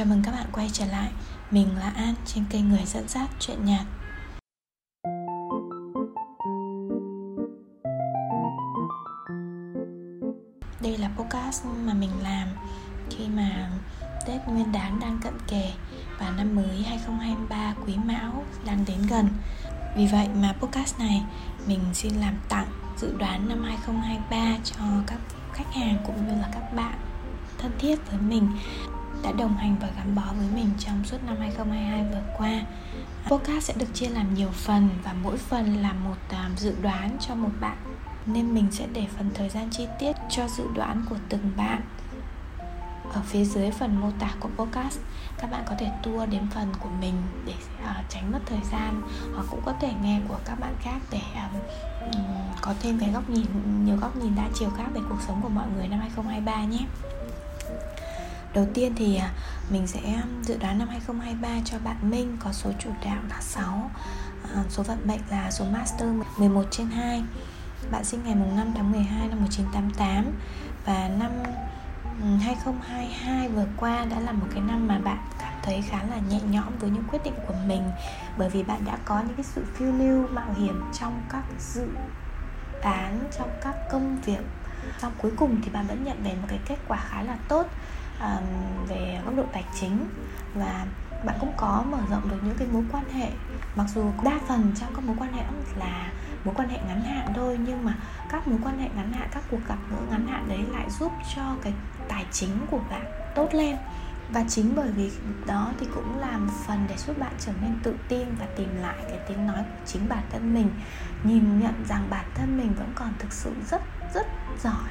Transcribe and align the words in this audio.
Chào 0.00 0.06
mừng 0.06 0.22
các 0.22 0.32
bạn 0.32 0.46
quay 0.52 0.70
trở 0.72 0.86
lại. 0.86 1.10
Mình 1.50 1.76
là 1.76 1.92
An, 1.96 2.14
trên 2.26 2.44
kênh 2.50 2.68
Người 2.68 2.84
dẫn 2.86 3.08
dắt 3.08 3.30
chuyện 3.40 3.64
nhạc. 3.64 3.84
Đây 10.82 10.96
là 10.98 11.10
podcast 11.16 11.64
mà 11.86 11.94
mình 11.94 12.10
làm 12.22 12.48
khi 13.10 13.28
mà 13.28 13.70
Tết 14.26 14.40
Nguyên 14.48 14.72
đán 14.72 15.00
đang 15.00 15.18
cận 15.22 15.34
kề 15.48 15.72
và 16.18 16.30
năm 16.30 16.56
mới 16.56 16.82
2023 16.82 17.74
Quý 17.86 17.94
Mão 18.04 18.44
đang 18.66 18.84
đến 18.86 18.98
gần. 19.10 19.28
Vì 19.96 20.06
vậy 20.06 20.28
mà 20.42 20.54
podcast 20.60 20.98
này 20.98 21.22
mình 21.66 21.80
xin 21.92 22.12
làm 22.14 22.34
tặng 22.48 22.68
dự 22.96 23.16
đoán 23.18 23.48
năm 23.48 23.62
2023 23.62 24.58
cho 24.64 24.84
các 25.06 25.18
khách 25.52 25.72
hàng 25.72 25.96
cũng 26.06 26.26
như 26.26 26.40
là 26.40 26.48
các 26.52 26.74
bạn 26.76 26.98
thân 27.58 27.72
thiết 27.78 28.10
với 28.10 28.20
mình 28.20 28.48
đã 29.22 29.32
đồng 29.32 29.56
hành 29.56 29.76
và 29.80 29.88
gắn 29.96 30.14
bó 30.14 30.22
với 30.38 30.46
mình 30.54 30.70
trong 30.78 31.04
suốt 31.04 31.18
năm 31.26 31.36
2022 31.38 32.04
vừa 32.04 32.32
qua. 32.38 32.62
Podcast 33.26 33.64
sẽ 33.64 33.74
được 33.76 33.94
chia 33.94 34.08
làm 34.08 34.34
nhiều 34.34 34.50
phần 34.52 34.88
và 35.04 35.12
mỗi 35.22 35.36
phần 35.36 35.82
là 35.82 35.92
một 35.92 36.16
à, 36.28 36.50
dự 36.56 36.74
đoán 36.82 37.16
cho 37.20 37.34
một 37.34 37.50
bạn 37.60 37.76
nên 38.26 38.54
mình 38.54 38.66
sẽ 38.70 38.86
để 38.92 39.06
phần 39.16 39.30
thời 39.34 39.48
gian 39.48 39.68
chi 39.70 39.86
tiết 39.98 40.16
cho 40.30 40.48
dự 40.48 40.64
đoán 40.74 41.04
của 41.10 41.16
từng 41.28 41.50
bạn 41.56 41.82
ở 43.12 43.20
phía 43.24 43.44
dưới 43.44 43.70
phần 43.70 44.00
mô 44.00 44.10
tả 44.18 44.30
của 44.40 44.48
podcast 44.56 44.98
các 45.38 45.50
bạn 45.50 45.62
có 45.68 45.74
thể 45.78 45.90
tua 46.02 46.26
đến 46.26 46.42
phần 46.54 46.72
của 46.80 46.88
mình 47.00 47.14
để 47.46 47.54
uh, 47.82 47.96
tránh 48.08 48.32
mất 48.32 48.38
thời 48.46 48.60
gian 48.72 49.02
hoặc 49.34 49.46
cũng 49.50 49.60
có 49.64 49.72
thể 49.80 49.92
nghe 50.02 50.20
của 50.28 50.38
các 50.44 50.60
bạn 50.60 50.74
khác 50.80 50.98
để 51.10 51.20
um, 51.34 51.60
có 52.60 52.74
thêm 52.82 52.98
cái 52.98 53.10
góc 53.10 53.30
nhìn 53.30 53.46
nhiều 53.84 53.96
góc 53.96 54.16
nhìn 54.16 54.34
đa 54.36 54.48
chiều 54.54 54.70
khác 54.76 54.86
về 54.94 55.00
cuộc 55.08 55.20
sống 55.26 55.40
của 55.42 55.48
mọi 55.48 55.66
người 55.76 55.88
năm 55.88 56.00
2023 56.00 56.64
nhé 56.64 56.86
Đầu 58.54 58.66
tiên 58.74 58.92
thì 58.96 59.16
à, 59.16 59.30
mình 59.70 59.86
sẽ 59.86 60.22
dự 60.42 60.58
đoán 60.58 60.78
năm 60.78 60.88
2023 60.88 61.48
cho 61.64 61.78
bạn 61.84 62.10
Minh 62.10 62.36
có 62.40 62.52
số 62.52 62.70
chủ 62.78 62.90
đạo 63.04 63.18
là 63.30 63.40
6 63.40 63.90
à, 64.54 64.62
Số 64.68 64.82
vận 64.82 64.98
mệnh 65.04 65.20
là 65.30 65.50
số 65.50 65.64
Master 65.64 66.08
11 66.38 66.64
trên 66.70 66.86
2 66.86 67.22
Bạn 67.90 68.04
sinh 68.04 68.20
ngày 68.24 68.34
5 68.34 68.72
tháng 68.76 68.92
12 68.92 69.28
năm 69.28 69.38
1988 69.40 70.32
Và 70.84 71.08
năm 71.18 71.30
2022 72.20 73.48
vừa 73.48 73.66
qua 73.76 74.04
đã 74.04 74.20
là 74.20 74.32
một 74.32 74.46
cái 74.54 74.60
năm 74.60 74.88
mà 74.88 74.98
bạn 74.98 75.18
cảm 75.38 75.52
thấy 75.62 75.82
khá 75.82 75.98
là 76.10 76.16
nhẹ 76.30 76.40
nhõm 76.50 76.78
với 76.80 76.90
những 76.90 77.04
quyết 77.10 77.18
định 77.24 77.34
của 77.46 77.54
mình. 77.66 77.82
Bởi 78.38 78.48
vì 78.48 78.62
bạn 78.62 78.84
đã 78.84 78.98
có 79.04 79.20
những 79.20 79.36
cái 79.36 79.44
sự 79.44 79.64
phiêu 79.74 79.92
lưu 79.92 80.26
mạo 80.28 80.54
hiểm 80.58 80.84
trong 81.00 81.22
các 81.30 81.42
dự 81.58 81.86
án, 82.82 83.20
trong 83.38 83.50
các 83.62 83.74
công 83.90 84.16
việc. 84.24 84.44
Xong 84.98 85.12
cuối 85.18 85.32
cùng 85.36 85.60
thì 85.62 85.70
bạn 85.70 85.86
vẫn 85.86 86.04
nhận 86.04 86.22
về 86.24 86.34
một 86.34 86.46
cái 86.48 86.58
kết 86.66 86.76
quả 86.88 86.98
khá 87.08 87.22
là 87.22 87.36
tốt 87.48 87.66
um, 88.20 88.86
về 88.88 89.20
góc 89.24 89.36
độ 89.36 89.44
tài 89.52 89.64
chính 89.80 90.06
và 90.54 90.86
bạn 91.24 91.36
cũng 91.40 91.52
có 91.56 91.84
mở 91.90 91.98
rộng 92.10 92.30
được 92.30 92.36
những 92.44 92.56
cái 92.58 92.68
mối 92.72 92.84
quan 92.92 93.04
hệ. 93.10 93.30
Mặc 93.76 93.86
dù 93.94 94.12
đa 94.24 94.38
phần 94.48 94.72
trong 94.80 94.94
các 94.94 95.04
mối 95.04 95.16
quan 95.18 95.32
hệ 95.32 95.42
là 95.78 96.12
mối 96.44 96.54
quan 96.54 96.68
hệ 96.68 96.78
ngắn 96.86 97.02
hạn 97.02 97.32
thôi 97.34 97.58
nhưng 97.66 97.84
mà 97.84 97.94
các 98.28 98.48
mối 98.48 98.58
quan 98.64 98.78
hệ 98.78 98.88
ngắn 98.96 99.12
hạn 99.12 99.28
các 99.32 99.42
cuộc 99.50 99.60
gặp 99.68 99.78
gỡ 99.90 99.96
ngắn 100.10 100.26
hạn 100.26 100.48
đấy 100.48 100.60
lại 100.72 100.90
giúp 100.90 101.12
cho 101.34 101.42
cái 101.62 101.72
tài 102.08 102.26
chính 102.30 102.66
của 102.70 102.80
bạn 102.90 103.04
tốt 103.34 103.48
lên. 103.52 103.76
Và 104.32 104.44
chính 104.48 104.72
bởi 104.76 104.90
vì 104.90 105.10
đó 105.46 105.72
thì 105.80 105.86
cũng 105.94 106.18
làm 106.18 106.48
phần 106.66 106.86
để 106.88 106.96
giúp 106.96 107.18
bạn 107.18 107.32
trở 107.38 107.52
nên 107.62 107.78
tự 107.82 107.94
tin 108.08 108.28
và 108.38 108.46
tìm 108.56 108.68
lại 108.82 108.96
cái 109.08 109.18
tiếng 109.28 109.46
nói 109.46 109.58
của 109.58 109.86
chính 109.86 110.08
bản 110.08 110.22
thân 110.32 110.54
mình. 110.54 110.70
Nhìn 111.24 111.60
nhận 111.60 111.84
rằng 111.88 112.06
bản 112.10 112.24
thân 112.34 112.58
mình 112.58 112.74
vẫn 112.78 112.92
còn 112.94 113.12
thực 113.18 113.32
sự 113.32 113.52
rất 113.70 113.82
rất 114.14 114.26
giỏi 114.62 114.90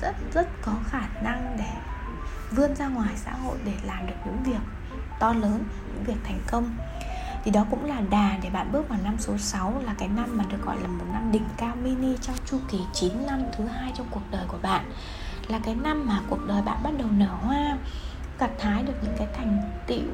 rất 0.00 0.14
rất 0.32 0.48
có 0.62 0.72
khả 0.86 1.08
năng 1.22 1.56
để 1.58 1.72
vươn 2.50 2.76
ra 2.76 2.88
ngoài 2.88 3.14
xã 3.16 3.32
hội 3.32 3.58
để 3.64 3.72
làm 3.84 4.06
được 4.06 4.14
những 4.24 4.42
việc 4.42 4.60
to 5.20 5.32
lớn, 5.32 5.64
những 5.94 6.04
việc 6.04 6.20
thành 6.24 6.40
công. 6.46 6.76
Thì 7.44 7.50
đó 7.50 7.64
cũng 7.70 7.84
là 7.84 8.00
đà 8.10 8.38
để 8.42 8.50
bạn 8.50 8.72
bước 8.72 8.88
vào 8.88 8.98
năm 9.04 9.16
số 9.18 9.38
6 9.38 9.82
là 9.84 9.94
cái 9.98 10.08
năm 10.08 10.36
mà 10.36 10.44
được 10.48 10.62
gọi 10.64 10.76
là 10.80 10.88
một 10.88 11.04
năm 11.12 11.32
đỉnh 11.32 11.44
cao 11.56 11.76
mini 11.82 12.16
trong 12.16 12.36
chu 12.46 12.58
kỳ 12.70 12.78
9 12.92 13.26
năm 13.26 13.42
thứ 13.56 13.66
hai 13.66 13.92
trong 13.96 14.06
cuộc 14.10 14.22
đời 14.30 14.44
của 14.48 14.58
bạn. 14.62 14.84
Là 15.48 15.58
cái 15.58 15.74
năm 15.74 16.06
mà 16.06 16.20
cuộc 16.30 16.46
đời 16.46 16.62
bạn 16.62 16.78
bắt 16.82 16.90
đầu 16.98 17.08
nở 17.10 17.34
hoa, 17.40 17.78
gặt 18.38 18.50
hái 18.60 18.82
được 18.82 18.94
những 19.02 19.14
cái 19.18 19.28
thành 19.36 19.62
tựu, 19.86 20.04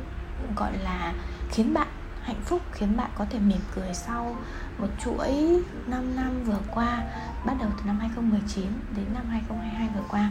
gọi 0.57 0.79
là 0.79 1.13
khiến 1.51 1.75
bạn 1.75 1.89
hạnh 2.23 2.41
phúc, 2.45 2.61
khiến 2.73 2.97
bạn 2.97 3.11
có 3.15 3.27
thể 3.31 3.39
mỉm 3.39 3.61
cười 3.75 3.95
sau 3.95 4.37
một 4.79 4.89
chuỗi 5.05 5.63
5 5.87 6.17
năm 6.17 6.45
vừa 6.45 6.61
qua, 6.75 7.03
bắt 7.45 7.55
đầu 7.61 7.71
từ 7.79 7.84
năm 7.84 7.99
2019 7.99 8.65
đến 8.97 9.07
năm 9.15 9.25
2022 9.31 9.89
vừa 9.95 10.05
qua 10.09 10.31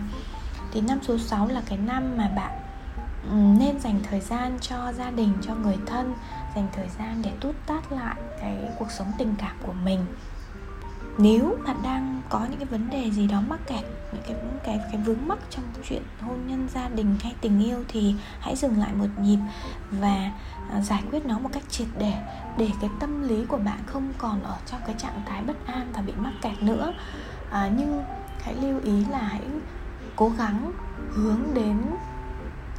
thì 0.72 0.82
năm 0.82 1.00
số 1.02 1.18
6 1.18 1.48
là 1.48 1.62
cái 1.66 1.78
năm 1.78 2.18
mà 2.18 2.28
bạn 2.36 2.60
ừ, 3.30 3.36
nên 3.60 3.80
dành 3.80 4.00
thời 4.10 4.20
gian 4.20 4.58
cho 4.62 4.94
gia 4.94 5.12
đình 5.12 5.34
cho 5.42 5.56
người 5.56 5.78
thân 5.86 6.14
dành 6.56 6.68
thời 6.74 6.88
gian 7.00 7.22
để 7.22 7.32
tút 7.42 7.56
tát 7.66 7.92
lại 7.92 8.16
cái 8.42 8.58
cuộc 8.80 8.92
sống 8.92 9.12
tình 9.18 9.36
cảm 9.38 9.56
của 9.64 9.74
mình. 9.74 10.00
Nếu 11.18 11.58
bạn 11.66 11.78
đang 11.84 12.22
có 12.30 12.46
những 12.50 12.60
cái 12.60 12.66
vấn 12.66 12.90
đề 12.90 13.12
gì 13.12 13.28
đó 13.28 13.42
mắc 13.48 13.60
kẹt 13.68 13.86
những 14.14 14.22
cái 14.24 14.36
cái 14.64 14.80
cái 14.92 15.02
vướng 15.02 15.28
mắc 15.28 15.38
trong 15.50 15.64
chuyện 15.90 16.04
hôn 16.22 16.48
nhân 16.48 16.68
gia 16.74 16.90
đình 16.90 17.16
hay 17.24 17.36
tình 17.42 17.64
yêu 17.64 17.84
thì 17.88 18.16
hãy 18.40 18.56
dừng 18.56 18.78
lại 18.78 18.94
một 18.94 19.08
nhịp 19.22 19.40
và 19.92 20.32
à, 20.72 20.82
giải 20.82 21.04
quyết 21.12 21.26
nó 21.26 21.40
một 21.40 21.50
cách 21.54 21.64
triệt 21.70 21.88
để 22.00 22.14
để 22.58 22.70
cái 22.82 22.90
tâm 23.00 23.28
lý 23.28 23.46
của 23.46 23.58
bạn 23.58 23.80
không 23.86 24.14
còn 24.18 24.44
ở 24.44 24.58
trong 24.66 24.82
cái 24.86 24.96
trạng 24.98 25.22
thái 25.26 25.44
bất 25.44 25.68
an 25.68 25.92
và 25.94 26.02
bị 26.02 26.14
mắc 26.18 26.34
kẹt 26.42 26.64
nữa. 26.64 26.94
À, 27.52 27.70
nhưng 27.78 28.04
hãy 28.42 28.56
lưu 28.56 28.80
ý 28.84 29.06
là 29.06 29.20
hãy 29.20 29.42
cố 30.16 30.32
gắng 30.38 30.72
hướng 31.14 31.42
đến 31.54 31.78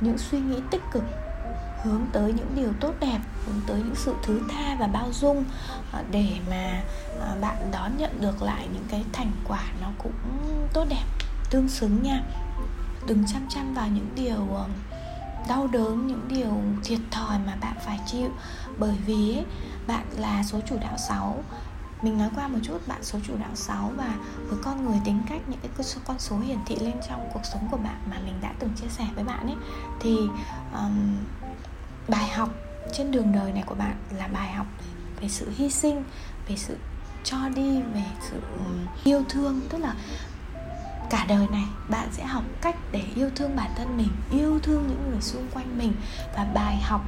những 0.01 0.19
suy 0.19 0.41
nghĩ 0.41 0.61
tích 0.71 0.83
cực 0.93 1.05
hướng 1.83 2.07
tới 2.13 2.33
những 2.33 2.53
điều 2.55 2.73
tốt 2.81 2.95
đẹp 3.01 3.19
hướng 3.47 3.61
tới 3.67 3.83
những 3.85 3.95
sự 3.95 4.15
thứ 4.23 4.41
tha 4.51 4.77
và 4.81 4.87
bao 4.87 5.09
dung 5.13 5.45
à, 5.93 6.03
để 6.11 6.37
mà 6.51 6.83
à, 7.21 7.35
bạn 7.41 7.57
đón 7.73 7.97
nhận 7.99 8.21
được 8.21 8.43
lại 8.43 8.69
những 8.73 8.85
cái 8.89 9.05
thành 9.13 9.31
quả 9.49 9.63
nó 9.81 9.89
cũng 9.99 10.13
tốt 10.73 10.85
đẹp 10.89 11.05
tương 11.51 11.69
xứng 11.69 12.03
nha. 12.03 12.23
Đừng 13.07 13.25
chăm 13.27 13.47
chăm 13.49 13.75
vào 13.75 13.89
những 13.89 14.09
điều 14.15 14.55
ờ, 14.55 14.65
đau 15.49 15.67
đớn 15.67 16.07
những 16.07 16.29
điều 16.29 16.63
thiệt 16.85 17.01
thòi 17.11 17.39
mà 17.47 17.57
bạn 17.61 17.77
phải 17.87 18.01
chịu. 18.07 18.31
Bởi 18.79 18.97
vì 19.07 19.35
ấy, 19.37 19.45
bạn 19.87 20.05
là 20.17 20.43
số 20.43 20.61
chủ 20.67 20.77
đạo 20.81 20.99
6 21.09 21.45
mình 22.03 22.19
nói 22.19 22.29
qua 22.37 22.49
một 22.49 22.59
chút 22.63 22.89
bạn 22.89 23.05
số 23.05 23.19
chủ 23.27 23.37
đạo 23.41 23.51
6 23.55 23.93
và 23.97 24.15
với 24.49 24.59
con 24.63 24.87
người 24.87 25.01
tính 25.05 25.23
cách 25.29 25.41
những 25.49 25.59
cái 25.63 25.87
con 26.07 26.19
số 26.19 26.39
hiển 26.39 26.59
thị 26.67 26.77
lên 26.81 26.95
trong 27.09 27.31
cuộc 27.33 27.45
sống 27.45 27.69
của 27.71 27.77
bạn 27.77 27.99
mà 28.11 28.17
mình 28.25 28.35
đã 28.41 28.53
từng 28.59 28.71
chia 28.81 28.89
sẻ 28.89 29.07
với 29.15 29.25
bạn 29.25 29.47
ấy. 29.47 29.57
Thì 30.01 30.17
um, 30.73 31.17
bài 32.09 32.29
học 32.29 32.49
trên 32.93 33.11
đường 33.11 33.33
đời 33.33 33.53
này 33.53 33.63
của 33.67 33.75
bạn 33.75 33.97
là 34.19 34.29
bài 34.29 34.53
học 34.53 34.67
về 35.21 35.29
sự 35.29 35.51
hy 35.57 35.71
sinh 35.71 36.05
về 36.49 36.57
sự 36.57 36.77
cho 37.25 37.49
đi 37.55 37.83
về 37.95 38.05
sự 38.31 38.41
yêu 39.05 39.25
thương. 39.29 39.61
Tức 39.69 39.79
là 39.79 39.95
cả 41.11 41.27
đời 41.29 41.47
này 41.51 41.65
bạn 41.89 42.09
sẽ 42.13 42.25
học 42.25 42.45
cách 42.61 42.77
để 42.93 43.03
yêu 43.15 43.31
thương 43.37 43.57
bản 43.57 43.71
thân 43.77 43.97
mình 43.97 44.11
yêu 44.31 44.59
thương 44.63 44.87
những 44.89 45.11
người 45.11 45.21
xung 45.21 45.47
quanh 45.55 45.79
mình. 45.79 45.93
Và 46.37 46.47
bài 46.55 46.77
học 46.83 47.01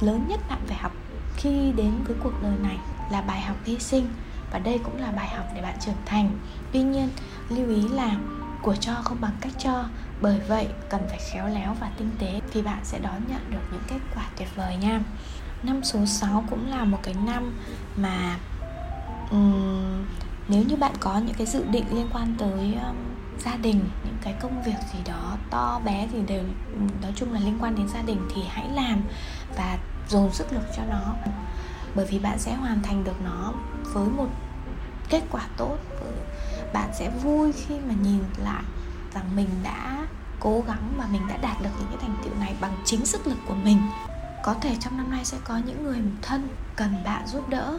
lớn 0.00 0.26
nhất 0.28 0.40
bạn 0.48 0.60
phải 0.66 0.78
học 0.78 0.92
khi 1.36 1.72
đến 1.76 1.92
với 2.06 2.16
cuộc 2.22 2.42
đời 2.42 2.56
này 2.62 2.78
là 3.10 3.20
bài 3.20 3.40
học 3.40 3.56
hy 3.64 3.78
sinh 3.78 4.06
và 4.50 4.58
đây 4.58 4.80
cũng 4.84 5.00
là 5.00 5.10
bài 5.10 5.28
học 5.28 5.46
để 5.54 5.62
bạn 5.62 5.74
trưởng 5.80 5.94
thành. 6.06 6.30
Tuy 6.72 6.82
nhiên 6.82 7.08
lưu 7.48 7.68
ý 7.68 7.88
là 7.88 8.16
của 8.62 8.76
cho 8.76 8.94
không 9.04 9.20
bằng 9.20 9.36
cách 9.40 9.52
cho. 9.58 9.84
Bởi 10.20 10.40
vậy 10.48 10.68
cần 10.88 11.00
phải 11.08 11.18
khéo 11.32 11.48
léo 11.48 11.76
và 11.80 11.90
tinh 11.96 12.10
tế 12.18 12.40
thì 12.52 12.62
bạn 12.62 12.78
sẽ 12.82 12.98
đón 12.98 13.22
nhận 13.28 13.50
được 13.50 13.62
những 13.72 13.82
kết 13.88 13.98
quả 14.14 14.24
tuyệt 14.38 14.48
vời 14.56 14.76
nha. 14.76 15.00
Năm 15.62 15.84
số 15.84 16.06
6 16.06 16.44
cũng 16.50 16.70
là 16.70 16.84
một 16.84 16.98
cái 17.02 17.14
năm 17.26 17.52
mà 17.96 18.36
um, 19.30 20.04
nếu 20.48 20.62
như 20.62 20.76
bạn 20.76 20.92
có 21.00 21.18
những 21.18 21.34
cái 21.34 21.46
dự 21.46 21.64
định 21.70 21.84
liên 21.90 22.08
quan 22.12 22.34
tới 22.38 22.74
um, 22.86 22.96
gia 23.38 23.56
đình 23.56 23.80
những 24.04 24.16
cái 24.22 24.34
công 24.40 24.62
việc 24.62 24.78
gì 24.92 24.98
đó 25.06 25.36
to 25.50 25.80
bé 25.84 26.08
gì 26.12 26.18
đều 26.26 26.42
nói 27.02 27.12
chung 27.16 27.32
là 27.32 27.40
liên 27.40 27.58
quan 27.60 27.74
đến 27.74 27.88
gia 27.88 28.02
đình 28.02 28.28
thì 28.34 28.42
hãy 28.48 28.68
làm 28.74 29.02
và 29.56 29.78
dồn 30.08 30.32
sức 30.32 30.52
lực 30.52 30.62
cho 30.76 30.82
nó 30.90 31.14
bởi 31.94 32.06
vì 32.06 32.18
bạn 32.18 32.38
sẽ 32.38 32.54
hoàn 32.54 32.82
thành 32.82 33.04
được 33.04 33.20
nó 33.24 33.52
với 33.82 34.08
một 34.08 34.28
kết 35.08 35.22
quả 35.30 35.42
tốt. 35.56 35.78
Bạn 36.72 36.90
sẽ 36.98 37.10
vui 37.22 37.52
khi 37.52 37.74
mà 37.88 37.94
nhìn 38.02 38.22
lại 38.44 38.62
rằng 39.14 39.36
mình 39.36 39.48
đã 39.62 40.06
cố 40.40 40.64
gắng 40.66 40.92
và 40.98 41.06
mình 41.12 41.22
đã 41.28 41.36
đạt 41.36 41.62
được 41.62 41.70
những 41.78 41.88
cái 41.88 41.98
thành 42.00 42.16
tựu 42.24 42.34
này 42.40 42.54
bằng 42.60 42.76
chính 42.84 43.06
sức 43.06 43.26
lực 43.26 43.38
của 43.48 43.54
mình. 43.54 43.80
Có 44.42 44.54
thể 44.54 44.76
trong 44.80 44.96
năm 44.96 45.10
nay 45.10 45.24
sẽ 45.24 45.38
có 45.44 45.56
những 45.56 45.84
người 45.84 45.98
thân 46.22 46.48
cần 46.76 46.94
bạn 47.04 47.26
giúp 47.26 47.48
đỡ, 47.48 47.78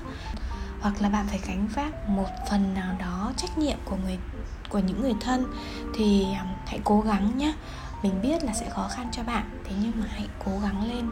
hoặc 0.82 1.02
là 1.02 1.10
bạn 1.10 1.28
phải 1.28 1.40
gánh 1.48 1.68
vác 1.68 2.10
một 2.10 2.28
phần 2.50 2.74
nào 2.74 2.96
đó 3.00 3.32
trách 3.38 3.58
nhiệm 3.58 3.78
của 3.86 3.96
người, 4.06 4.18
của 4.70 4.80
những 4.80 5.02
người 5.02 5.16
thân. 5.20 5.46
Thì 5.96 6.34
à, 6.34 6.46
hãy 6.68 6.80
cố 6.84 7.02
gắng 7.02 7.38
nhé 7.38 7.54
mình 8.04 8.22
biết 8.22 8.44
là 8.44 8.54
sẽ 8.54 8.70
khó 8.70 8.88
khăn 8.92 9.10
cho 9.12 9.24
bạn, 9.24 9.50
thế 9.64 9.76
nhưng 9.82 9.92
mà 9.96 10.06
hãy 10.10 10.28
cố 10.46 10.52
gắng 10.64 10.88
lên 10.90 11.10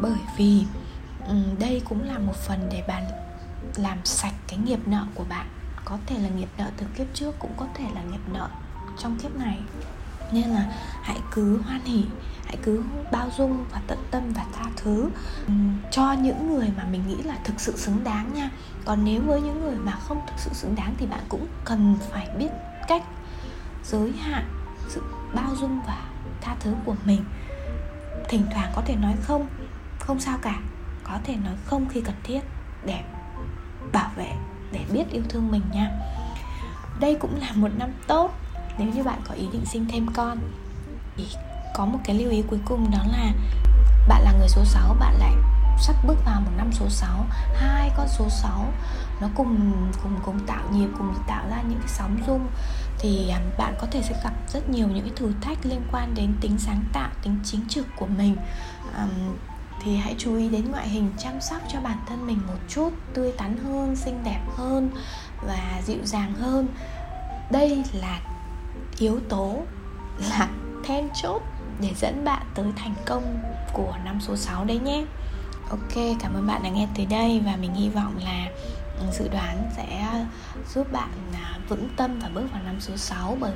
bởi 0.00 0.18
vì 0.36 0.64
Ừ, 1.28 1.34
đây 1.58 1.82
cũng 1.88 2.02
là 2.02 2.18
một 2.18 2.36
phần 2.36 2.68
để 2.72 2.82
bạn 2.88 3.04
làm 3.76 3.98
sạch 4.04 4.34
cái 4.48 4.58
nghiệp 4.58 4.80
nợ 4.86 5.06
của 5.14 5.24
bạn. 5.28 5.46
Có 5.84 5.98
thể 6.06 6.18
là 6.18 6.28
nghiệp 6.28 6.48
nợ 6.58 6.70
từ 6.76 6.86
kiếp 6.96 7.06
trước, 7.14 7.38
cũng 7.38 7.52
có 7.56 7.66
thể 7.74 7.84
là 7.94 8.02
nghiệp 8.02 8.20
nợ 8.32 8.48
trong 8.98 9.18
kiếp 9.18 9.36
này. 9.36 9.58
Nên 10.32 10.48
là 10.48 10.72
hãy 11.02 11.18
cứ 11.30 11.60
hoan 11.62 11.80
hỉ, 11.84 12.04
hãy 12.44 12.56
cứ 12.62 12.84
bao 13.12 13.30
dung 13.36 13.64
và 13.72 13.80
tận 13.86 13.98
tâm 14.10 14.32
và 14.32 14.44
tha 14.52 14.64
thứ. 14.76 15.10
Ừ, 15.46 15.52
cho 15.90 16.12
những 16.12 16.54
người 16.54 16.68
mà 16.76 16.84
mình 16.84 17.02
nghĩ 17.08 17.22
là 17.22 17.38
thực 17.44 17.60
sự 17.60 17.76
xứng 17.76 18.04
đáng 18.04 18.34
nha. 18.34 18.50
Còn 18.84 19.04
nếu 19.04 19.22
với 19.22 19.40
những 19.40 19.60
người 19.60 19.76
mà 19.76 19.92
không 19.92 20.20
thực 20.26 20.38
sự 20.38 20.50
xứng 20.54 20.74
đáng 20.74 20.94
thì 20.98 21.06
bạn 21.06 21.20
cũng 21.28 21.46
cần 21.64 21.96
phải 22.10 22.28
biết 22.38 22.50
cách 22.88 23.02
giới 23.84 24.12
hạn 24.12 24.44
sự 24.88 25.02
bao 25.34 25.56
dung 25.60 25.80
và 25.86 26.02
tha 26.40 26.56
thứ 26.60 26.74
của 26.84 26.96
mình. 27.04 27.24
Thỉnh 28.28 28.46
thoảng 28.54 28.72
có 28.76 28.82
thể 28.86 28.96
nói 28.96 29.14
không 29.22 29.46
không 29.98 30.20
sao 30.20 30.38
cả 30.42 30.60
có 31.12 31.18
thể 31.24 31.36
nói 31.36 31.54
không 31.64 31.88
khi 31.88 32.00
cần 32.00 32.14
thiết 32.24 32.40
để 32.84 33.00
bảo 33.92 34.10
vệ 34.16 34.32
để 34.72 34.80
biết 34.92 35.04
yêu 35.10 35.22
thương 35.28 35.50
mình 35.50 35.62
nha. 35.72 35.90
Đây 37.00 37.16
cũng 37.20 37.40
là 37.40 37.52
một 37.54 37.68
năm 37.78 37.90
tốt 38.06 38.30
nếu 38.78 38.88
như 38.88 39.02
bạn 39.02 39.20
có 39.28 39.34
ý 39.34 39.46
định 39.52 39.64
sinh 39.66 39.86
thêm 39.88 40.06
con. 40.14 40.38
Thì 41.16 41.24
có 41.74 41.84
một 41.84 41.98
cái 42.04 42.18
lưu 42.18 42.30
ý 42.30 42.42
cuối 42.50 42.58
cùng 42.64 42.90
đó 42.90 42.98
là 43.12 43.32
bạn 44.08 44.22
là 44.22 44.32
người 44.32 44.48
số 44.48 44.64
6 44.64 44.96
bạn 45.00 45.14
lại 45.18 45.32
sắp 45.80 45.96
bước 46.06 46.24
vào 46.24 46.40
một 46.40 46.50
năm 46.56 46.70
số 46.72 46.88
6 46.88 47.26
hai 47.54 47.90
con 47.96 48.08
số 48.08 48.28
6 48.28 48.72
nó 49.20 49.28
cùng 49.34 49.72
cùng 50.02 50.18
cùng 50.24 50.46
tạo 50.46 50.62
nhịp 50.72 50.88
cùng 50.98 51.14
tạo 51.26 51.44
ra 51.50 51.62
những 51.62 51.78
cái 51.78 51.88
sóng 51.88 52.18
rung. 52.26 52.46
Thì 52.98 53.28
à, 53.28 53.40
bạn 53.58 53.74
có 53.80 53.86
thể 53.90 54.02
sẽ 54.02 54.20
gặp 54.24 54.32
rất 54.48 54.68
nhiều 54.68 54.88
những 54.88 55.04
cái 55.04 55.12
thử 55.16 55.32
thách 55.40 55.66
liên 55.66 55.80
quan 55.92 56.14
đến 56.14 56.34
tính 56.40 56.58
sáng 56.58 56.84
tạo 56.92 57.10
tính 57.22 57.38
chính 57.44 57.68
trực 57.68 57.86
của 57.96 58.06
mình. 58.06 58.36
Um, 58.96 59.36
thì 59.84 59.96
hãy 59.96 60.14
chú 60.18 60.36
ý 60.36 60.48
đến 60.48 60.70
ngoại 60.70 60.88
hình 60.88 61.10
chăm 61.18 61.40
sóc 61.40 61.60
cho 61.68 61.80
bản 61.80 61.98
thân 62.08 62.26
mình 62.26 62.38
một 62.46 62.58
chút 62.68 62.90
tươi 63.14 63.32
tắn 63.32 63.56
hơn 63.56 63.96
xinh 63.96 64.20
đẹp 64.24 64.40
hơn 64.56 64.90
và 65.46 65.82
dịu 65.86 66.04
dàng 66.04 66.34
hơn. 66.34 66.68
Đây 67.50 67.84
là 67.92 68.20
yếu 68.98 69.20
tố 69.28 69.62
là 70.30 70.48
then 70.84 71.08
chốt 71.22 71.42
để 71.80 71.90
dẫn 71.96 72.24
bạn 72.24 72.42
tới 72.54 72.66
thành 72.76 72.94
công 73.06 73.42
của 73.72 73.94
năm 74.04 74.20
số 74.20 74.36
6 74.36 74.64
đấy 74.64 74.78
nhé. 74.78 75.04
Ok, 75.70 76.18
cảm 76.20 76.34
ơn 76.34 76.46
bạn 76.46 76.62
đã 76.62 76.70
nghe 76.70 76.88
tới 76.96 77.06
đây 77.06 77.42
và 77.46 77.56
mình 77.56 77.74
hy 77.74 77.88
vọng 77.88 78.14
là 78.24 78.46
ừ, 78.98 79.04
dự 79.12 79.28
đoán 79.28 79.70
sẽ 79.76 80.24
giúp 80.74 80.92
bạn 80.92 81.08
à, 81.34 81.58
vững 81.68 81.88
tâm 81.96 82.18
và 82.22 82.28
bước 82.34 82.44
vào 82.52 82.62
năm 82.62 82.80
số 82.80 82.96
6 82.96 83.36
bởi 83.40 83.52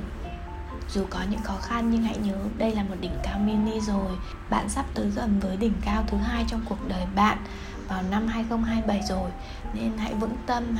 dù 0.88 1.06
có 1.10 1.18
những 1.30 1.42
khó 1.42 1.56
khăn 1.62 1.90
nhưng 1.90 2.02
hãy 2.02 2.16
nhớ 2.16 2.36
đây 2.58 2.74
là 2.74 2.82
một 2.82 2.94
đỉnh 3.00 3.18
cao 3.22 3.38
mini 3.38 3.80
rồi. 3.80 4.18
Bạn 4.50 4.68
sắp 4.68 4.84
tới 4.94 5.10
gần 5.16 5.40
với 5.40 5.56
đỉnh 5.56 5.74
cao 5.84 6.04
thứ 6.06 6.16
hai 6.16 6.44
trong 6.48 6.60
cuộc 6.68 6.88
đời 6.88 7.06
bạn 7.14 7.38
vào 7.88 8.02
năm 8.10 8.26
2027 8.28 9.02
rồi. 9.02 9.30
Nên 9.74 9.98
hãy 9.98 10.14
vững 10.14 10.36
tâm, 10.46 10.76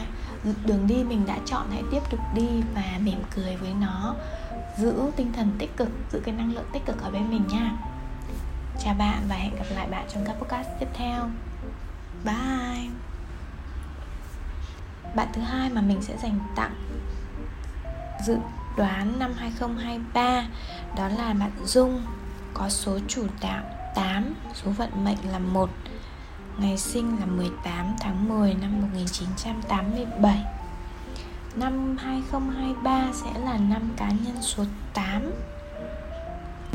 đường 0.65 0.87
đi 0.87 1.05
mình 1.05 1.27
đã 1.27 1.39
chọn 1.47 1.67
hãy 1.71 1.83
tiếp 1.91 2.03
tục 2.11 2.21
đi 2.35 2.49
và 2.75 2.99
mỉm 3.01 3.23
cười 3.35 3.57
với 3.57 3.75
nó. 3.81 4.15
Giữ 4.79 5.03
tinh 5.17 5.33
thần 5.33 5.53
tích 5.59 5.77
cực, 5.77 5.89
giữ 6.13 6.21
cái 6.25 6.35
năng 6.35 6.55
lượng 6.55 6.67
tích 6.73 6.87
cực 6.87 7.03
ở 7.03 7.11
bên 7.11 7.31
mình 7.31 7.47
nha. 7.49 7.73
Chào 8.85 8.95
bạn 8.95 9.23
và 9.29 9.37
hẹn 9.37 9.57
gặp 9.57 9.67
lại 9.71 9.87
bạn 9.91 10.07
trong 10.15 10.25
các 10.25 10.37
podcast 10.39 10.69
tiếp 10.81 10.89
theo. 10.95 11.31
Bye! 12.25 12.89
Bạn 15.15 15.29
thứ 15.33 15.43
hai 15.43 15.71
mà 15.71 15.81
mình 15.81 16.03
sẽ 16.03 16.17
dành 16.23 16.39
tặng 16.57 16.75
dự 18.27 18.37
đoán 18.77 19.19
năm 19.19 19.33
2023 19.37 20.43
đó 20.97 21.09
là 21.09 21.33
bạn 21.33 21.51
Dung 21.65 22.03
có 22.55 22.69
số 22.69 22.99
chủ 23.09 23.27
đạo 23.41 23.63
8, 23.95 24.35
số 24.55 24.71
vận 24.71 25.05
mệnh 25.05 25.19
là 25.33 25.39
1 25.39 25.71
Ngày 26.59 26.79
sinh 26.79 27.17
là 27.21 27.27
18 27.27 27.97
tháng 28.01 28.29
10 28.29 28.55
năm 28.55 28.81
1987 28.81 30.45
Năm 31.55 31.97
2023 31.97 33.13
sẽ 33.13 33.41
là 33.45 33.59
năm 33.59 33.91
cá 33.97 34.09
nhân 34.09 34.37
số 34.43 34.65
8 34.95 35.33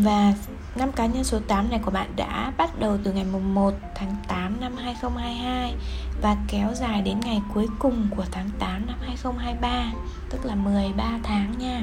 và 0.03 0.33
năm 0.75 0.91
cá 0.91 1.05
nhân 1.05 1.23
số 1.23 1.39
8 1.47 1.69
này 1.69 1.79
của 1.85 1.91
bạn 1.91 2.13
đã 2.15 2.53
bắt 2.57 2.79
đầu 2.79 2.97
từ 3.03 3.13
ngày 3.13 3.25
1 3.25 3.73
tháng 3.95 4.15
8 4.27 4.61
năm 4.61 4.75
2022 4.77 5.75
Và 6.21 6.37
kéo 6.47 6.73
dài 6.73 7.01
đến 7.01 7.19
ngày 7.19 7.41
cuối 7.53 7.67
cùng 7.79 8.07
của 8.15 8.25
tháng 8.31 8.49
8 8.59 8.85
năm 8.87 8.97
2023 9.01 9.91
Tức 10.29 10.45
là 10.45 10.55
13 10.55 11.19
tháng 11.23 11.57
nha. 11.57 11.81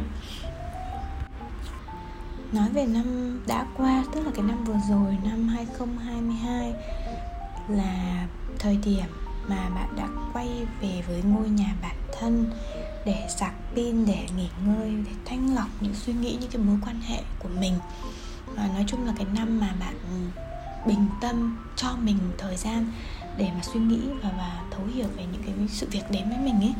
Nói 2.53 2.69
về 2.69 2.87
năm 2.87 3.41
đã 3.47 3.67
qua, 3.76 4.05
tức 4.15 4.26
là 4.26 4.31
cái 4.35 4.44
năm 4.44 4.64
vừa 4.64 4.79
rồi, 4.88 5.17
năm 5.25 5.49
2022 5.49 6.73
Là 7.69 8.26
thời 8.59 8.79
điểm 8.85 9.06
mà 9.49 9.69
bạn 9.75 9.88
đã 9.97 10.09
quay 10.32 10.49
về 10.81 11.03
với 11.09 11.23
ngôi 11.23 11.49
nhà 11.49 11.75
bản 11.82 11.97
thân 12.21 12.50
để 13.09 13.29
sạc 13.29 13.53
pin 13.75 14.07
để 14.07 14.27
nghỉ 14.37 14.49
ngơi 14.67 14.93
để 15.07 15.13
thanh 15.25 15.55
lọc 15.55 15.69
những 15.81 15.95
suy 15.95 16.13
nghĩ 16.13 16.37
những 16.41 16.51
cái 16.51 16.63
mối 16.63 16.77
quan 16.85 17.01
hệ 17.01 17.23
của 17.39 17.49
mình. 17.61 17.75
Và 18.57 18.69
nói 18.75 18.85
chung 18.87 19.07
là 19.07 19.13
cái 19.17 19.27
năm 19.35 19.61
mà 19.61 19.75
bạn 19.81 19.95
bình 20.87 21.07
tâm 21.21 21.59
cho 21.77 21.89
mình 22.03 22.19
thời 22.39 22.57
gian 22.57 22.93
để 23.37 23.51
mà 23.55 23.61
suy 23.63 23.81
nghĩ 23.81 24.01
và 24.23 24.31
và 24.37 24.63
thấu 24.71 24.87
hiểu 24.95 25.07
về 25.17 25.25
những 25.33 25.43
cái 25.47 25.55
sự 25.69 25.89
việc 25.91 26.11
đến 26.11 26.29
với 26.29 26.39
mình 26.39 26.61
ấy 26.61 26.75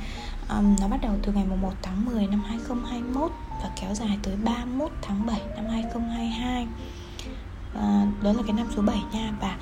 um, 0.49 0.77
nó 0.81 0.89
bắt 0.89 1.01
đầu 1.03 1.13
từ 1.23 1.33
ngày 1.33 1.45
1 1.61 1.73
tháng 1.83 2.05
10 2.05 2.27
năm 2.27 2.43
2021 2.47 3.31
và 3.63 3.71
kéo 3.81 3.95
dài 3.95 4.19
tới 4.23 4.37
31 4.45 4.93
tháng 5.03 5.27
7 5.27 5.41
năm 5.57 5.65
2022 5.71 6.63
uh, 6.63 6.69
ờ, 7.75 8.07
đó 8.23 8.33
là 8.33 8.43
cái 8.47 8.53
năm 8.53 8.67
số 8.77 8.83
7 8.83 8.99
nha. 9.13 9.33
Và 9.41 9.57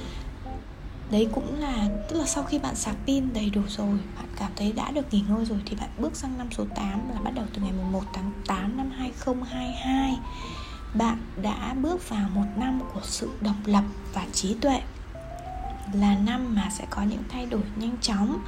đấy 1.11 1.29
cũng 1.35 1.61
là, 1.61 1.88
tức 2.08 2.19
là 2.19 2.26
sau 2.26 2.44
khi 2.44 2.58
bạn 2.58 2.75
sạc 2.75 2.97
pin 3.06 3.32
đầy 3.32 3.50
đủ 3.50 3.61
rồi, 3.69 3.99
bạn 4.17 4.26
cảm 4.37 4.50
thấy 4.56 4.73
đã 4.73 4.91
được 4.91 5.14
nghỉ 5.14 5.25
ngơi 5.29 5.44
rồi 5.44 5.58
thì 5.67 5.76
bạn 5.76 5.88
bước 5.99 6.17
sang 6.17 6.38
năm 6.38 6.49
số 6.50 6.64
8 6.75 7.11
là 7.14 7.20
bắt 7.25 7.31
đầu 7.35 7.44
từ 7.55 7.62
ngày 7.62 7.73
1 7.93 8.03
tháng 8.12 8.32
8 8.47 8.76
năm 8.76 8.91
2022 8.91 10.19
bạn 10.99 11.19
đã 11.43 11.75
bước 11.82 12.08
vào 12.08 12.29
một 12.35 12.44
năm 12.56 12.81
của 12.94 13.00
sự 13.03 13.31
độc 13.41 13.55
lập 13.64 13.85
và 14.14 14.26
trí 14.32 14.55
tuệ. 14.55 14.81
Là 15.93 16.19
năm 16.19 16.55
mà 16.55 16.69
sẽ 16.70 16.85
có 16.91 17.03
những 17.03 17.23
thay 17.29 17.47
đổi 17.47 17.62
nhanh 17.76 17.97
chóng, 18.00 18.38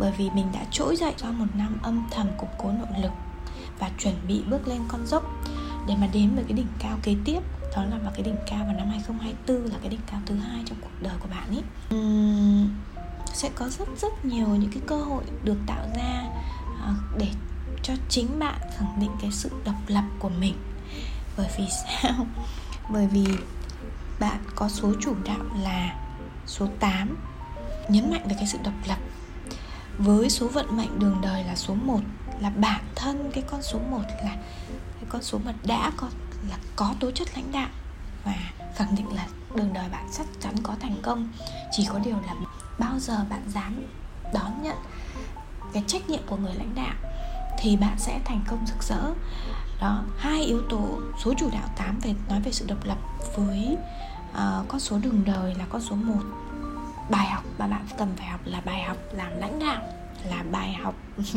bởi 0.00 0.12
vì 0.18 0.30
mình 0.30 0.46
đã 0.52 0.60
trỗi 0.70 0.96
dậy 0.96 1.14
sau 1.16 1.32
một 1.32 1.46
năm 1.54 1.78
âm 1.82 2.06
thầm 2.10 2.26
củng 2.38 2.48
cố 2.58 2.72
nội 2.72 3.00
lực 3.02 3.12
và 3.78 3.90
chuẩn 3.98 4.14
bị 4.28 4.42
bước 4.50 4.68
lên 4.68 4.80
con 4.88 5.06
dốc. 5.06 5.24
Để 5.88 5.94
mà 6.00 6.08
đến 6.12 6.34
với 6.34 6.44
cái 6.44 6.52
đỉnh 6.52 6.66
cao 6.78 6.98
kế 7.02 7.14
tiếp 7.24 7.40
đó 7.76 7.84
là 7.84 7.98
vào 7.98 8.12
cái 8.14 8.22
đỉnh 8.22 8.36
cao 8.46 8.64
vào 8.64 8.74
năm 8.74 8.88
2024 8.88 9.72
là 9.72 9.78
cái 9.80 9.88
đỉnh 9.88 10.00
cao 10.10 10.20
thứ 10.26 10.34
hai 10.34 10.62
trong 10.66 10.78
cuộc 10.80 11.02
đời 11.02 11.14
của 11.20 11.28
bạn 11.30 11.48
ấy. 11.48 11.62
Uhm, 11.94 12.68
sẽ 13.34 13.50
có 13.54 13.68
rất 13.68 13.88
rất 14.00 14.24
nhiều 14.24 14.46
những 14.46 14.70
cái 14.70 14.82
cơ 14.86 14.96
hội 14.96 15.24
được 15.44 15.56
tạo 15.66 15.86
ra 15.96 16.24
à, 16.82 16.94
để 17.18 17.28
cho 17.82 17.94
chính 18.08 18.38
bạn 18.38 18.60
khẳng 18.76 19.00
định 19.00 19.10
cái 19.20 19.32
sự 19.32 19.50
độc 19.64 19.74
lập 19.86 20.04
của 20.18 20.28
mình. 20.28 20.54
Bởi 21.36 21.48
vì 21.58 21.64
sao? 21.70 22.26
Bởi 22.90 23.06
vì 23.06 23.24
bạn 24.20 24.38
có 24.54 24.68
số 24.68 24.92
chủ 25.00 25.14
đạo 25.24 25.44
là 25.62 25.96
số 26.46 26.66
8 26.80 27.16
nhấn 27.88 28.10
mạnh 28.10 28.22
về 28.28 28.34
cái 28.38 28.46
sự 28.46 28.58
độc 28.64 28.74
lập. 28.88 28.98
Với 29.98 30.30
số 30.30 30.48
vận 30.48 30.76
mệnh 30.76 30.98
đường 30.98 31.20
đời 31.22 31.44
là 31.44 31.56
số 31.56 31.74
1 31.74 32.00
là 32.40 32.50
bản 32.50 32.80
thân 32.94 33.30
cái 33.34 33.44
con 33.50 33.62
số 33.62 33.78
1 33.90 34.00
là 34.24 34.36
cái 34.70 35.04
con 35.08 35.22
số 35.22 35.38
mà 35.44 35.52
đã 35.64 35.92
có 35.96 36.08
là 36.50 36.56
có 36.76 36.94
tố 37.00 37.10
chất 37.10 37.28
lãnh 37.34 37.52
đạo 37.52 37.68
và 38.24 38.34
khẳng 38.74 38.94
định 38.94 39.14
là 39.14 39.26
đường 39.54 39.72
đời 39.72 39.88
bạn 39.88 40.08
chắc 40.12 40.26
chắn 40.40 40.54
có 40.62 40.74
thành 40.80 40.96
công. 41.02 41.28
Chỉ 41.72 41.86
có 41.92 41.98
điều 41.98 42.16
là 42.26 42.34
bao 42.78 42.98
giờ 42.98 43.24
bạn 43.30 43.42
dám 43.48 43.86
đón 44.34 44.62
nhận 44.62 44.76
cái 45.72 45.84
trách 45.86 46.10
nhiệm 46.10 46.20
của 46.26 46.36
người 46.36 46.54
lãnh 46.54 46.74
đạo 46.74 46.94
thì 47.58 47.76
bạn 47.76 47.98
sẽ 47.98 48.20
thành 48.24 48.40
công 48.48 48.66
rực 48.66 48.82
rỡ. 48.82 49.10
Đó 49.80 50.02
hai 50.18 50.42
yếu 50.42 50.62
tố 50.70 51.00
số 51.24 51.34
chủ 51.38 51.50
đạo 51.52 51.68
8 51.76 51.98
về 52.02 52.14
nói 52.28 52.40
về 52.40 52.52
sự 52.52 52.66
độc 52.68 52.84
lập 52.84 52.98
với 53.36 53.76
uh, 54.30 54.68
con 54.68 54.80
số 54.80 54.98
đường 54.98 55.24
đời 55.24 55.54
là 55.54 55.64
con 55.68 55.80
số 55.80 55.96
1 55.96 56.14
bài 57.10 57.26
học 57.26 57.44
mà 57.58 57.66
bạn 57.66 57.86
cần 57.98 58.12
phải 58.16 58.26
học 58.26 58.40
là 58.44 58.60
bài 58.60 58.82
học 58.82 58.96
làm 59.12 59.38
lãnh 59.38 59.58
đạo 59.58 59.82
là 60.30 60.44
bài 60.52 60.72
học 60.72 60.94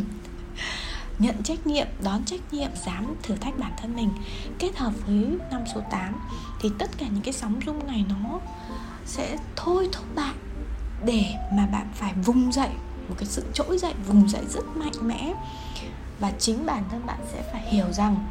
nhận 1.18 1.42
trách 1.42 1.66
nhiệm, 1.66 1.86
đón 2.04 2.24
trách 2.24 2.40
nhiệm, 2.52 2.70
dám 2.86 3.14
thử 3.22 3.36
thách 3.36 3.58
bản 3.58 3.72
thân 3.82 3.96
mình. 3.96 4.10
Kết 4.58 4.76
hợp 4.76 4.92
với 5.06 5.28
năm 5.50 5.62
số 5.74 5.80
8 5.90 6.14
thì 6.60 6.70
tất 6.78 6.90
cả 6.98 7.06
những 7.06 7.22
cái 7.22 7.34
sóng 7.34 7.60
rung 7.66 7.86
này 7.86 8.04
nó 8.08 8.40
sẽ 9.06 9.36
thôi 9.56 9.88
thúc 9.92 10.04
bạn 10.14 10.34
để 11.04 11.34
mà 11.52 11.66
bạn 11.66 11.88
phải 11.94 12.14
vùng 12.14 12.52
dậy 12.52 12.70
một 13.08 13.14
cái 13.18 13.26
sự 13.26 13.44
trỗi 13.54 13.78
dậy 13.78 13.94
vùng 14.06 14.28
dậy 14.28 14.44
rất 14.48 14.76
mạnh 14.76 15.08
mẽ. 15.08 15.34
Và 16.20 16.32
chính 16.38 16.66
bản 16.66 16.84
thân 16.90 17.06
bạn 17.06 17.18
sẽ 17.32 17.42
phải 17.52 17.60
hiểu 17.70 17.92
rằng 17.92 18.28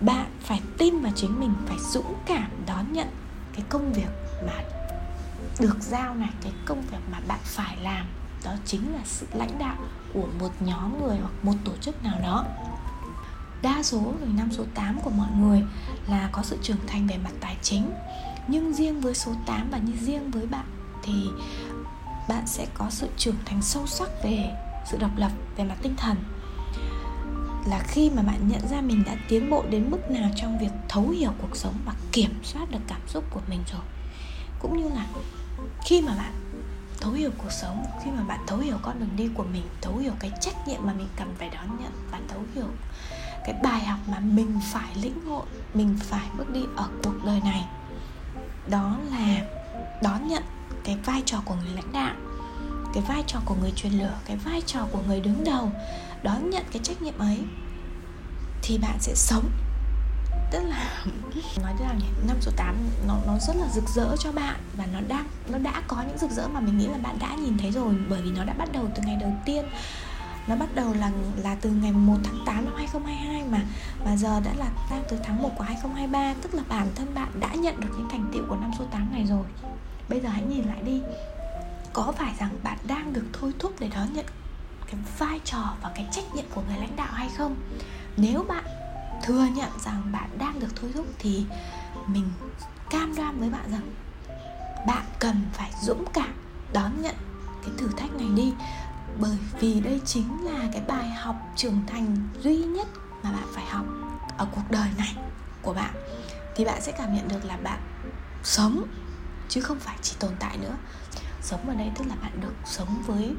bạn 0.00 0.26
phải 0.40 0.60
tin 0.78 0.98
vào 0.98 1.12
chính 1.16 1.40
mình 1.40 1.52
phải 1.66 1.76
dũng 1.90 2.14
cảm 2.26 2.50
đón 2.66 2.92
nhận 2.92 3.08
cái 3.52 3.64
công 3.68 3.92
việc 3.92 4.10
mà 4.46 4.52
được 5.60 5.76
giao 5.80 6.14
này 6.14 6.30
cái 6.42 6.52
công 6.64 6.80
việc 6.80 6.98
mà 7.12 7.20
bạn 7.28 7.40
phải 7.42 7.76
làm. 7.76 8.06
Đó 8.44 8.52
chính 8.66 8.92
là 8.92 9.00
sự 9.04 9.26
lãnh 9.34 9.58
đạo 9.58 9.76
của 10.14 10.26
một 10.40 10.50
nhóm 10.60 11.02
người 11.02 11.16
hoặc 11.18 11.32
một 11.42 11.54
tổ 11.64 11.72
chức 11.80 12.04
nào 12.04 12.20
đó. 12.22 12.44
Đa 13.62 13.82
số 13.82 14.00
người 14.00 14.32
năm 14.36 14.48
số 14.52 14.64
8 14.74 15.00
của 15.00 15.10
mọi 15.10 15.28
người 15.40 15.62
là 16.08 16.28
có 16.32 16.42
sự 16.42 16.58
trưởng 16.62 16.86
thành 16.86 17.06
về 17.06 17.16
mặt 17.24 17.32
tài 17.40 17.56
chính. 17.62 17.90
Nhưng 18.48 18.74
riêng 18.74 19.00
với 19.00 19.14
số 19.14 19.32
8 19.46 19.68
và 19.70 19.78
như 19.78 19.92
riêng 20.00 20.30
với 20.30 20.46
bạn 20.46 20.64
thì 21.02 21.12
bạn 22.28 22.46
sẽ 22.46 22.66
có 22.74 22.90
sự 22.90 23.08
trưởng 23.16 23.36
thành 23.44 23.62
sâu 23.62 23.86
sắc 23.86 24.08
về 24.24 24.50
sự 24.90 24.98
độc 24.98 25.10
lập, 25.16 25.30
về 25.56 25.64
mặt 25.64 25.76
tinh 25.82 25.96
thần. 25.96 26.16
Là 27.66 27.78
khi 27.78 28.10
mà 28.10 28.22
bạn 28.22 28.48
nhận 28.48 28.68
ra 28.68 28.80
mình 28.80 29.02
đã 29.06 29.16
tiến 29.28 29.50
bộ 29.50 29.64
đến 29.70 29.90
mức 29.90 30.10
nào 30.10 30.30
trong 30.36 30.58
việc 30.58 30.72
thấu 30.88 31.08
hiểu 31.08 31.30
cuộc 31.42 31.56
sống 31.56 31.74
và 31.86 31.94
kiểm 32.12 32.34
soát 32.42 32.70
được 32.70 32.78
cảm 32.86 33.00
xúc 33.06 33.24
của 33.30 33.40
mình 33.48 33.60
rồi. 33.72 33.82
Cũng 34.58 34.82
như 34.82 34.88
là 34.88 35.06
khi 35.84 36.02
mà 36.02 36.14
bạn 36.16 36.32
thấu 37.00 37.12
hiểu 37.12 37.30
cuộc 37.38 37.52
sống. 37.52 37.84
Khi 38.04 38.10
mà 38.10 38.22
bạn 38.22 38.40
thấu 38.46 38.58
hiểu 38.58 38.76
con 38.82 39.00
đường 39.00 39.16
đi 39.16 39.28
của 39.34 39.44
mình, 39.52 39.64
thấu 39.80 39.96
hiểu 39.96 40.12
cái 40.20 40.30
trách 40.40 40.68
nhiệm 40.68 40.80
mà 40.86 40.92
mình 40.92 41.08
cần 41.16 41.34
phải 41.38 41.48
đón 41.48 41.76
nhận 41.80 41.92
và 42.10 42.20
thấu 42.28 42.40
hiểu 42.54 42.66
cái 43.44 43.54
bài 43.62 43.84
học 43.84 43.98
mà 44.08 44.18
mình 44.20 44.60
phải 44.72 44.90
lĩnh 45.02 45.26
hội, 45.26 45.46
mình 45.74 45.96
phải 46.00 46.28
bước 46.38 46.50
đi 46.50 46.60
ở 46.76 46.88
cuộc 47.04 47.24
đời 47.24 47.40
này, 47.44 47.64
đó 48.68 48.96
là 49.10 49.46
đón 50.02 50.28
nhận 50.28 50.42
cái 50.84 50.96
vai 51.04 51.22
trò 51.26 51.38
của 51.44 51.54
người 51.54 51.74
lãnh 51.74 51.92
đạo, 51.92 52.14
cái 52.94 53.02
vai 53.08 53.24
trò 53.26 53.38
của 53.44 53.54
người 53.60 53.72
truyền 53.76 53.92
lửa, 53.92 54.14
cái 54.24 54.36
vai 54.36 54.62
trò 54.66 54.86
của 54.92 55.00
người 55.06 55.20
đứng 55.20 55.44
đầu, 55.44 55.72
đón 56.22 56.50
nhận 56.50 56.64
cái 56.72 56.80
trách 56.82 57.02
nhiệm 57.02 57.18
ấy, 57.18 57.38
thì 58.62 58.78
bạn 58.78 58.96
sẽ 59.00 59.14
sống 59.14 59.50
tức 60.50 60.62
là 60.64 61.04
nói 61.62 61.72
thế 61.78 61.84
nào 61.84 61.94
nhỉ? 61.98 62.06
Năm 62.26 62.36
số 62.40 62.52
8 62.56 62.76
nó 63.06 63.18
nó 63.26 63.38
rất 63.38 63.56
là 63.56 63.66
rực 63.68 63.88
rỡ 63.88 64.16
cho 64.16 64.32
bạn 64.32 64.60
và 64.76 64.86
nó 64.92 65.00
đang 65.08 65.26
nó 65.48 65.58
đã 65.58 65.82
có 65.86 66.02
những 66.08 66.18
rực 66.18 66.30
rỡ 66.30 66.48
mà 66.48 66.60
mình 66.60 66.78
nghĩ 66.78 66.86
là 66.86 66.98
bạn 66.98 67.16
đã 67.20 67.34
nhìn 67.34 67.58
thấy 67.58 67.70
rồi 67.70 67.94
bởi 68.08 68.22
vì 68.22 68.30
nó 68.30 68.44
đã 68.44 68.52
bắt 68.52 68.68
đầu 68.72 68.88
từ 68.94 69.02
ngày 69.06 69.16
đầu 69.20 69.32
tiên. 69.44 69.64
Nó 70.46 70.56
bắt 70.56 70.74
đầu 70.74 70.94
là 70.94 71.10
là 71.42 71.56
từ 71.60 71.70
ngày 71.70 71.92
1 71.92 72.16
tháng 72.24 72.42
8 72.46 72.64
năm 72.64 72.74
2022 72.76 73.44
mà 73.50 73.60
mà 74.04 74.16
giờ 74.16 74.40
đã 74.40 74.52
là 74.58 74.70
đang 74.90 75.02
từ 75.08 75.16
tháng 75.24 75.42
1 75.42 75.50
của 75.56 75.64
2023 75.64 76.34
tức 76.42 76.54
là 76.54 76.62
bản 76.68 76.88
thân 76.94 77.14
bạn 77.14 77.28
đã 77.40 77.54
nhận 77.54 77.80
được 77.80 77.88
những 77.98 78.08
thành 78.08 78.30
tựu 78.32 78.44
của 78.48 78.56
năm 78.56 78.70
số 78.78 78.84
8 78.90 79.08
này 79.12 79.24
rồi. 79.26 79.44
Bây 80.08 80.20
giờ 80.20 80.28
hãy 80.28 80.42
nhìn 80.42 80.64
lại 80.64 80.82
đi. 80.82 81.00
Có 81.92 82.12
phải 82.18 82.34
rằng 82.38 82.50
bạn 82.62 82.78
đang 82.84 83.12
được 83.12 83.24
thôi 83.32 83.52
thúc 83.58 83.74
để 83.80 83.88
đón 83.94 84.12
nhận 84.12 84.26
cái 84.86 85.00
vai 85.18 85.40
trò 85.44 85.74
và 85.82 85.90
cái 85.94 86.06
trách 86.12 86.34
nhiệm 86.34 86.44
của 86.54 86.62
người 86.68 86.78
lãnh 86.78 86.96
đạo 86.96 87.12
hay 87.12 87.28
không? 87.36 87.56
Nếu 88.16 88.44
bạn 88.48 88.64
thừa 89.22 89.46
nhận 89.54 89.70
rằng 89.84 90.12
bạn 90.12 90.38
đang 90.38 90.60
được 90.60 90.68
thôi 90.76 90.90
thúc 90.94 91.06
thì 91.18 91.44
mình 92.06 92.30
cam 92.90 93.16
đoan 93.16 93.40
với 93.40 93.50
bạn 93.50 93.70
rằng 93.72 93.94
bạn 94.86 95.04
cần 95.18 95.36
phải 95.52 95.70
dũng 95.82 96.04
cảm 96.12 96.32
đón 96.72 97.02
nhận 97.02 97.14
cái 97.62 97.70
thử 97.78 97.88
thách 97.96 98.12
này 98.14 98.28
đi. 98.34 98.52
Bởi 99.20 99.38
vì 99.60 99.80
đây 99.80 100.00
chính 100.04 100.44
là 100.44 100.68
cái 100.72 100.82
bài 100.88 101.10
học 101.10 101.36
trưởng 101.56 101.80
thành 101.86 102.16
duy 102.40 102.56
nhất 102.56 102.88
mà 103.22 103.32
bạn 103.32 103.46
phải 103.52 103.64
học 103.66 103.84
ở 104.36 104.46
cuộc 104.54 104.70
đời 104.70 104.88
này 104.98 105.16
của 105.62 105.74
bạn. 105.74 105.94
Thì 106.56 106.64
bạn 106.64 106.80
sẽ 106.80 106.92
cảm 106.92 107.14
nhận 107.14 107.28
được 107.28 107.44
là 107.44 107.56
bạn 107.56 107.80
sống, 108.42 108.84
chứ 109.48 109.60
không 109.60 109.78
phải 109.78 109.96
chỉ 110.02 110.16
tồn 110.18 110.32
tại 110.38 110.56
nữa. 110.56 110.76
Sống 111.42 111.68
ở 111.68 111.74
đây 111.74 111.90
tức 111.98 112.04
là 112.08 112.14
bạn 112.22 112.40
được 112.40 112.54
sống 112.64 113.02
với 113.06 113.34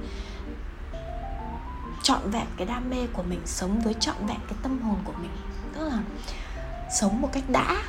trọn 2.12 2.32
vẹn 2.32 2.46
cái 2.58 2.68
đam 2.68 2.90
mê 2.90 3.08
của 3.14 3.24
mình, 3.24 3.40
sống 3.46 3.80
với 3.80 3.94
trọn 3.94 4.16
vẹn 4.28 4.38
cái 4.48 4.58
tâm 4.64 4.82
hồn 4.82 4.98
của 5.04 5.14
mình. 5.22 5.32
Tức 5.74 5.90
là 5.90 6.00
sống 7.00 7.22
một 7.22 7.30
cách 7.34 7.44
đã. 7.50 7.84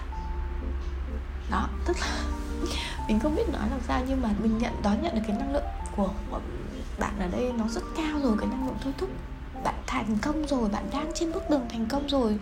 Đó, 1.50 1.69
tức 1.87 1.97
là 2.00 2.25
mình 3.09 3.21
không 3.21 3.35
biết 3.37 3.49
nói 3.52 3.71
làm 3.71 3.81
sao 3.88 4.05
nhưng 4.09 4.23
mà 4.23 4.31
mình 4.43 4.59
nhận, 4.59 4.73
đón 4.83 5.02
nhận 5.02 5.14
được 5.14 5.21
cái 5.29 5.37
năng 5.37 5.52
lượng 5.52 5.64
của 5.97 6.11
bạn 6.99 7.19
ở 7.19 7.29
đây 7.29 7.52
nó 7.59 7.69
rất 7.69 7.83
cao 7.97 8.21
rồi, 8.23 8.37
cái 8.38 8.49
năng 8.49 8.67
lượng 8.67 8.76
thôi 8.85 8.93
thúc. 8.99 9.11
Bạn 9.64 9.75
thành 9.87 10.17
công 10.23 10.47
rồi, 10.47 10.69
bạn 10.69 10.85
đang 10.93 11.11
trên 11.14 11.33
bước 11.33 11.50
đường 11.50 11.67
thành 11.69 11.87
công 11.87 12.09
rồi. 12.09 12.38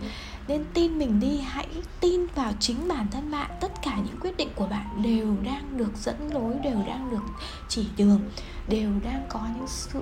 Nên 0.47 0.65
tin 0.73 0.99
mình 0.99 1.19
đi, 1.19 1.39
hãy 1.39 1.67
tin 1.99 2.27
vào 2.35 2.53
chính 2.59 2.87
bản 2.87 3.07
thân 3.11 3.31
bạn. 3.31 3.51
Tất 3.61 3.71
cả 3.81 3.97
những 4.05 4.19
quyết 4.21 4.37
định 4.37 4.49
của 4.55 4.67
bạn 4.67 5.01
đều 5.03 5.35
đang 5.43 5.77
được 5.77 5.91
dẫn 5.95 6.33
lối, 6.33 6.53
đều 6.63 6.83
đang 6.87 7.11
được 7.11 7.23
chỉ 7.67 7.87
đường. 7.97 8.21
Đều 8.67 8.91
đang 9.03 9.25
có 9.29 9.39
những 9.55 9.67
sự 9.67 10.01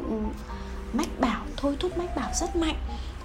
mách 0.93 1.19
bảo, 1.19 1.41
thôi 1.58 1.75
thúc 1.79 1.98
mách 1.98 2.15
bảo 2.15 2.29
rất 2.34 2.55
mạnh. 2.55 2.75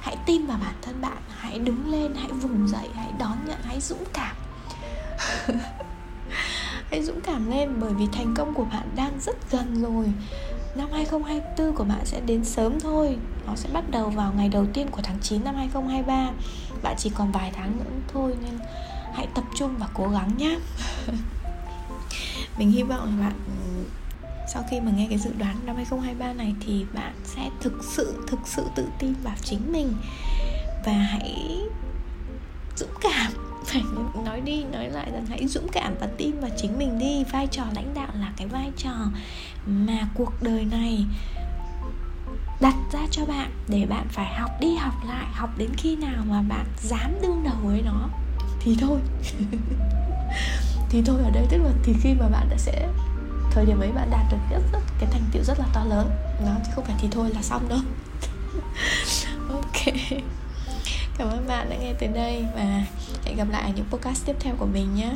Hãy 0.00 0.16
tin 0.26 0.47
vào 0.47 0.59
bản 0.62 0.75
thân 0.83 1.00
bạn, 1.00 1.18
hãy 1.28 1.59
đứng 1.59 1.90
lên, 1.90 2.14
hãy 2.14 2.28
vùng 2.28 2.68
dậy, 2.68 2.88
hãy 2.94 3.12
đón 3.18 3.37
nhận, 3.47 3.59
hãy 3.62 3.80
dũng 3.80 4.04
cảm. 4.12 4.37
Hãy 6.90 7.02
dũng 7.02 7.21
cảm 7.21 7.50
lên, 7.50 7.80
bởi 7.80 7.92
vì 7.94 8.06
thành 8.12 8.35
công 8.37 8.54
của 8.54 8.64
bạn 8.64 8.88
đang 8.97 9.21
rất 9.21 9.50
gần 9.50 9.83
rồi. 9.83 10.12
Năm 10.76 10.88
2024 10.92 11.76
của 11.76 11.85
bạn 11.85 12.00
sẽ 12.04 12.21
đến 12.21 12.44
sớm 12.44 12.80
thôi. 12.80 13.16
Nó 13.47 13.56
sẽ 13.56 13.68
bắt 13.73 13.85
đầu 13.90 14.11
vào 14.11 14.33
ngày 14.37 14.49
đầu 14.49 14.66
tiên 14.73 14.88
của 14.90 15.02
tháng 15.02 15.18
9 15.23 15.44
năm 15.44 15.54
2023 15.54 16.30
Bạn 16.83 16.94
chỉ 16.99 17.11
còn 17.14 17.33
vài 17.33 17.52
tháng 17.54 17.76
nữa 17.76 17.90
thôi 18.09 18.35
nên 18.42 18.59
hãy 19.14 19.26
tập 19.35 19.44
trung 19.56 19.75
và 19.78 19.88
cố 19.94 20.09
gắng 20.09 20.30
nhé. 20.37 20.59
Mình 22.59 22.71
hy 22.71 22.83
vọng 22.83 23.21
là 23.21 23.26
bạn 23.26 23.35
ừ, 23.47 23.85
sau 24.48 24.64
khi 24.70 24.80
mà 24.80 24.92
nghe 24.96 25.06
cái 25.08 25.18
dự 25.18 25.30
đoán 25.38 25.56
năm 25.66 25.76
2023 25.76 26.32
này 26.32 26.54
thì 26.60 26.84
bạn 26.94 27.12
sẽ 27.24 27.50
thực 27.60 27.84
sự 27.84 28.24
thực 28.28 28.40
sự 28.44 28.66
tự 28.74 28.86
tin 28.98 29.14
vào 29.22 29.34
chính 29.42 29.72
mình. 29.72 29.94
Và 30.84 30.92
hãy 30.92 31.60
dũng 32.76 32.94
cảm. 33.00 33.32
Phải 33.64 33.82
nói 34.24 34.40
đi, 34.40 34.64
nói 34.64 34.90
lại 34.90 35.10
rằng 35.12 35.26
hãy 35.26 35.46
dũng 35.46 35.68
cảm 35.72 35.94
và 36.00 36.08
tin 36.16 36.40
vào 36.40 36.50
chính 36.56 36.78
mình 36.78 36.98
đi. 36.98 37.24
Vai 37.24 37.46
trò 37.46 37.64
lãnh 37.74 37.94
đạo 37.94 38.08
là 38.20 38.32
cái 38.36 38.46
vai 38.46 38.70
trò 38.76 38.92
mà 39.66 40.08
cuộc 40.14 40.32
đời 40.42 40.64
này 40.64 41.06
đặt 42.60 42.74
ra 42.92 43.00
cho 43.10 43.26
bạn 43.26 43.50
để 43.68 43.86
bạn 43.86 44.06
phải 44.10 44.34
học 44.34 44.50
đi, 44.60 44.76
học 44.76 44.94
lại, 45.06 45.26
học 45.32 45.50
đến 45.58 45.70
khi 45.76 45.96
nào 45.96 46.24
mà 46.28 46.42
bạn 46.42 46.66
dám 46.82 47.14
đương 47.22 47.42
đầu 47.44 47.56
với 47.62 47.82
nó. 47.82 48.08
Thì 48.60 48.76
thôi. 48.80 49.00
Thì 50.90 51.02
thôi 51.06 51.20
ở 51.24 51.30
đây, 51.30 51.46
tức 51.50 51.58
là 51.58 51.70
thì 51.82 51.94
khi 52.02 52.14
mà 52.14 52.28
bạn 52.28 52.48
đã 52.50 52.56
sẽ 52.56 52.88
thời 53.54 53.66
điểm 53.66 53.80
ấy 53.80 53.92
bạn 53.92 54.11
đạt 54.11 54.26
được 54.30 54.38
rất, 54.50 54.62
rất 54.73 54.80
cái 54.99 55.08
thành 55.12 55.23
tựu 55.32 55.42
rất 55.42 55.58
là 55.58 55.66
to 55.73 55.84
lớn. 55.84 56.11
Nó 56.44 56.52
chứ 56.66 56.73
không 56.75 56.84
phải 56.84 56.96
thì 56.99 57.08
thôi 57.11 57.30
là 57.34 57.42
xong 57.42 57.68
đâu. 57.68 57.78
Ok. 59.49 59.94
Cảm 61.18 61.28
ơn 61.28 61.49
bạn 61.49 61.70
đã 61.70 61.76
nghe 61.76 61.92
tới 61.92 62.08
đây 62.08 62.46
và 62.54 62.87
hẹn 63.25 63.37
gặp 63.37 63.49
lại 63.50 63.62
ở 63.62 63.68
những 63.76 63.87
podcast 63.90 64.26
tiếp 64.26 64.37
theo 64.40 64.54
của 64.58 64.66
mình 64.66 64.94
nhé. 64.94 65.11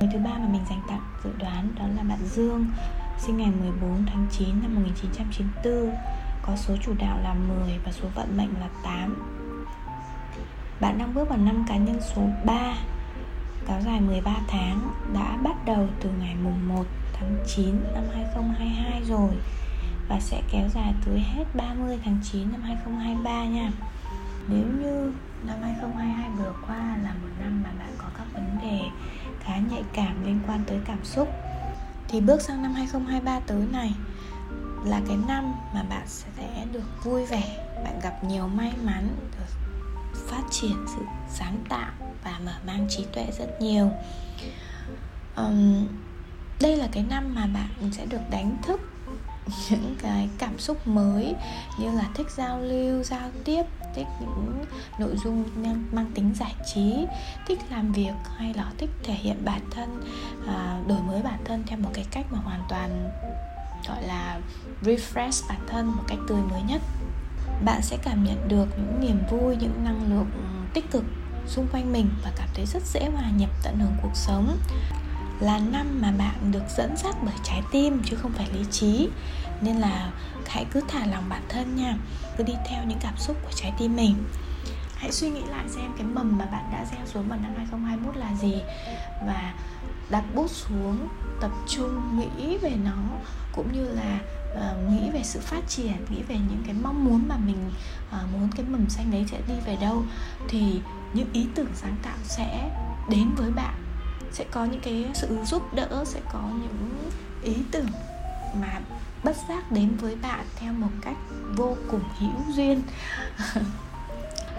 Người 0.00 0.08
thứ 0.12 0.18
ba 0.18 0.30
mà 0.30 0.48
mình 0.48 0.64
dành 0.70 0.80
tặng 0.88 1.00
dự 1.24 1.30
đoán 1.38 1.74
đó 1.78 1.84
là 1.96 2.02
bạn 2.02 2.18
Dương 2.34 2.66
Sinh 3.18 3.36
ngày 3.36 3.50
14 3.60 4.06
tháng 4.06 4.26
9 4.30 4.48
năm 4.62 4.74
1994 4.74 5.96
Có 6.42 6.56
số 6.56 6.74
chủ 6.84 6.92
đạo 6.98 7.18
là 7.22 7.34
10 7.34 7.78
và 7.84 7.92
số 7.92 8.08
vận 8.14 8.36
mệnh 8.36 8.54
là 8.60 8.68
8 8.84 9.16
Bạn 10.80 10.98
đang 10.98 11.14
bước 11.14 11.28
vào 11.28 11.38
năm 11.38 11.64
cá 11.68 11.76
nhân 11.76 12.00
số 12.14 12.22
3 12.44 12.74
Kéo 13.68 13.80
dài 13.86 14.00
13 14.00 14.36
tháng, 14.48 14.90
Đã 15.14 15.36
bắt 15.44 15.64
đầu 15.66 15.88
từ 16.00 16.10
ngày 16.20 16.36
mùng 16.44 16.68
1 16.68 16.84
tháng 17.12 17.36
9 17.46 17.66
năm 17.94 18.04
2022 18.14 19.02
rồi 19.08 19.30
Và 20.08 20.20
sẽ 20.20 20.42
kéo 20.52 20.68
dài 20.74 20.94
tới 21.06 21.18
hết 21.18 21.44
30 21.54 21.98
tháng 22.04 22.18
9 22.32 22.52
năm 22.52 22.62
2023 22.62 23.44
nha. 23.44 23.70
Nếu 24.48 24.66
như 24.80 25.12
năm 25.46 25.56
2022 25.62 26.30
vừa 26.38 26.52
qua 26.66 26.96
là 27.02 27.12
một 27.12 27.28
năm 27.40 27.62
mà 27.64 27.70
bạn 27.78 27.92
có 27.98 28.04
các 28.18 28.26
vấn 28.32 28.58
đề 28.62 28.80
khá 29.40 29.56
nhạy 29.70 29.82
cảm 29.92 30.24
liên 30.24 30.40
quan 30.46 30.60
tới 30.66 30.78
cảm 30.84 31.04
xúc, 31.04 31.28
thì 32.08 32.20
bước 32.20 32.40
sang 32.40 32.62
năm 32.62 32.72
2023 32.72 33.40
tới 33.40 33.62
này 33.72 33.94
là 34.84 35.00
cái 35.08 35.16
năm 35.28 35.54
mà 35.74 35.82
bạn 35.82 36.02
sẽ 36.06 36.66
được 36.72 37.04
vui 37.04 37.26
vẻ, 37.26 37.66
bạn 37.84 38.00
gặp 38.02 38.24
nhiều 38.24 38.48
may 38.48 38.72
mắn, 38.84 39.08
được 39.38 39.63
phát 40.26 40.42
triển 40.50 40.86
sự 40.86 41.02
sáng 41.28 41.64
tạo 41.68 41.92
và 42.24 42.38
mở 42.44 42.52
mang 42.66 42.86
trí 42.90 43.04
tuệ 43.12 43.26
rất 43.38 43.60
nhiều. 43.60 43.90
Um, 45.36 45.86
đây 46.60 46.76
là 46.76 46.88
cái 46.92 47.04
năm 47.10 47.34
mà 47.34 47.46
bạn 47.46 47.90
sẽ 47.92 48.06
được 48.06 48.30
đánh 48.30 48.56
thức 48.62 48.80
những 49.70 49.96
cái 50.02 50.28
cảm 50.38 50.58
xúc 50.58 50.86
mới 50.86 51.34
như 51.78 51.90
là 51.90 52.08
thích 52.14 52.26
giao 52.36 52.60
lưu 52.60 53.02
giao 53.02 53.30
tiếp 53.44 53.62
thích 53.94 54.06
những 54.20 54.64
nội 54.98 55.16
dung 55.24 55.44
mang, 55.92 56.10
tính 56.14 56.34
giải 56.34 56.54
trí 56.74 57.06
thích 57.46 57.58
làm 57.70 57.92
việc 57.92 58.12
hay 58.36 58.54
là 58.54 58.72
thích 58.78 58.90
thể 59.02 59.14
hiện 59.14 59.44
bản 59.44 59.60
thân 59.70 60.02
à, 60.46 60.80
đổi 60.88 60.98
mới 61.06 61.22
bản 61.22 61.38
thân 61.44 61.62
theo 61.66 61.78
một 61.78 61.90
cái 61.94 62.06
cách 62.10 62.26
mà 62.30 62.38
hoàn 62.38 62.60
toàn 62.68 63.10
gọi 63.88 64.02
là 64.02 64.40
refresh 64.82 65.48
bản 65.48 65.60
thân 65.66 65.86
một 65.86 66.02
cách 66.08 66.18
tươi 66.28 66.40
mới 66.50 66.62
nhất 66.62 66.80
bạn 67.64 67.82
sẽ 67.82 67.96
cảm 68.02 68.24
nhận 68.24 68.48
được 68.48 68.66
những 68.76 69.00
niềm 69.00 69.18
vui, 69.30 69.56
những 69.56 69.84
năng 69.84 70.10
lượng 70.10 70.30
ừ, 70.34 70.40
tích 70.74 70.90
cực 70.90 71.04
xung 71.46 71.66
quanh 71.72 71.92
mình 71.92 72.08
và 72.24 72.32
cảm 72.36 72.48
thấy 72.54 72.66
rất 72.66 72.82
dễ 72.82 73.10
hòa 73.10 73.30
nhập 73.36 73.50
tận 73.62 73.78
hưởng 73.78 73.96
cuộc 74.02 74.14
sống. 74.14 74.58
Là 75.40 75.58
năm 75.58 76.00
mà 76.00 76.12
bạn 76.18 76.52
được 76.52 76.64
dẫn 76.76 76.96
dắt 76.96 77.16
bởi 77.22 77.34
trái 77.44 77.62
tim 77.72 78.02
chứ 78.04 78.16
không 78.16 78.32
phải 78.32 78.48
lý 78.52 78.64
trí. 78.70 79.08
Nên 79.60 79.76
là 79.76 80.10
hãy 80.46 80.66
cứ 80.70 80.80
thả 80.88 81.06
lòng 81.06 81.24
bản 81.28 81.42
thân 81.48 81.76
nha, 81.76 81.96
cứ 82.36 82.44
đi 82.44 82.54
theo 82.68 82.84
những 82.84 82.98
cảm 83.00 83.16
xúc 83.16 83.36
của 83.42 83.52
trái 83.54 83.72
tim 83.78 83.96
mình. 83.96 84.14
Hãy 84.96 85.12
suy 85.12 85.30
nghĩ 85.30 85.42
lại 85.50 85.64
xem 85.68 85.92
cái 85.96 86.06
mầm 86.06 86.38
mà 86.38 86.44
bạn 86.44 86.64
đã 86.72 86.84
gieo 86.90 87.06
xuống 87.06 87.28
vào 87.28 87.38
năm 87.42 87.54
2021 87.56 88.16
là 88.16 88.34
gì 88.34 88.62
và 89.26 89.54
đặt 90.10 90.24
bút 90.34 90.50
xuống, 90.50 91.08
tập 91.40 91.50
trung, 91.68 92.18
nghĩ 92.18 92.58
về 92.58 92.72
nó, 92.84 93.02
cũng 93.52 93.72
như 93.72 93.88
là 93.88 94.18
uh, 94.54 94.90
nghĩ 94.90 95.10
về 95.10 95.20
sự 95.22 95.40
phát 95.40 95.68
triển 95.68 96.04
nghĩ 96.10 96.22
về 96.28 96.36
những 96.36 96.62
cái 96.66 96.74
mong 96.82 97.04
muốn 97.04 97.28
mà 97.28 97.36
mình 97.36 97.70
uh, 98.08 98.32
muốn 98.32 98.48
cái 98.56 98.66
mầm 98.68 98.88
xanh 98.88 99.10
đấy 99.10 99.24
sẽ 99.30 99.40
đi 99.48 99.54
về 99.66 99.76
đâu 99.80 100.02
thì 100.48 100.80
những 101.14 101.32
ý 101.32 101.46
tưởng 101.54 101.70
sáng 101.74 101.96
tạo 102.02 102.16
sẽ 102.22 102.70
đến 103.10 103.30
với 103.36 103.50
bạn 103.50 103.74
sẽ 104.32 104.44
có 104.50 104.64
những 104.64 104.80
cái 104.80 105.10
sự 105.14 105.38
giúp 105.44 105.74
đỡ 105.74 106.04
sẽ 106.06 106.20
có 106.32 106.40
những 106.52 107.10
ý 107.42 107.54
tưởng 107.70 107.86
mà 108.60 108.80
bất 109.24 109.36
giác 109.48 109.72
đến 109.72 109.96
với 109.96 110.16
bạn 110.16 110.44
theo 110.56 110.72
một 110.72 110.90
cách 111.02 111.16
vô 111.56 111.76
cùng 111.90 112.02
hữu 112.18 112.52
duyên. 112.52 112.82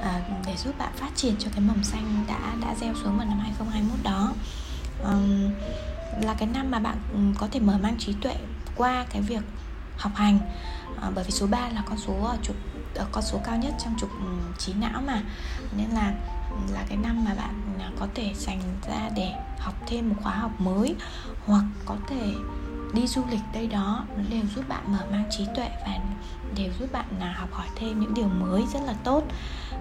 À, 0.02 0.22
để 0.46 0.56
giúp 0.58 0.78
bạn 0.78 0.92
phát 0.96 1.10
triển 1.16 1.36
cho 1.40 1.50
cái 1.52 1.62
mầm 1.62 1.84
xanh 1.84 2.25
đã 2.28 2.56
đã 2.62 2.75
gieo 2.75 2.94
xuống 2.94 3.18
vào 3.18 3.28
năm 3.28 3.40
2021 3.40 4.00
đó. 4.04 4.34
Um, 5.04 5.52
là 6.22 6.34
cái 6.34 6.48
năm 6.54 6.72
mà 6.72 6.80
bạn 6.80 6.98
ừ, 7.14 7.20
có 7.40 7.48
thể 7.52 7.60
mở 7.60 7.78
mang 7.84 7.96
trí 8.00 8.14
tuệ 8.22 8.36
qua 8.75 9.06
cái 9.10 9.22
việc 9.22 9.42
học 9.98 10.12
hành. 10.16 10.40
À, 11.02 11.12
bởi 11.16 11.24
vì 11.24 11.32
số 11.32 11.48
3 11.48 11.70
là 11.70 11.84
con 11.86 11.98
số 11.98 12.14
ờ, 12.24 12.30
ở 12.30 12.38
trục 12.44 12.56
ờ, 12.96 13.06
con 13.12 13.24
số 13.24 13.40
cao 13.44 13.58
nhất 13.58 13.74
trong 13.84 13.96
trục 14.00 14.10
ừ, 14.10 14.28
trí 14.58 14.74
não 14.74 15.02
mà. 15.08 15.22
Nên 15.78 15.90
là 15.90 16.14
ừ, 16.50 16.74
là 16.74 16.84
cái 16.90 16.98
năm 16.98 17.25
mà 17.25 17.34
bạn 17.34 17.62
ừ, 17.78 17.84
à, 17.84 17.92
có 18.00 18.08
thể 18.16 18.34
dành 18.36 18.62
ra 18.88 19.10
để 19.16 19.32
học 19.60 19.74
thêm 19.88 20.10
một 20.10 20.16
khóa 20.24 20.34
học 20.34 20.62
mới 20.62 20.96
hoặc 21.46 21.64
có 21.86 21.96
thể 22.08 22.34
đi 22.94 23.08
du 23.08 23.22
lịch 23.32 23.40
đây 23.54 23.68
đó 23.68 24.06
nó 24.18 24.24
đều 24.30 24.42
giúp 24.56 24.70
bạn 24.70 24.84
mở 24.92 25.00
mang 25.12 25.24
trí 25.30 25.46
tuệ 25.56 25.70
và 25.86 26.00
đều 26.56 26.72
giúp 26.80 26.92
bạn 26.92 27.06
là 27.20 27.34
học 27.34 27.50
hỏi 27.54 27.68
thêm 27.75 28.00
những 28.00 28.14
điều 28.14 28.28
mới 28.28 28.64
rất 28.74 28.80
là 28.86 28.94
tốt. 29.04 29.24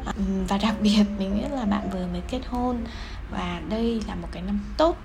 À, 0.07 0.13
và 0.49 0.59
đặc 0.59 0.75
biệt 0.81 1.05
mình 1.19 1.37
nghĩ 1.37 1.43
là 1.51 1.65
bạn 1.65 1.91
vừa 1.91 2.07
mới 2.07 2.21
kết 2.29 2.41
hôn 2.49 2.85
và 3.31 3.61
đây 3.69 4.03
là 4.09 4.15
một 4.15 4.29
cái 4.33 4.43
năm 4.43 4.61
tốt 4.77 4.97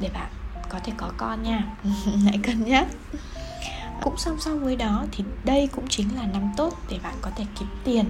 để 0.00 0.10
bạn 0.14 0.30
có 0.68 0.78
thể 0.84 0.92
có 0.96 1.10
con 1.16 1.42
nha. 1.42 1.64
Hãy 2.24 2.38
cân 2.42 2.64
nhắc 2.64 2.86
cũng 4.02 4.16
song 4.16 4.40
song 4.40 4.64
với 4.64 4.76
đó 4.76 5.04
thì 5.12 5.24
đây 5.44 5.66
cũng 5.66 5.86
chính 5.88 6.16
là 6.16 6.26
năm 6.26 6.50
tốt 6.56 6.74
để 6.90 6.98
bạn 7.02 7.14
có 7.22 7.30
thể 7.36 7.44
kiếm 7.58 7.68
tiền. 7.84 8.04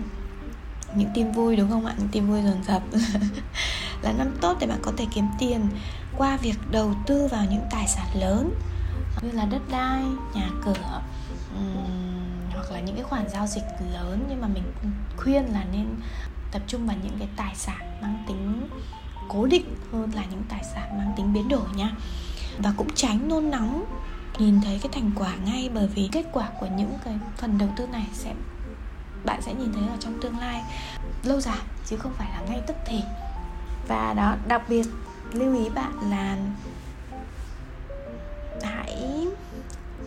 Những 0.95 1.11
tin 1.15 1.33
vui 1.33 1.57
đúng 1.57 1.71
không 1.71 1.87
ạ? 1.87 1.95
Những 1.99 2.09
tin 2.09 2.27
vui 2.27 2.43
dồn 2.43 2.65
dập. 2.65 2.83
Là 4.03 4.13
năm 4.13 4.37
tốt 4.41 4.57
để 4.61 4.67
bạn 4.67 4.79
có 4.83 4.93
thể 4.97 5.07
kiếm 5.15 5.27
tiền 5.39 5.61
qua 6.17 6.37
việc 6.37 6.59
đầu 6.71 6.95
tư 7.07 7.27
vào 7.27 7.45
những 7.51 7.63
tài 7.71 7.89
sản 7.89 8.07
lớn 8.21 8.55
như 9.23 9.31
là 9.31 9.45
đất 9.45 9.63
đai 9.71 10.03
nhà 10.35 10.51
cửa 10.65 11.01
um, 11.55 12.51
hoặc 12.53 12.71
là 12.71 12.81
những 12.81 12.95
cái 12.95 13.05
khoản 13.05 13.29
giao 13.29 13.47
dịch 13.47 13.65
lớn. 13.93 14.25
Nhưng 14.29 14.41
mà 14.41 14.49
mình 14.49 14.65
khuyên 15.17 15.45
là 15.53 15.65
nên 15.73 15.87
tập 16.53 16.63
trung 16.67 16.87
vào 16.87 16.97
những 17.03 17.19
cái 17.19 17.29
tài 17.37 17.55
sản 17.55 18.01
mang 18.03 18.25
tính 18.29 18.69
cố 19.29 19.47
định 19.47 19.75
hơn 19.93 20.11
là 20.15 20.25
những 20.31 20.43
tài 20.49 20.65
sản 20.75 20.99
mang 20.99 21.13
tính 21.17 21.33
biến 21.33 21.49
đổi 21.49 21.69
nha. 21.77 21.91
Và 22.59 22.73
cũng 22.77 22.89
tránh 22.95 23.29
nôn 23.29 23.51
nóng 23.51 23.85
nhìn 24.39 24.61
thấy 24.61 24.79
cái 24.83 24.93
thành 24.93 25.11
quả 25.17 25.37
ngay 25.45 25.71
bởi 25.75 25.87
vì 25.87 26.09
kết 26.13 26.25
quả 26.33 26.49
của 26.61 26.67
những 26.77 26.99
cái 27.05 27.15
phần 27.37 27.59
đầu 27.59 27.69
tư 27.77 27.87
này 27.87 28.07
sẽ, 28.13 28.35
bạn 29.25 29.43
sẽ 29.43 29.55
nhìn 29.55 29.73
thấy 29.73 29.89
ở 29.89 29.97
trong 30.01 30.21
tương 30.21 30.39
lai 30.39 30.63
lâu 31.25 31.41
dài, 31.41 31.59
chứ 31.87 31.97
không 31.97 32.13
phải 32.13 32.29
là 32.33 32.41
ngay 32.49 32.61
tức 32.67 32.77
thì. 32.87 33.01
Và 33.89 34.15
đó, 34.17 34.37
đặc 34.49 34.63
biệt 34.69 34.87
lưu 35.33 35.57
ý 35.57 35.69
bạn 35.69 36.11
là 36.11 36.37
hãy 38.63 39.27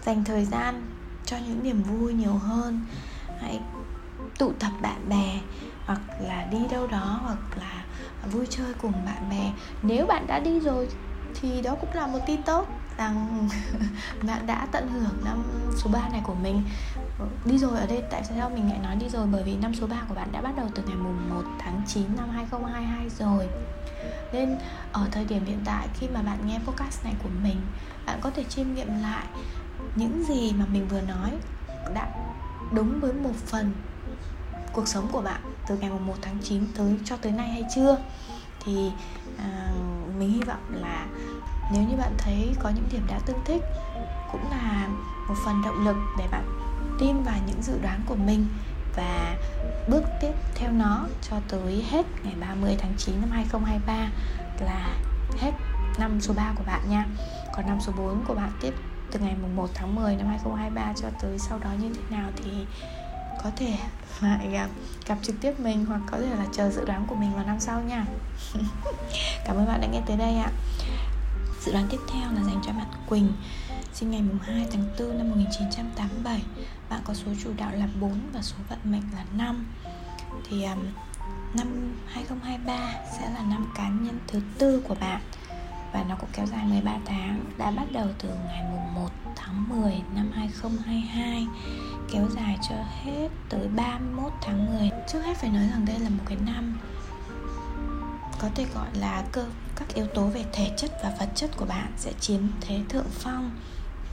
dành 0.05 0.23
thời 0.23 0.45
gian 0.45 0.81
cho 1.25 1.37
những 1.47 1.63
niềm 1.63 1.83
vui 1.83 2.13
nhiều 2.13 2.33
hơn. 2.33 2.85
Hãy 3.41 3.59
tụ 4.37 4.51
tập 4.59 4.71
bạn 4.81 5.09
bè, 5.09 5.39
hoặc 5.85 6.01
là 6.21 6.47
đi 6.51 6.57
đâu 6.71 6.87
đó, 6.87 7.19
hoặc 7.23 7.57
là 7.59 7.83
vui 8.31 8.47
chơi 8.49 8.73
cùng 8.81 8.93
bạn 9.05 9.29
bè. 9.29 9.51
Nếu 9.83 10.05
bạn 10.05 10.27
đã 10.27 10.39
đi 10.39 10.59
rồi 10.59 10.89
thì 11.41 11.61
đó 11.61 11.75
cũng 11.81 11.93
là 11.93 12.07
một 12.07 12.19
tin 12.27 12.43
tốt 12.43 12.67
đang 12.99 13.47
bạn 14.23 14.47
đã 14.47 14.67
tận 14.71 14.87
hưởng 14.87 15.25
năm 15.25 15.43
số 15.77 15.89
3 15.89 16.09
này 16.09 16.21
của 16.23 16.33
mình. 16.33 16.63
Đi 17.45 17.57
rồi 17.57 17.79
ở 17.79 17.85
đây 17.87 18.03
tại 18.11 18.23
sao 18.23 18.49
mình 18.49 18.69
lại 18.69 18.79
nói 18.83 18.95
đi 18.95 19.09
rồi? 19.09 19.27
Bởi 19.31 19.43
vì 19.43 19.55
năm 19.55 19.75
số 19.75 19.87
3 19.87 19.95
của 20.07 20.15
bạn 20.15 20.31
đã 20.31 20.41
bắt 20.41 20.55
đầu 20.57 20.67
từ 20.75 20.83
ngày 20.83 20.95
mùng 20.95 21.29
1 21.29 21.43
tháng 21.59 21.81
9 21.87 22.03
năm 22.17 22.29
2022 22.29 23.09
rồi. 23.09 23.47
Nên 24.33 24.57
ở 24.91 25.07
thời 25.11 25.25
điểm 25.25 25.45
hiện 25.45 25.59
tại 25.65 25.87
khi 25.93 26.07
mà 26.13 26.21
bạn 26.21 26.37
nghe 26.47 26.59
podcast 26.65 27.03
này 27.03 27.13
của 27.23 27.29
mình 27.43 27.61
bạn 28.05 28.19
có 28.21 28.29
thể 28.29 28.43
chiêm 28.43 28.73
nghiệm 28.73 29.01
lại 29.01 29.25
những 29.95 30.23
gì 30.23 30.53
mà 30.53 30.65
mình 30.65 30.87
vừa 30.87 31.01
nói 31.01 31.31
đã 31.93 32.07
đúng 32.71 32.99
với 32.99 33.13
một 33.13 33.35
phần 33.45 33.73
cuộc 34.73 34.87
sống 34.87 35.07
của 35.11 35.21
bạn 35.21 35.41
từ 35.67 35.77
ngày 35.77 35.89
mùng 35.89 36.07
1 36.07 36.13
tháng 36.21 36.37
9 36.43 36.63
tới 36.77 36.99
cho 37.05 37.17
tới 37.17 37.31
nay 37.31 37.49
hay 37.49 37.63
chưa? 37.75 37.97
Thì 38.65 38.91
à, 39.37 39.71
mình 40.19 40.31
hy 40.31 40.41
vọng 40.41 40.63
là 40.71 41.05
nếu 41.71 41.83
như 41.83 41.95
bạn 41.97 42.13
thấy 42.17 42.55
có 42.59 42.69
những 42.69 42.85
điểm 42.91 43.01
đã 43.07 43.19
tương 43.25 43.43
thích 43.45 43.61
cũng 44.31 44.51
là 44.51 44.87
một 45.27 45.35
phần 45.45 45.61
động 45.65 45.85
lực 45.85 45.95
để 46.17 46.27
bạn 46.31 46.45
tin 46.99 47.23
vào 47.23 47.35
những 47.47 47.61
dự 47.61 47.73
đoán 47.81 48.01
của 48.05 48.15
mình 48.15 48.47
và 48.95 49.37
bước 49.87 50.03
tiếp 50.21 50.31
theo 50.55 50.71
nó 50.71 51.07
cho 51.29 51.35
tới 51.47 51.85
hết 51.91 52.05
ngày 52.23 52.33
30 52.39 52.75
tháng 52.79 52.93
9 52.97 53.21
năm 53.21 53.31
2023 53.31 54.09
là 54.59 54.97
hết 55.37 55.51
năm 55.99 56.21
số 56.21 56.33
3 56.33 56.53
của 56.55 56.63
bạn 56.67 56.81
nha. 56.89 57.05
Còn 57.55 57.65
năm 57.67 57.77
số 57.81 57.91
4 57.97 58.23
của 58.27 58.33
bạn 58.33 58.51
tiếp 58.61 58.73
từ 59.11 59.19
ngày 59.19 59.35
1 59.55 59.69
tháng 59.73 59.95
10 59.95 60.15
năm 60.15 60.27
2023 60.27 60.93
cho 61.01 61.07
tới 61.21 61.39
sau 61.39 61.59
đó 61.59 61.69
như 61.81 61.93
thế 61.93 62.17
nào 62.17 62.29
thì 62.35 62.51
có 63.43 63.51
thể 63.55 63.77
lại 64.21 64.49
gặp, 64.51 64.67
gặp 65.07 65.17
trực 65.21 65.35
tiếp 65.41 65.59
mình 65.59 65.85
hoặc 65.85 66.01
có 66.11 66.17
thể 66.17 66.35
là 66.35 66.45
chờ 66.51 66.69
dự 66.69 66.85
đoán 66.85 67.05
của 67.07 67.15
mình 67.15 67.35
vào 67.35 67.45
năm 67.45 67.59
sau 67.59 67.81
nha. 67.81 68.05
Cảm 69.45 69.55
ơn 69.55 69.65
bạn 69.67 69.81
đã 69.81 69.87
nghe 69.87 70.01
tới 70.07 70.17
đây 70.17 70.37
ạ 70.37 70.51
dự 71.65 71.71
đoán 71.71 71.87
tiếp 71.89 71.99
theo 72.13 72.31
là 72.31 72.43
dành 72.43 72.61
cho 72.65 72.71
bạn 72.71 72.87
Quỳnh. 73.09 73.33
Sinh 73.93 74.11
ngày 74.11 74.23
2 74.41 74.67
tháng 74.71 74.83
4 74.99 75.17
năm 75.17 75.29
1987 75.29 76.41
bạn 76.89 77.01
có 77.03 77.13
số 77.13 77.31
chủ 77.43 77.49
đạo 77.57 77.71
là 77.73 77.87
4 78.01 78.19
và 78.33 78.41
số 78.41 78.55
vận 78.69 78.79
mệnh 78.83 79.03
là 79.15 79.25
5 79.37 79.65
thì 80.49 80.63
um, 80.63 80.79
năm 81.53 81.93
2023 82.07 82.93
sẽ 83.19 83.29
là 83.29 83.41
năm 83.49 83.71
cá 83.75 83.89
nhân 83.89 84.19
thứ 84.27 84.41
tư 84.57 84.83
của 84.87 84.95
bạn 84.99 85.21
và 85.93 86.05
nó 86.09 86.15
cũng 86.15 86.29
kéo 86.33 86.45
dài 86.45 86.65
13 86.65 86.97
tháng 87.05 87.45
đã 87.57 87.71
bắt 87.71 87.85
đầu 87.91 88.07
từ 88.19 88.29
ngày 88.47 88.63
mùng 88.71 88.93
1 88.93 89.09
tháng 89.35 89.69
10 89.69 90.01
năm 90.15 90.31
2022 90.33 91.47
kéo 92.11 92.27
dài 92.35 92.57
cho 92.69 92.75
hết 93.03 93.29
tới 93.49 93.67
31 93.75 94.31
tháng 94.41 94.77
10 94.77 94.91
trước 95.07 95.19
hết 95.19 95.37
phải 95.37 95.49
nói 95.49 95.67
rằng 95.71 95.85
đây 95.85 95.99
là 95.99 96.09
một 96.09 96.23
cái 96.25 96.37
năm 96.45 96.77
có 98.39 98.49
thể 98.55 98.65
gọi 98.75 98.87
là 98.93 99.23
cơ 99.31 99.45
các 99.79 99.93
yếu 99.93 100.07
tố 100.07 100.25
về 100.25 100.45
thể 100.53 100.71
chất 100.77 100.91
và 101.03 101.13
vật 101.19 101.29
chất 101.35 101.49
của 101.57 101.65
bạn 101.65 101.91
sẽ 101.97 102.13
chiếm 102.19 102.41
thế 102.61 102.79
thượng 102.89 103.09
phong 103.09 103.51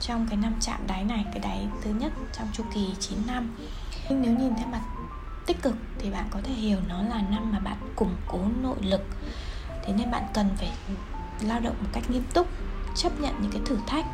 trong 0.01 0.27
cái 0.31 0.37
năm 0.37 0.55
chạm 0.61 0.81
đáy 0.87 1.05
này 1.05 1.25
cái 1.33 1.39
đáy 1.39 1.67
thứ 1.83 1.91
nhất 1.91 2.13
trong 2.33 2.49
chu 2.53 2.65
kỳ 2.75 2.95
9 3.01 3.19
năm. 3.27 3.57
Nhưng 4.09 4.23
nếu 4.23 4.33
nhìn 4.33 4.55
theo 4.57 4.67
mặt 4.67 4.83
tích 5.47 5.63
cực 5.63 5.75
thì 5.99 6.11
bạn 6.11 6.25
có 6.31 6.41
thể 6.43 6.53
hiểu 6.53 6.79
nó 6.89 7.03
là 7.03 7.23
năm 7.31 7.53
mà 7.53 7.59
bạn 7.59 7.77
củng 7.97 8.17
cố 8.27 8.39
nội 8.63 8.77
lực. 8.81 9.03
Thế 9.85 9.93
nên 9.93 10.11
bạn 10.11 10.23
cần 10.35 10.49
phải 10.57 10.73
lao 11.41 11.61
động 11.61 11.75
một 11.81 11.89
cách 11.93 12.11
nghiêm 12.11 12.25
túc 12.35 12.49
chấp 12.95 13.21
nhận 13.21 13.35
những 13.41 13.53
cái 13.53 13.61
thử 13.67 13.79
thách. 13.87 14.07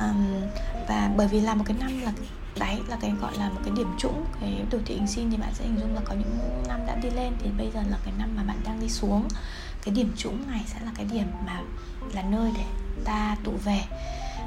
Um, 0.00 0.26
và 0.88 1.10
bởi 1.16 1.28
vì 1.28 1.40
là 1.40 1.54
một 1.54 1.64
cái 1.66 1.76
năm 1.80 2.00
là 2.00 2.12
đáy 2.58 2.80
là 2.88 2.96
cái 3.00 3.12
gọi 3.20 3.36
là 3.38 3.48
một 3.48 3.60
cái 3.64 3.74
điểm 3.76 3.88
trũng 3.98 4.24
cái 4.40 4.64
đồ 4.70 4.78
thị 4.84 4.94
hình 4.94 5.06
sin 5.06 5.30
thì 5.30 5.36
bạn 5.36 5.54
sẽ 5.54 5.64
hình 5.64 5.78
dung 5.80 5.94
là 5.94 6.00
có 6.04 6.14
những 6.14 6.62
năm 6.68 6.80
đã 6.86 6.96
đi 6.96 7.10
lên 7.10 7.32
thì 7.38 7.50
bây 7.58 7.70
giờ 7.74 7.82
là 7.90 7.96
cái 8.04 8.14
năm 8.18 8.28
mà 8.36 8.42
bạn 8.42 8.56
đang 8.64 8.80
đi 8.80 8.88
xuống 8.88 9.28
cái 9.88 9.94
điểm 9.94 10.12
trũng 10.16 10.50
này 10.50 10.64
sẽ 10.66 10.80
là 10.84 10.90
cái 10.94 11.06
điểm 11.12 11.26
mà 11.46 11.62
là 12.12 12.22
nơi 12.22 12.52
để 12.56 12.64
ta 13.04 13.36
tụ 13.44 13.52
về. 13.64 13.84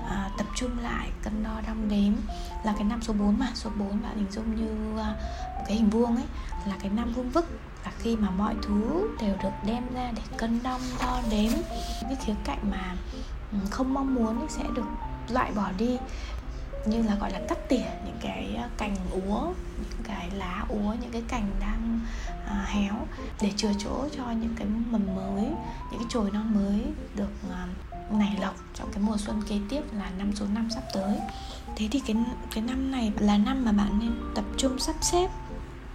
À, 0.10 0.30
tập 0.38 0.48
trung 0.56 0.80
lại 0.82 1.10
cân 1.24 1.44
đo 1.44 1.62
đong 1.68 1.90
đếm 1.90 2.14
là 2.64 2.74
cái 2.74 2.84
năm 2.84 3.02
số 3.02 3.14
4 3.14 3.40
mà. 3.40 3.48
Số 3.54 3.70
4 3.80 4.02
bạn 4.02 4.16
hình 4.16 4.32
dung 4.32 4.56
như 4.56 4.94
uh, 4.94 4.98
một 5.58 5.64
cái 5.68 5.78
hình 5.78 5.90
vuông 5.90 6.16
ấy 6.16 6.26
là 6.66 6.76
cái 6.82 6.92
năm 6.96 7.14
vuông 7.14 7.30
vức. 7.30 7.46
Là 7.86 7.92
khi 8.00 8.16
mà 8.16 8.30
mọi 8.30 8.56
thứ 8.64 9.08
đều 9.22 9.36
được 9.44 9.50
đem 9.66 9.94
ra 9.94 10.12
để 10.16 10.22
cân 10.38 10.60
đong 10.64 10.82
đo 11.02 11.22
đếm 11.32 11.52
những 11.52 12.10
cái 12.10 12.18
khía 12.26 12.36
cạnh 12.44 12.72
mà 12.72 12.96
ừ, 13.52 13.58
không 13.70 13.94
mong 13.94 14.16
muốn 14.16 14.48
sẽ 14.50 14.64
được 14.76 14.86
loại 15.30 15.52
bỏ 15.56 15.70
đi 15.78 15.98
như 16.86 17.04
là 17.04 17.16
gọi 17.16 17.32
là 17.32 17.40
cắt 17.48 17.58
tỉa 17.70 17.86
những 18.06 18.18
cái 18.22 18.56
ờ, 18.58 18.70
cành 18.78 18.96
úa 19.12 19.54
những 19.78 20.04
cái 20.04 20.30
lá 20.32 20.66
úa 20.70 20.96
những 21.02 21.12
cái 21.12 21.24
cành 21.28 21.52
đang 21.60 22.00
à, 22.48 22.66
héo 22.68 22.94
để 23.42 23.52
chừa 23.58 23.72
chỗ 23.80 24.08
cho 24.18 24.24
những 24.32 24.56
cái 24.56 24.68
mầm 24.68 25.16
mới 25.16 25.46
những 25.92 26.00
cái 26.00 26.08
chồi 26.10 26.32
non 26.32 26.54
mới 26.54 26.82
được 27.16 27.32
à, 27.52 27.68
nảy 28.12 28.38
lộc 28.42 28.56
trong 28.74 28.92
cái 28.92 29.04
mùa 29.04 29.18
xuân 29.18 29.42
kế 29.48 29.56
tiếp 29.70 29.82
là 29.94 30.10
năm 30.18 30.36
số 30.36 30.46
năm 30.54 30.70
sắp 30.70 30.84
tới. 30.94 31.18
Thế 31.76 31.88
thì 31.92 32.02
cái 32.08 32.16
cái 32.56 32.64
năm 32.64 32.92
này 32.92 33.12
là 33.20 33.38
năm 33.38 33.66
mà 33.66 33.72
bạn 33.72 34.00
nên 34.00 34.12
tập 34.36 34.46
trung 34.58 34.80
sắp 34.80 34.96
xếp 35.02 35.30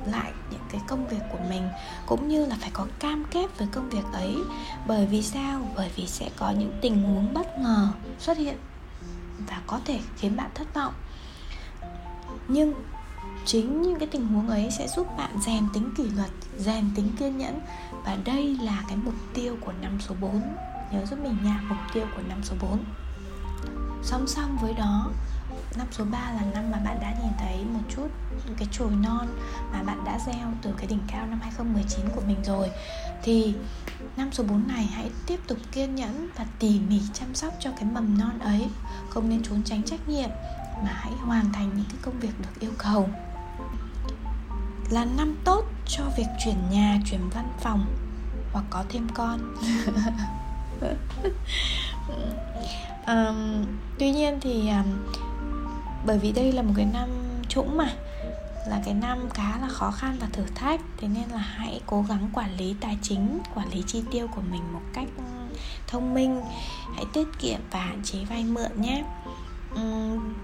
lại 0.06 0.32
những 0.50 0.60
cái 0.72 0.80
công 0.86 1.08
việc 1.08 1.22
của 1.32 1.38
mình 1.48 1.68
cũng 2.06 2.28
như 2.28 2.46
là 2.46 2.56
phải 2.60 2.70
có 2.72 2.86
cam 2.98 3.24
kết 3.30 3.58
với 3.58 3.68
công 3.72 3.90
việc 3.90 4.04
ấy. 4.12 4.36
Bởi 4.86 5.06
vì 5.06 5.22
sao? 5.22 5.60
Bởi 5.76 5.90
vì 5.96 6.06
sẽ 6.06 6.30
có 6.36 6.50
những 6.50 6.78
tình 6.82 7.02
huống 7.02 7.34
bất 7.34 7.58
ngờ 7.58 7.88
xuất 8.18 8.38
hiện 8.38 8.56
và 9.38 9.62
có 9.66 9.80
thể 9.84 10.00
khiến 10.16 10.36
bạn 10.36 10.50
thất 10.54 10.74
vọng. 10.74 10.92
Nhưng 12.48 12.74
chính 13.44 13.82
những 13.82 13.98
cái 13.98 14.08
tình 14.08 14.26
huống 14.26 14.48
ấy 14.48 14.68
sẽ 14.78 14.88
giúp 14.88 15.06
bạn 15.18 15.30
rèn 15.40 15.64
tính 15.74 15.90
kỷ 15.96 16.04
luật, 16.04 16.30
rèn 16.58 16.90
tính 16.94 17.08
kiên 17.18 17.38
nhẫn. 17.38 17.60
Và 18.04 18.16
đây 18.24 18.58
là 18.62 18.84
cái 18.88 18.96
mục 18.96 19.14
tiêu 19.34 19.56
của 19.60 19.72
năm 19.82 19.98
số 20.00 20.14
4 20.20 20.42
nhớ 20.92 21.06
giúp 21.06 21.18
mình 21.18 21.36
nha, 21.44 21.60
mục 21.68 21.78
tiêu 21.94 22.06
của 22.16 22.22
năm 22.28 22.40
số 22.42 22.56
4 22.60 22.84
song 24.06 24.26
song 24.26 24.58
với 24.60 24.72
đó, 24.74 25.10
năm 25.76 25.86
số 25.90 26.04
3 26.04 26.18
là 26.18 26.42
năm 26.54 26.70
mà 26.70 26.78
bạn 26.78 26.98
đã 27.00 27.14
nhìn 27.22 27.32
thấy 27.38 27.64
một 27.64 27.80
chút 27.96 28.08
cái 28.56 28.68
chồi 28.72 28.90
non 28.90 29.28
mà 29.72 29.82
bạn 29.82 30.04
đã 30.04 30.18
gieo 30.26 30.48
từ 30.62 30.70
cái 30.78 30.86
đỉnh 30.86 31.00
cao 31.12 31.26
năm 31.26 31.40
2019 31.42 32.00
của 32.14 32.20
mình 32.26 32.36
rồi. 32.44 32.70
Thì 33.22 33.54
năm 34.16 34.32
số 34.32 34.44
4 34.44 34.68
này 34.68 34.84
hãy 34.84 35.10
tiếp 35.26 35.40
tục 35.46 35.58
kiên 35.72 35.94
nhẫn 35.94 36.28
và 36.36 36.46
tỉ 36.58 36.80
mỉ 36.88 37.00
chăm 37.12 37.34
sóc 37.34 37.54
cho 37.60 37.70
cái 37.70 37.84
mầm 37.84 38.18
non 38.18 38.38
ấy. 38.38 38.68
Không 39.10 39.28
nên 39.28 39.42
trốn 39.42 39.62
tránh 39.64 39.82
trách 39.82 40.08
nhiệm 40.08 40.30
mà 40.84 40.90
hãy 40.92 41.12
hoàn 41.12 41.52
thành 41.52 41.70
những 41.76 41.86
cái 41.88 41.98
công 42.02 42.20
việc 42.20 42.40
được 42.40 42.60
yêu 42.60 42.72
cầu. 42.78 43.08
Là 44.90 45.04
năm 45.04 45.36
tốt 45.44 45.64
cho 45.86 46.04
việc 46.16 46.26
chuyển 46.44 46.70
nhà, 46.70 46.98
chuyển 47.10 47.30
văn 47.34 47.48
phòng 47.60 47.86
hoặc 48.52 48.64
có 48.70 48.84
thêm 48.88 49.08
con. 49.14 49.54
um, 53.06 53.64
tuy 53.98 54.10
nhiên 54.10 54.38
thì 54.40 54.68
um, 54.68 55.14
bởi 56.06 56.18
vì 56.18 56.32
đây 56.32 56.52
là 56.52 56.62
một 56.62 56.72
cái 56.76 56.86
năm 56.92 57.08
trũng 57.48 57.76
mà 57.76 57.88
là 58.68 58.80
cái 58.84 58.94
năm 58.94 59.28
khá 59.30 59.58
là 59.60 59.68
khó 59.68 59.90
khăn 59.90 60.16
và 60.20 60.26
thử 60.32 60.42
thách 60.54 60.80
thế 60.96 61.08
nên 61.08 61.24
là 61.32 61.38
hãy 61.38 61.80
cố 61.86 62.04
gắng 62.08 62.28
quản 62.32 62.56
lý 62.56 62.74
tài 62.80 62.98
chính 63.02 63.38
quản 63.54 63.68
lý 63.70 63.82
chi 63.86 64.02
tiêu 64.10 64.26
của 64.34 64.42
mình 64.50 64.72
một 64.72 64.82
cách 64.92 65.08
ừ, 65.16 65.56
thông 65.86 66.14
minh. 66.14 66.42
Hãy 66.94 67.04
tiết 67.12 67.28
kiệm 67.38 67.60
và 67.70 67.80
hạn 67.80 68.00
chế 68.04 68.18
vay 68.24 68.44
mượn 68.44 68.80
nhé. 68.80 69.04
Uhm, 69.74 70.34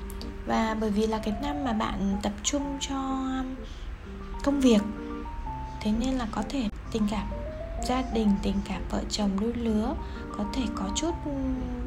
và 0.47 0.77
bởi 0.81 0.91
vì 0.91 1.07
là 1.07 1.19
cái 1.19 1.35
năm 1.43 1.65
mà 1.65 1.73
bạn 1.73 2.17
tập 2.23 2.33
trung 2.43 2.79
cho 2.81 3.29
công 4.45 4.61
việc 4.61 4.83
thế 5.81 5.93
nên 6.01 6.15
là 6.15 6.27
có 6.31 6.43
thể 6.49 6.69
tình 6.93 7.03
cảm 7.11 7.27
gia 7.85 8.03
đình 8.15 8.31
tình 8.43 8.57
cảm 8.65 8.83
vợ 8.91 9.01
chồng 9.11 9.31
đôi 9.41 9.53
lứa 9.55 9.95
có 10.39 10.45
thể 10.53 10.63
có 10.75 10.89
chút 10.95 11.15
ừ, 11.25 11.31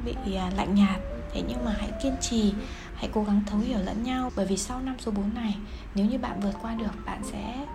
bị 0.05 0.35
à, 0.35 0.51
lạnh 0.55 0.75
nhạt. 0.75 0.99
Thế 1.33 1.43
nhưng 1.47 1.65
mà 1.65 1.75
hãy 1.79 1.91
kiên 2.03 2.15
trì, 2.21 2.53
hãy 2.95 3.09
cố 3.13 3.23
gắng 3.23 3.41
thấu 3.47 3.59
hiểu 3.59 3.79
lẫn 3.79 4.03
nhau. 4.03 4.31
Bởi 4.35 4.45
vì 4.45 4.57
sau 4.57 4.81
năm 4.81 4.95
số 4.99 5.11
4 5.11 5.33
này, 5.33 5.57
nếu 5.95 6.05
như 6.05 6.17
bạn 6.17 6.39
vượt 6.39 6.53
qua 6.61 6.73
được, 6.73 7.05
bạn 7.05 7.21
sẽ 7.23 7.65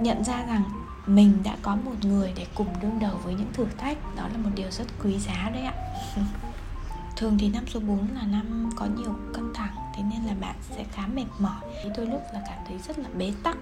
nhận 0.00 0.24
ra 0.24 0.44
rằng 0.46 0.62
mình 1.06 1.38
đã 1.44 1.56
có 1.62 1.76
một 1.76 1.94
người 2.02 2.32
để 2.36 2.46
cùng 2.54 2.68
đương 2.82 2.98
đầu 3.00 3.20
với 3.24 3.34
những 3.34 3.52
thử 3.52 3.66
thách. 3.78 3.98
Đó 4.16 4.28
là 4.28 4.38
một 4.38 4.50
điều 4.54 4.70
rất 4.70 4.84
quý 5.04 5.18
giá 5.18 5.50
đấy 5.54 5.62
ạ. 5.62 5.74
Thường 7.16 7.38
thì 7.38 7.48
năm 7.48 7.64
số 7.66 7.80
4 7.80 8.08
là 8.14 8.22
năm 8.22 8.70
có 8.76 8.86
nhiều 8.86 9.16
căng 9.34 9.50
thẳng, 9.54 9.76
thế 9.96 10.02
nên 10.02 10.24
là 10.24 10.34
bạn 10.40 10.54
sẽ 10.60 10.84
khá 10.92 11.06
mệt 11.06 11.26
mỏi. 11.38 11.60
Đôi 11.96 12.06
lúc 12.06 12.22
là 12.32 12.40
cảm 12.46 12.58
thấy 12.68 12.78
rất 12.78 12.98
là 12.98 13.08
bế 13.18 13.32
tắc. 13.42 13.56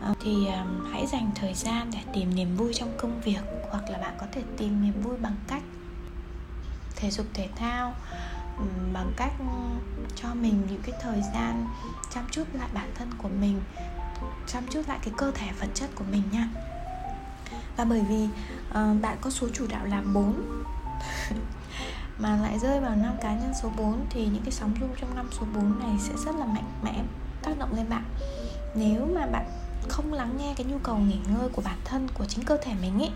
Ờ, 0.00 0.14
thì 0.20 0.46
ờ, 0.46 0.64
hãy 0.92 1.06
dành 1.06 1.30
thời 1.34 1.54
gian 1.54 1.90
để 1.92 1.98
tìm 2.14 2.34
niềm 2.34 2.56
vui 2.56 2.74
trong 2.74 2.92
công 2.98 3.20
việc 3.20 3.40
hoặc 3.70 3.90
là 3.90 3.98
bạn 3.98 4.14
có 4.20 4.26
thể 4.32 4.42
tìm 4.56 4.82
niềm 4.82 5.02
vui 5.02 5.16
bằng 5.16 5.36
cách 5.48 5.62
thể 6.96 7.10
dục 7.10 7.26
thể 7.34 7.48
thao 7.56 7.94
bằng 8.92 9.12
cách 9.16 9.32
cho 10.16 10.28
mình 10.34 10.62
những 10.70 10.82
cái 10.82 10.94
thời 11.00 11.22
gian 11.34 11.66
chăm 12.14 12.24
chút 12.30 12.44
lại 12.52 12.68
bản 12.74 12.90
thân 12.94 13.10
của 13.18 13.28
mình 13.28 13.60
chăm 14.46 14.62
chút 14.70 14.82
lại 14.88 14.98
cái 15.02 15.14
cơ 15.16 15.32
thể 15.34 15.46
vật 15.60 15.68
chất 15.74 15.90
của 15.94 16.04
mình 16.10 16.22
nha. 16.32 16.48
Và 17.76 17.84
bởi 17.84 18.02
vì 18.08 18.24
uh, 18.68 19.02
bạn 19.02 19.18
có 19.20 19.30
số 19.30 19.48
chủ 19.52 19.66
đạo 19.68 19.84
là 19.84 20.02
4 20.14 20.62
mà 22.18 22.36
lại 22.36 22.58
rơi 22.58 22.80
vào 22.80 22.96
năm 22.96 23.14
cá 23.20 23.34
nhân 23.34 23.52
số 23.62 23.70
4 23.76 24.06
thì 24.10 24.26
những 24.26 24.42
cái 24.42 24.52
sóng 24.52 24.74
rung 24.80 24.94
trong 25.00 25.16
năm 25.16 25.28
số 25.32 25.46
4 25.54 25.80
này 25.80 25.96
sẽ 26.00 26.12
rất 26.26 26.36
là 26.36 26.46
mạnh 26.46 26.70
mẽ 26.82 27.02
tác 27.42 27.58
động 27.58 27.76
lên 27.76 27.88
bạn. 27.88 28.04
Nếu 28.74 29.06
mà 29.14 29.26
bạn 29.26 29.44
không 29.88 30.12
lắng 30.12 30.36
nghe 30.38 30.54
cái 30.56 30.66
nhu 30.66 30.78
cầu 30.78 30.98
nghỉ 30.98 31.18
ngơi 31.28 31.48
của 31.48 31.62
bản 31.62 31.78
thân 31.84 32.08
của 32.14 32.24
chính 32.24 32.44
cơ 32.44 32.56
thể 32.62 32.72
mình 32.82 33.02
ấy 33.02 33.10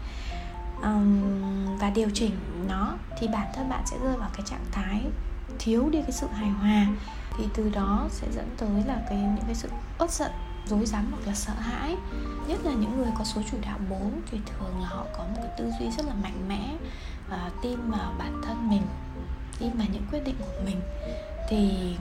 um, 0.82 1.78
và 1.78 1.90
điều 1.90 2.10
chỉnh 2.14 2.36
nó 2.68 2.94
thì 3.18 3.28
bản 3.28 3.46
thân 3.54 3.68
bạn 3.68 3.82
sẽ 3.86 3.96
rơi 4.02 4.16
vào 4.16 4.30
cái 4.36 4.42
trạng 4.46 4.64
thái 4.72 5.02
thiếu 5.58 5.88
đi 5.90 6.02
cái 6.02 6.12
sự 6.12 6.26
hài 6.26 6.50
hòa. 6.50 6.86
Thì 7.38 7.44
từ 7.54 7.70
đó 7.70 8.06
sẽ 8.10 8.26
dẫn 8.32 8.48
tới 8.56 8.82
là 8.86 9.02
cái 9.08 9.18
những 9.18 9.44
cái 9.46 9.54
sự 9.54 9.68
uất 9.98 10.10
giận 10.10 10.30
dối 10.66 10.86
rắm 10.86 11.06
hoặc 11.10 11.26
là 11.26 11.34
sợ 11.34 11.52
hãi. 11.58 11.96
Nhất 12.48 12.60
là 12.64 12.72
những 12.72 12.96
người 12.96 13.10
có 13.18 13.24
số 13.24 13.42
chủ 13.50 13.56
đạo 13.62 13.78
4 13.90 14.20
thì 14.30 14.38
thường 14.46 14.80
là 14.80 14.88
họ 14.88 15.04
có 15.16 15.24
một 15.24 15.36
cái 15.36 15.50
tư 15.58 15.70
duy 15.80 15.90
rất 15.90 16.06
là 16.06 16.14
mạnh 16.14 16.48
mẽ 16.48 16.74
và 17.30 17.50
tin 17.62 17.90
vào 17.90 18.14
bản 18.18 18.40
thân 18.46 18.70
mình 18.70 18.82
tin 19.58 19.70
vào 19.70 19.86
những 19.92 20.02
quyết 20.10 20.20
định 20.24 20.36
của 20.38 20.64
mình. 20.64 20.80
Thì 21.48 21.94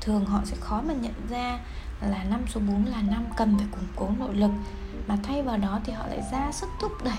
thường 0.00 0.24
họ 0.24 0.40
sẽ 0.44 0.56
khó 0.60 0.82
mà 0.88 0.94
nhận 0.94 1.14
ra 1.30 1.58
là 2.00 2.24
năm 2.24 2.40
số 2.48 2.60
4 2.60 2.84
là 2.86 3.02
năm 3.02 3.24
cần 3.36 3.58
phải 3.58 3.66
củng 3.70 3.86
cố 3.96 4.10
nội 4.18 4.34
lực. 4.34 4.50
Mà 5.06 5.16
thay 5.22 5.42
vào 5.42 5.56
đó 5.56 5.80
thì 5.84 5.92
họ 5.92 6.06
lại 6.06 6.22
ra 6.32 6.52
sức 6.52 6.68
thúc 6.80 6.92
đẩy 7.04 7.18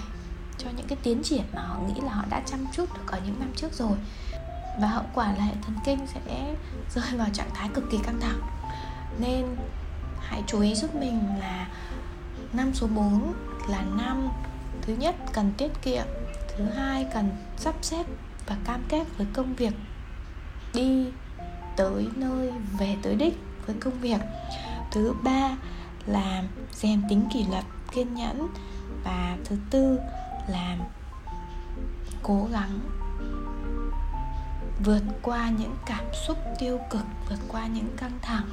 cho 0.58 0.70
những 0.78 0.88
cái 0.88 0.98
tiến 1.04 1.24
triển 1.24 1.44
mà 1.54 1.62
họ 1.62 1.80
nghĩ 1.80 2.02
là 2.02 2.14
họ 2.14 2.24
đã 2.30 2.42
chăm 2.46 2.60
chút 2.74 2.94
được 2.94 3.12
ở 3.12 3.20
những 3.26 3.40
năm 3.40 3.50
trước 3.56 3.74
rồi. 3.74 3.98
Và 4.82 4.88
hậu 4.88 5.04
quả 5.14 5.32
là 5.32 5.44
hệ 5.44 5.54
thần 5.66 5.76
kinh 5.86 6.08
sẽ 6.08 6.56
rơi 6.96 7.18
vào 7.18 7.28
trạng 7.34 7.50
thái 7.54 7.70
cực 7.74 7.84
kỳ 7.92 7.98
căng 7.98 8.20
thẳng. 8.20 8.42
Nên 9.20 9.46
hãy 10.20 10.44
chú 10.48 10.62
ý 10.62 10.76
giúp 10.76 10.96
mình 10.96 11.20
là 11.40 11.68
năm 12.54 12.74
số 12.74 12.88
4 12.88 13.34
là 13.70 13.82
năm 13.82 14.30
thứ 14.82 14.94
nhất 14.96 15.16
cần 15.34 15.52
tiết 15.58 15.72
kiệm, 15.82 16.06
thứ 16.58 16.64
hai 16.66 17.08
cần 17.14 17.30
sắp 17.58 17.76
xếp 17.82 18.06
và 18.48 18.58
cam 18.66 18.84
kết 18.90 19.04
với 19.18 19.28
công 19.34 19.56
việc 19.56 19.74
đi 20.74 21.08
tới 21.76 22.08
nơi 22.16 22.52
về 22.80 22.96
tới 23.02 23.16
đích 23.16 23.40
với 23.70 23.80
công 23.80 24.00
việc. 24.00 24.22
Thứ 24.92 25.14
ba 25.24 25.58
là 26.06 26.44
rèn 26.72 27.02
tính 27.10 27.30
kỷ 27.34 27.46
luật, 27.46 27.64
kiên 27.92 28.16
nhẫn. 28.16 28.48
Và 29.04 29.38
thứ 29.46 29.56
tư 29.70 30.00
là 30.48 30.78
cố 32.24 32.48
gắng 32.52 32.80
vượt 34.86 35.02
qua 35.22 35.50
những 35.50 35.76
cảm 35.86 36.06
xúc 36.28 36.38
tiêu 36.60 36.80
cực, 36.90 37.04
vượt 37.30 37.40
qua 37.48 37.68
những 37.68 37.88
căng 37.98 38.20
thẳng 38.22 38.50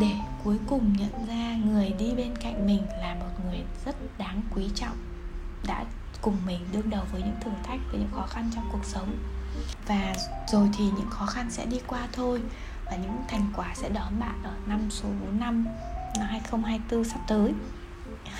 để 0.00 0.12
cuối 0.44 0.58
cùng 0.66 0.92
nhận 0.92 1.26
ra 1.26 1.56
người 1.64 1.90
đi 1.98 2.14
bên 2.16 2.36
cạnh 2.36 2.66
mình 2.66 2.82
là 3.00 3.14
một 3.14 3.44
người 3.44 3.64
rất 3.84 4.18
đáng 4.18 4.42
quý 4.54 4.70
trọng, 4.74 4.96
đã 5.66 5.84
cùng 6.22 6.36
mình 6.46 6.60
đương 6.72 6.90
đầu 6.90 7.04
với 7.12 7.22
những 7.22 7.36
thử 7.40 7.50
thách, 7.62 7.80
với 7.90 8.00
những 8.00 8.10
khó 8.14 8.26
khăn 8.26 8.50
trong 8.54 8.68
cuộc 8.72 8.84
sống. 8.84 9.16
Và 9.86 10.14
rồi 10.52 10.68
thì 10.78 10.84
những 10.84 11.10
khó 11.10 11.26
khăn 11.26 11.50
sẽ 11.50 11.66
đi 11.66 11.80
qua 11.86 12.08
thôi 12.12 12.42
và 12.92 12.98
những 13.02 13.16
thành 13.28 13.46
quả 13.56 13.74
sẽ 13.74 13.88
đón 13.88 14.20
bạn 14.20 14.34
ở 14.42 14.52
năm 14.66 14.80
số 14.90 15.08
5 15.38 15.66
năm 16.18 16.26
2024 16.28 17.04
sắp 17.04 17.20
tới. 17.28 17.52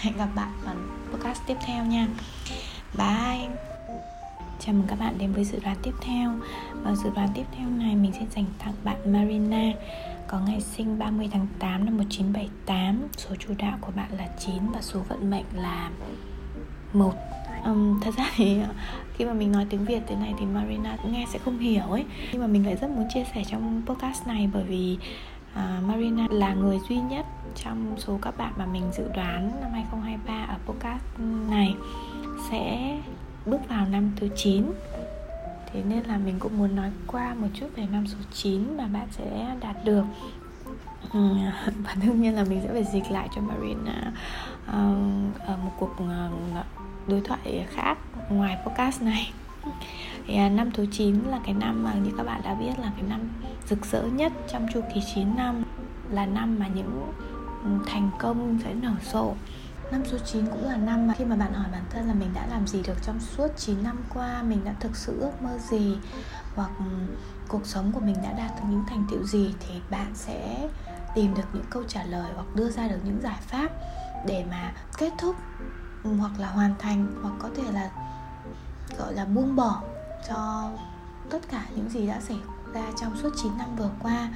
Hẹn 0.01 0.17
gặp 0.17 0.29
bạn 0.35 0.53
vào 0.65 0.75
podcast 1.12 1.41
tiếp 1.47 1.57
theo 1.67 1.85
nha. 1.85 2.09
Bye. 2.99 3.49
Chào 4.61 4.75
mừng 4.75 4.87
các 4.88 4.99
bạn 4.99 5.19
đến 5.19 5.33
với 5.33 5.45
dự 5.45 5.59
đoán 5.65 5.77
tiếp 5.83 5.95
theo. 6.01 6.31
Và 6.83 6.95
dự 6.95 7.11
đoán 7.15 7.29
tiếp 7.35 7.45
theo 7.57 7.69
này 7.69 7.97
mình 7.97 8.12
sẽ 8.12 8.27
dành 8.35 8.45
tặng 8.59 8.75
bạn 8.85 9.12
Marina. 9.12 9.73
Có 10.29 10.41
ngày 10.41 10.61
sinh 10.61 10.99
30 10.99 11.29
tháng 11.33 11.47
8 11.59 11.85
năm 11.85 11.97
1978 11.97 13.09
Số 13.17 13.35
chủ 13.38 13.55
đạo 13.59 13.79
của 13.81 13.93
bạn 13.97 14.09
là 14.19 14.29
9 14.38 14.55
và 14.75 14.83
số 14.83 15.01
vận 15.01 15.31
mệnh 15.31 15.45
là 15.55 15.91
1 16.93 17.15
um, 17.65 18.01
Thật 18.01 18.11
ra 18.17 18.25
thì 18.37 18.59
khi 19.14 19.25
mà 19.25 19.33
mình 19.33 19.53
nói 19.53 19.66
tiếng 19.70 19.85
Việt 19.85 20.01
thế 20.07 20.16
này 20.16 20.35
thì 20.38 20.46
Marina 20.46 20.96
cũng 21.03 21.12
nghe 21.12 21.27
sẽ 21.33 21.38
không 21.38 21.59
hiểu 21.59 21.85
ấy. 21.85 22.05
Nhưng 22.33 22.40
mà 22.40 22.46
mình 22.46 22.66
lại 22.66 22.77
rất 22.77 22.90
muốn 22.90 23.07
chia 23.14 23.25
sẻ 23.35 23.42
trong 23.51 23.83
podcast 23.87 24.27
này 24.27 24.51
bởi 24.53 24.64
vì 24.64 24.98
uh, 25.53 25.88
Marina 25.88 26.27
là 26.31 26.55
người 26.55 26.79
duy 26.88 26.96
nhất 26.96 27.27
trong 27.64 27.94
số 27.98 28.18
các 28.22 28.38
bạn 28.38 28.53
mà 28.57 28.66
mình 28.66 28.83
dự 28.92 29.05
đoán 29.14 29.51
năm 29.61 29.70
2023 29.72 30.44
ở 30.44 30.57
podcast 30.66 31.03
này 31.51 31.75
sẽ 32.51 32.98
bước 33.46 33.68
vào 33.68 33.87
năm 33.87 34.12
thứ 34.16 34.29
9 34.37 34.64
Thế 35.72 35.83
nên 35.88 36.03
là 36.05 36.18
mình 36.18 36.38
cũng 36.38 36.59
muốn 36.59 36.77
nói 36.77 36.90
qua 37.07 37.35
một 37.35 37.48
chút 37.55 37.66
về 37.77 37.87
năm 37.92 38.07
số 38.07 38.18
9 38.33 38.77
mà 38.77 38.87
bạn 38.87 39.09
sẽ 39.11 39.57
đạt 39.61 39.77
được. 39.85 40.05
Ừ, 41.12 41.29
và 41.85 41.94
đương 42.03 42.22
nhiên 42.22 42.35
là 42.35 42.44
mình 42.44 42.61
sẽ 42.62 42.72
phải 42.72 42.85
dịch 42.85 43.11
lại 43.11 43.29
cho 43.35 43.40
Marina 43.40 44.12
uh, 44.68 45.46
ở 45.46 45.57
một 45.57 45.72
cuộc 45.79 45.92
uh, 45.92 46.66
đối 47.07 47.21
thoại 47.21 47.67
khác 47.71 47.99
ngoài 48.31 48.59
podcast 48.67 49.03
này. 49.03 49.33
Thì 50.27 50.37
à, 50.37 50.49
năm 50.49 50.71
thứ 50.71 50.87
9 50.93 51.23
là 51.29 51.41
cái 51.45 51.55
năm 51.55 51.85
mà 51.85 51.95
như 51.95 52.11
các 52.17 52.27
bạn 52.27 52.41
đã 52.45 52.55
biết 52.55 52.79
là 52.79 52.93
cái 52.97 53.03
năm 53.09 53.21
rực 53.69 53.87
rỡ 53.87 54.03
nhất 54.03 54.33
trong 54.53 54.67
chu 54.75 54.81
kỳ 54.95 55.01
9 55.15 55.37
năm, 55.37 55.65
là 56.11 56.27
năm 56.27 56.59
mà 56.59 56.67
những 56.67 57.12
thành 57.87 58.11
công 58.19 58.59
sẽ 58.65 58.75
nở 58.75 58.93
rộ. 59.12 59.35
Năm 59.93 60.03
số 60.05 60.19
9 60.19 60.47
cũng 60.47 60.65
là 60.65 60.77
năm 60.77 61.07
mà 61.07 61.15
khi 61.15 61.25
mà 61.25 61.37
bạn 61.37 61.53
hỏi 61.53 61.67
bản 61.73 61.83
thân 61.91 62.09
là 62.09 62.15
mình 62.15 62.29
đã 62.35 62.47
làm 62.47 62.67
gì 62.67 62.83
được 62.87 62.97
trong 63.03 63.21
suốt 63.21 63.49
9 63.57 63.83
năm 63.83 63.99
qua, 64.15 64.43
Mình 64.43 64.61
đã 64.65 64.75
thực 64.81 64.97
sự 64.97 65.21
ước 65.21 65.43
mơ 65.43 65.59
gì, 65.59 65.97
Hoặc 66.55 66.71
cuộc 67.49 67.67
sống 67.67 67.93
của 67.93 68.01
mình 68.01 68.17
đã 68.23 68.33
đạt 68.33 68.51
được 68.57 68.67
những 68.71 68.85
thành 68.88 69.05
tựu 69.11 69.25
gì 69.25 69.55
Thì 69.61 69.75
bạn 69.91 70.11
sẽ 70.15 70.69
tìm 71.15 71.35
được 71.35 71.49
những 71.53 71.65
câu 71.71 71.83
trả 71.88 72.05
lời 72.05 72.33
Hoặc 72.35 72.47
đưa 72.55 72.71
ra 72.71 72.88
được 72.88 73.01
những 73.05 73.21
giải 73.23 73.38
pháp 73.41 73.69
Để 74.27 74.45
mà 74.51 74.73
kết 74.99 75.11
thúc 75.19 75.37
hoặc 76.03 76.33
là 76.38 76.49
hoàn 76.49 76.75
thành 76.79 77.07
Hoặc 77.23 77.35
có 77.38 77.49
thể 77.57 77.73
là 77.73 77.91
gọi 78.99 79.15
là 79.15 79.25
buông 79.25 79.57
bỏ 79.57 79.83
cho 80.29 80.71
tất 81.31 81.38
cả 81.51 81.65
những 81.77 81.88
gì 81.88 82.07
đã 82.07 82.21
xảy 82.21 82.38
ra 82.73 82.85
trong 83.01 83.17
suốt 83.17 83.31
9 83.37 83.59
năm 83.59 83.77
vừa 83.77 83.91
qua. 84.03 84.29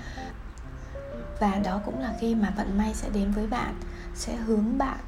Và 1.40 1.58
đó 1.64 1.80
cũng 1.84 2.00
là 2.00 2.14
khi 2.20 2.34
mà 2.34 2.52
vận 2.56 2.78
may 2.78 2.94
sẽ 2.94 3.08
đến 3.10 3.32
với 3.32 3.46
bạn 3.46 3.74
sẽ 4.14 4.36
hướng 4.36 4.78
bạn 4.78 4.98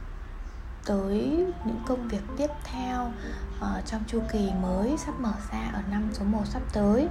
tới 0.84 1.46
những 1.64 1.82
công 1.86 2.08
việc 2.08 2.22
tiếp 2.36 2.50
theo 2.64 3.10
uh, 3.58 3.86
trong 3.86 4.02
chu 4.06 4.22
kỳ 4.32 4.50
mới 4.62 4.96
sắp 4.98 5.20
mở 5.20 5.32
ra 5.52 5.70
ở 5.72 5.82
năm 5.90 6.08
số 6.12 6.24
1 6.24 6.42
sắp 6.46 6.62
tới. 6.72 7.08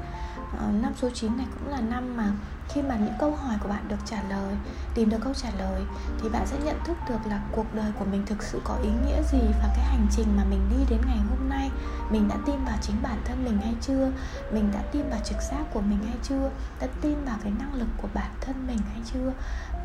Uh, 0.54 0.84
năm 0.84 0.94
số 1.02 1.10
9 1.10 1.38
này 1.38 1.48
cũng 1.54 1.72
là 1.72 1.82
năm 1.82 2.18
mà 2.18 2.32
khi 2.70 2.82
mà 2.82 2.96
những 2.96 3.14
câu 3.20 3.36
hỏi 3.36 3.58
của 3.64 3.70
bạn 3.70 3.88
được 3.88 4.00
trả 4.06 4.22
lời, 4.30 4.56
tìm 4.94 5.10
được 5.10 5.18
câu 5.24 5.34
trả 5.34 5.50
lời, 5.58 5.82
thì 6.22 6.30
bạn 6.30 6.48
sẽ 6.48 6.58
nhận 6.66 6.78
thức 6.86 6.98
được 7.10 7.20
là 7.30 7.42
cuộc 7.52 7.76
đời 7.76 7.92
của 8.00 8.06
mình 8.06 8.26
thực 8.26 8.44
sự 8.44 8.62
có 8.64 8.76
ý 8.84 8.90
nghĩa 8.90 9.24
gì 9.24 9.42
và 9.62 9.70
cái 9.76 9.86
hành 9.86 10.08
trình 10.12 10.28
mà 10.38 10.44
mình 10.50 10.62
đi 10.70 10.86
đến 10.90 11.02
ngày 11.08 11.18
hôm 11.18 11.50
nay, 11.50 11.72
mình 12.10 12.28
đã 12.28 12.36
tin 12.46 12.66
vào 12.66 12.78
chính 12.82 12.96
bản 13.04 13.22
thân 13.26 13.46
mình 13.46 13.58
hay 13.58 13.76
chưa, 13.82 14.12
mình 14.52 14.70
đã 14.74 14.82
tin 14.92 15.10
vào 15.10 15.20
trực 15.24 15.38
giác 15.52 15.64
của 15.74 15.82
mình 15.82 16.00
hay 16.08 16.18
chưa, 16.24 16.50
đã 16.82 16.88
tin 17.02 17.26
vào 17.26 17.38
cái 17.44 17.52
năng 17.60 17.74
lực 17.74 17.88
của 18.02 18.08
bản 18.14 18.32
thân 18.42 18.68
mình 18.68 18.80
hay 18.94 19.02
chưa, 19.14 19.34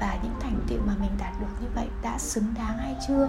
và 0.01 0.19
những 0.23 0.35
thành 0.41 0.61
tựu 0.69 0.79
mà 0.87 0.93
mình 1.01 1.11
đạt 1.19 1.41
được 1.41 1.47
như 1.61 1.67
vậy 1.75 1.89
đã 2.03 2.19
xứng 2.19 2.55
đáng 2.55 2.79
hay 2.79 2.97
chưa. 3.09 3.29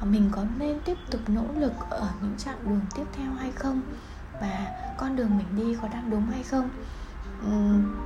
Ờ, 0.00 0.06
mình 0.06 0.28
có 0.32 0.44
nên 0.58 0.80
tiếp 0.84 0.98
tục 1.10 1.20
nỗ 1.26 1.44
lực 1.54 1.72
ở 1.90 2.08
những 2.22 2.34
chặng 2.38 2.56
đường 2.64 2.80
tiếp 2.94 3.04
theo 3.16 3.32
hay 3.32 3.52
không? 3.52 3.82
Và 4.40 4.66
con 4.96 5.16
đường 5.16 5.38
mình 5.38 5.46
đi 5.56 5.76
có 5.82 5.88
đang 5.88 6.10
đúng 6.10 6.26
hay 6.26 6.42
không? 6.42 6.70
Ờ, 7.44 7.50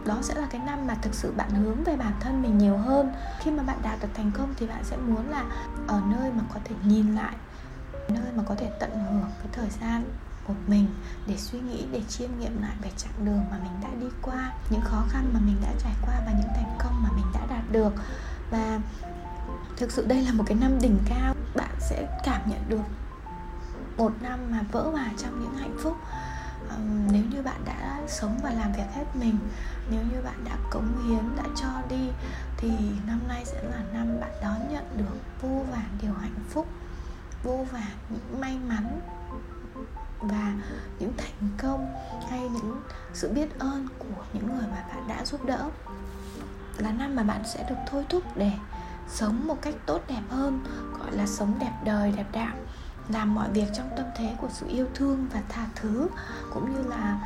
đó 0.06 0.18
sẽ 0.22 0.34
là 0.34 0.46
cái 0.50 0.60
năm 0.66 0.86
mà 0.86 0.94
thực 0.94 1.14
sự 1.14 1.32
bạn 1.36 1.50
hướng 1.50 1.84
về 1.84 1.96
bản 1.96 2.12
thân 2.20 2.42
mình 2.42 2.58
nhiều 2.58 2.76
hơn. 2.76 3.12
Khi 3.40 3.50
mà 3.50 3.62
bạn 3.62 3.78
đạt 3.82 3.98
được 4.02 4.08
thành 4.14 4.30
công 4.34 4.54
thì 4.56 4.66
bạn 4.66 4.84
sẽ 4.84 4.96
muốn 4.96 5.30
là 5.30 5.44
ở 5.86 6.02
nơi 6.06 6.32
mà 6.32 6.42
có 6.54 6.60
thể 6.64 6.74
nhìn 6.84 7.14
lại, 7.14 7.34
nơi 8.08 8.32
mà 8.36 8.42
có 8.48 8.54
thể 8.54 8.70
tận 8.80 8.90
hưởng 8.90 9.30
cái 9.38 9.48
thời 9.52 9.68
gian 9.80 10.04
của 10.44 10.54
mình 10.66 10.86
để 11.26 11.36
suy 11.36 11.60
nghĩ, 11.60 11.86
để 11.92 12.02
chiêm 12.08 12.30
nghiệm 12.40 12.62
lại 12.62 12.76
về 12.82 12.90
chặng 12.96 13.24
đường 13.24 13.44
mà 13.50 13.58
mình 13.62 13.72
đã 13.82 13.88
đi 14.00 14.06
qua, 14.22 14.52
những 14.70 14.80
khó 14.80 15.02
khăn 15.08 15.30
mà 15.34 15.40
mình 15.40 15.56
đã 15.62 15.72
trải 15.84 15.94
qua 16.06 16.14
và 16.26 16.32
những 16.32 16.50
thành 16.56 16.76
công 16.78 17.02
mà 17.02 17.08
mình 17.16 17.26
đã 17.34 17.40
đạt 17.50 17.64
được. 17.72 17.92
Và 18.50 18.80
thực 19.76 19.90
sự 19.92 20.06
đây 20.06 20.22
là 20.22 20.32
một 20.32 20.44
cái 20.46 20.56
năm 20.60 20.78
đỉnh 20.80 20.98
cao. 21.08 21.34
Bạn 21.54 21.74
sẽ 21.80 22.20
cảm 22.24 22.40
nhận 22.50 22.60
được 22.68 22.84
một 23.96 24.12
năm 24.22 24.38
mà 24.50 24.60
vỡ 24.72 24.82
hòa 24.82 25.10
trong 25.18 25.40
những 25.40 25.54
hạnh 25.54 25.76
phúc 25.82 25.96
nếu 27.12 27.22
như 27.30 27.42
bạn 27.42 27.60
đã 27.64 28.00
sống 28.08 28.38
và 28.42 28.50
làm 28.50 28.72
việc 28.72 28.86
hết 28.94 29.04
mình, 29.14 29.38
nếu 29.90 30.00
như 30.12 30.22
bạn 30.24 30.44
đã 30.44 30.56
cống 30.70 31.08
hiến, 31.08 31.36
đã 31.36 31.44
cho 31.56 31.68
đi, 31.88 32.08
thì 32.56 32.70
năm 33.06 33.20
nay 33.28 33.44
sẽ 33.44 33.62
là 33.62 33.82
năm 33.92 34.20
bạn 34.20 34.30
đón 34.42 34.72
nhận 34.72 34.84
được 34.96 35.18
vô 35.42 35.64
vàn 35.70 35.98
điều 36.02 36.12
hạnh 36.12 36.44
phúc, 36.50 36.66
vô 37.42 37.66
vàn 37.72 37.90
những 38.10 38.40
may 38.40 38.58
mắn 38.68 39.00
và 40.20 40.54
những 40.98 41.12
thành 41.16 41.48
công 41.62 41.94
hay 42.30 42.40
những 42.40 42.80
sự 43.14 43.32
biết 43.32 43.58
ơn 43.58 43.88
của 43.98 44.24
những 44.32 44.46
người 44.46 44.66
mà 44.70 44.84
bạn 44.88 45.08
đã 45.08 45.24
giúp 45.24 45.44
đỡ. 45.44 45.70
Là 46.78 46.92
năm 46.92 47.16
mà 47.16 47.22
bạn 47.22 47.42
sẽ 47.54 47.66
được 47.68 47.76
thôi 47.90 48.06
thúc 48.08 48.22
để 48.36 48.52
sống 49.08 49.46
một 49.46 49.62
cách 49.62 49.74
tốt 49.86 50.02
đẹp 50.08 50.22
hơn, 50.28 50.64
gọi 50.98 51.12
là 51.12 51.26
sống 51.26 51.54
đẹp 51.60 51.72
đời, 51.84 52.12
đẹp 52.16 52.26
đạo 52.32 52.56
làm 53.08 53.34
mọi 53.34 53.48
việc 53.50 53.66
trong 53.74 53.90
tâm 53.96 54.06
thế 54.16 54.34
của 54.40 54.48
sự 54.52 54.66
yêu 54.68 54.86
thương 54.94 55.26
và 55.32 55.42
tha 55.48 55.66
thứ 55.74 56.08
cũng 56.54 56.74
như 56.74 56.88
là 56.88 57.18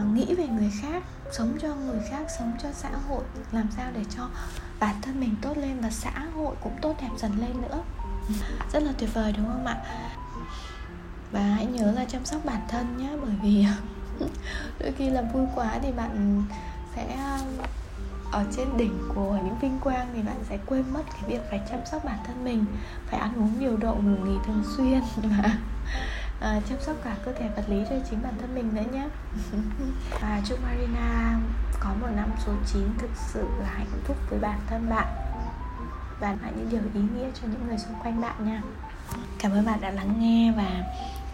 uh, 0.00 0.06
nghĩ 0.06 0.34
về 0.34 0.46
người 0.48 0.72
khác 0.82 1.02
sống 1.32 1.58
cho 1.62 1.74
người 1.74 2.00
khác 2.10 2.26
sống 2.38 2.52
cho 2.62 2.68
xã 2.72 2.90
hội 3.08 3.24
làm 3.52 3.66
sao 3.76 3.90
để 3.94 4.04
cho 4.16 4.28
bản 4.80 4.94
thân 5.02 5.20
mình 5.20 5.36
tốt 5.42 5.56
lên 5.56 5.80
và 5.80 5.90
xã 5.90 6.26
hội 6.34 6.56
cũng 6.62 6.76
tốt 6.82 6.96
đẹp 7.00 7.10
dần 7.18 7.32
lên 7.40 7.62
nữa. 7.62 7.82
Rất 8.72 8.82
là 8.82 8.92
tuyệt 8.98 9.14
vời 9.14 9.32
đúng 9.36 9.46
không 9.46 9.66
ạ? 9.66 9.76
Và 11.32 11.42
hãy 11.42 11.66
nhớ 11.66 11.92
là 11.92 12.04
chăm 12.04 12.24
sóc 12.24 12.44
bản 12.44 12.60
thân 12.68 12.96
nhé 12.96 13.10
bởi 13.22 13.34
vì 13.42 13.66
đôi 14.78 14.92
khi 14.92 15.10
là 15.10 15.22
vui 15.22 15.46
quá 15.54 15.78
thì 15.82 15.92
bạn 15.92 16.42
sẽ 16.96 17.16
ở 18.32 18.44
trên 18.56 18.76
đỉnh 18.76 18.98
của 19.14 19.38
những 19.44 19.58
vinh 19.60 19.78
quang 19.80 20.08
thì 20.14 20.22
bạn 20.22 20.36
sẽ 20.48 20.58
quên 20.66 20.84
mất 20.92 21.02
cái 21.12 21.30
việc 21.30 21.40
phải 21.50 21.60
chăm 21.70 21.80
sóc 21.86 22.04
bản 22.04 22.18
thân 22.26 22.44
mình 22.44 22.64
phải 23.06 23.20
ăn 23.20 23.32
uống 23.36 23.58
điều 23.58 23.76
độ 23.76 23.94
ngủ 23.94 24.24
nghỉ 24.24 24.38
thường 24.46 24.62
xuyên 24.76 25.00
và 25.30 25.58
à, 26.40 26.60
chăm 26.68 26.78
sóc 26.80 26.96
cả 27.04 27.16
cơ 27.24 27.32
thể 27.32 27.48
vật 27.56 27.64
lý 27.68 27.84
cho 27.90 27.96
chính 28.10 28.22
bản 28.22 28.34
thân 28.40 28.54
mình 28.54 28.74
nữa 28.74 28.82
nhé. 28.92 29.08
Và 30.20 30.40
chúc 30.44 30.58
Marina 30.62 31.38
có 31.80 31.90
một 32.00 32.08
năm 32.16 32.30
số 32.46 32.52
9 32.66 32.82
thực 32.98 33.10
sự 33.16 33.48
là 33.60 33.68
hạnh 33.68 34.00
phúc 34.04 34.16
với 34.30 34.38
bản 34.38 34.60
thân 34.66 34.90
bạn. 34.90 35.06
Và 36.20 36.36
lại 36.42 36.52
những 36.56 36.68
điều 36.70 36.80
ý 36.94 37.00
nghĩa 37.00 37.30
cho 37.34 37.48
những 37.48 37.66
người 37.68 37.78
xung 37.78 37.94
quanh 38.02 38.20
bạn 38.20 38.46
nha. 38.46 38.62
Cảm 39.38 39.52
ơn 39.52 39.66
bạn 39.66 39.80
đã 39.80 39.90
lắng 39.90 40.14
nghe 40.18 40.52
và 40.56 40.84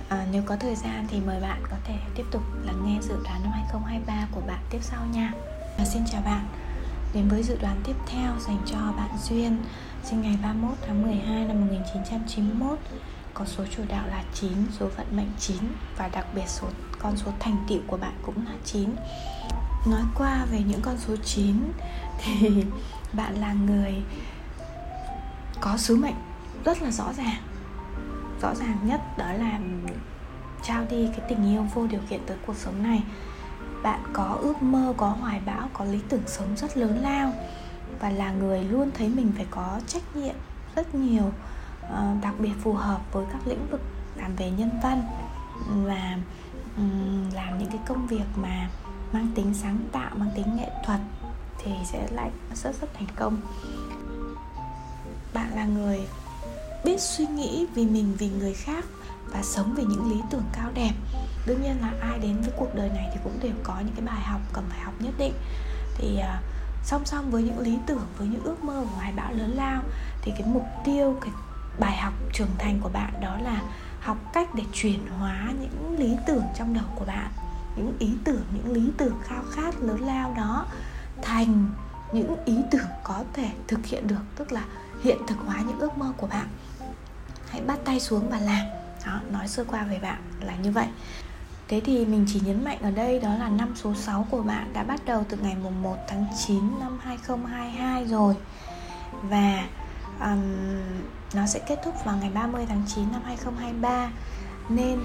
à, 0.08 0.26
nếu 0.32 0.42
có 0.46 0.56
thời 0.56 0.74
gian 0.74 1.06
thì 1.08 1.20
mời 1.26 1.40
bạn 1.40 1.62
có 1.70 1.76
thể 1.84 1.94
tiếp 2.14 2.24
tục 2.30 2.42
lắng 2.64 2.82
nghe 2.86 2.98
dự 3.02 3.14
đoán 3.24 3.42
năm 3.42 3.52
2023 3.52 4.26
của 4.32 4.40
bạn 4.46 4.60
tiếp 4.70 4.80
sau 4.82 5.00
nha. 5.12 5.32
Và 5.78 5.84
xin 5.84 6.02
chào 6.06 6.22
bạn. 6.24 6.65
Đến 7.16 7.28
với 7.28 7.42
dự 7.42 7.56
đoán 7.62 7.80
tiếp 7.84 7.96
theo 8.06 8.32
dành 8.40 8.58
cho 8.66 8.76
bạn 8.96 9.10
Duyên 9.28 9.56
Sinh 10.04 10.22
ngày 10.22 10.38
31 10.42 10.78
tháng 10.86 11.02
12 11.02 11.44
năm 11.44 11.60
1991 11.60 12.78
Có 13.34 13.44
số 13.44 13.64
chủ 13.76 13.82
đạo 13.88 14.06
là 14.08 14.24
9, 14.34 14.50
số 14.78 14.86
vận 14.96 15.06
mệnh 15.16 15.30
9 15.38 15.56
Và 15.98 16.08
đặc 16.08 16.26
biệt 16.34 16.48
số 16.48 16.66
con 16.98 17.16
số 17.16 17.32
thành 17.38 17.56
tựu 17.68 17.78
của 17.86 17.96
bạn 17.96 18.12
cũng 18.22 18.46
là 18.46 18.52
9 18.64 18.90
Nói 19.86 20.02
qua 20.18 20.46
về 20.50 20.62
những 20.68 20.80
con 20.82 20.96
số 20.98 21.16
9 21.16 21.56
Thì 22.24 22.64
bạn 23.12 23.34
là 23.40 23.52
người 23.52 23.94
có 25.60 25.76
sứ 25.76 25.96
mệnh 25.96 26.16
rất 26.64 26.82
là 26.82 26.90
rõ 26.90 27.12
ràng. 27.12 27.42
Rõ 28.42 28.54
ràng 28.54 28.78
nhất 28.82 29.00
đó 29.18 29.32
là 29.32 29.58
trao 30.62 30.84
đi 30.90 31.08
cái 31.16 31.26
tình 31.28 31.52
yêu 31.52 31.66
vô 31.74 31.86
điều 31.86 32.00
kiện 32.10 32.20
tới 32.26 32.36
cuộc 32.46 32.56
sống 32.56 32.82
này 32.82 33.02
bạn 33.86 34.00
có 34.12 34.38
ước 34.40 34.62
mơ, 34.62 34.94
có 34.96 35.08
hoài 35.08 35.40
bão, 35.46 35.68
có 35.72 35.84
lý 35.84 36.00
tưởng 36.08 36.22
sống 36.26 36.56
rất 36.56 36.76
lớn 36.76 36.98
lao 37.02 37.32
và 38.00 38.10
là 38.10 38.32
người 38.32 38.64
luôn 38.64 38.90
thấy 38.94 39.08
mình 39.08 39.32
phải 39.36 39.46
có 39.50 39.80
trách 39.86 40.16
nhiệm 40.16 40.34
rất 40.76 40.94
nhiều 40.94 41.32
ờ, 41.82 42.14
đặc 42.22 42.34
biệt 42.38 42.52
phù 42.62 42.72
hợp 42.72 43.00
với 43.12 43.26
các 43.32 43.46
lĩnh 43.46 43.66
vực 43.70 43.80
làm 44.16 44.36
về 44.36 44.50
nhân 44.50 44.70
văn 44.82 45.02
và 45.84 46.18
làm 47.34 47.58
những 47.58 47.68
cái 47.68 47.78
công 47.86 48.06
việc 48.06 48.24
mà 48.36 48.70
mang 49.12 49.28
tính 49.34 49.54
sáng 49.54 49.78
tạo, 49.92 50.10
mang 50.16 50.30
tính 50.34 50.56
nghệ 50.56 50.70
thuật 50.86 51.00
thì 51.58 51.72
sẽ 51.84 52.08
lại 52.10 52.30
rất 52.54 52.80
rất 52.80 52.94
thành 52.94 53.08
công. 53.16 53.36
Bạn 55.34 55.54
là 55.54 55.64
người 55.64 56.00
biết 56.84 57.00
suy 57.00 57.26
nghĩ 57.26 57.66
vì 57.74 57.86
mình, 57.86 58.14
vì 58.18 58.28
người 58.28 58.54
khác 58.54 58.84
và 59.32 59.42
sống 59.42 59.74
về 59.74 59.84
những 59.84 60.10
lý 60.10 60.20
tưởng 60.30 60.44
cao 60.52 60.70
đẹp. 60.74 60.92
Đương 61.46 61.62
nhiên 61.62 61.80
là 61.80 61.92
ai 62.00 62.18
đến 62.18 62.40
với 62.40 62.50
cuộc 62.56 62.74
đời 62.74 62.88
này 62.88 63.10
thì 63.14 63.20
cũng 63.24 63.38
đều 63.42 63.54
có 63.62 63.74
những 63.78 63.94
cái 63.96 64.06
bài 64.06 64.20
học 64.20 64.40
cần 64.52 64.64
phải 64.68 64.80
học 64.80 64.94
nhất 64.98 65.14
định. 65.18 65.34
Thì 65.94 66.18
uh, 66.18 66.44
song 66.84 67.04
song 67.04 67.30
với 67.30 67.42
những 67.42 67.58
lý 67.58 67.78
tưởng 67.86 68.06
với 68.18 68.28
những 68.28 68.44
ước 68.44 68.64
mơ 68.64 68.80
và 68.80 68.96
hoài 68.96 69.12
bão 69.12 69.32
lớn 69.32 69.52
lao 69.56 69.82
thì 70.22 70.32
cái 70.38 70.48
mục 70.48 70.66
tiêu 70.84 71.18
cái 71.20 71.30
bài 71.78 71.96
học 71.96 72.12
trưởng 72.32 72.50
thành 72.58 72.80
của 72.80 72.88
bạn 72.88 73.12
đó 73.20 73.38
là 73.42 73.62
học 74.00 74.16
cách 74.32 74.54
để 74.54 74.62
chuyển 74.72 75.06
hóa 75.18 75.52
những 75.60 75.98
lý 75.98 76.16
tưởng 76.26 76.42
trong 76.58 76.74
đầu 76.74 76.84
của 76.94 77.04
bạn 77.04 77.30
những 77.76 77.96
ý 77.98 78.10
tưởng 78.24 78.42
những 78.52 78.72
lý 78.72 78.90
tưởng 78.96 79.14
khao 79.22 79.42
khát 79.50 79.74
lớn 79.80 80.06
lao 80.06 80.34
đó 80.36 80.66
thành 81.22 81.68
những 82.12 82.36
ý 82.44 82.56
tưởng 82.70 82.86
có 83.04 83.24
thể 83.32 83.50
thực 83.68 83.86
hiện 83.86 84.06
được 84.06 84.22
tức 84.36 84.52
là 84.52 84.64
hiện 85.02 85.18
thực 85.26 85.38
hóa 85.38 85.60
những 85.66 85.78
ước 85.78 85.98
mơ 85.98 86.12
của 86.16 86.26
bạn. 86.26 86.48
Hãy 87.50 87.60
bắt 87.60 87.78
tay 87.84 88.00
xuống 88.00 88.30
và 88.30 88.40
làm 88.40 88.66
đó, 89.06 89.20
nói 89.30 89.48
sơ 89.48 89.64
qua 89.64 89.84
về 89.84 89.98
bạn 89.98 90.18
là 90.40 90.56
như 90.56 90.70
vậy. 90.70 90.86
Thế 91.68 91.80
thì 91.84 92.06
mình 92.06 92.24
chỉ 92.28 92.40
nhấn 92.44 92.64
mạnh 92.64 92.78
ở 92.82 92.90
đây 92.90 93.20
đó 93.20 93.34
là 93.38 93.48
năm 93.48 93.72
số 93.76 93.94
6 93.94 94.26
của 94.30 94.42
bạn 94.42 94.72
đã 94.72 94.82
bắt 94.82 95.00
đầu 95.06 95.24
từ 95.28 95.36
ngày 95.36 95.56
mùng 95.62 95.82
1 95.82 95.96
tháng 96.08 96.26
9 96.46 96.80
năm 96.80 96.98
2022 97.02 98.04
rồi. 98.04 98.34
Và 99.22 99.66
um, 100.20 100.42
nó 101.34 101.46
sẽ 101.46 101.60
kết 101.68 101.78
thúc 101.84 101.94
vào 102.04 102.16
ngày 102.16 102.30
30 102.34 102.66
tháng 102.68 102.82
9 102.86 103.04
năm 103.12 103.22
2023 103.24 104.10
Nên 104.68 104.98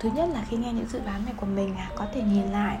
thứ 0.00 0.10
nhất 0.14 0.28
là 0.32 0.44
khi 0.48 0.56
nghe 0.56 0.72
những 0.72 0.88
dự 0.88 1.00
đoán 1.04 1.24
này 1.24 1.34
của 1.36 1.46
mình 1.46 1.74
à, 1.76 1.90
có 1.96 2.06
thể 2.14 2.22
nhìn 2.22 2.52
lại 2.52 2.78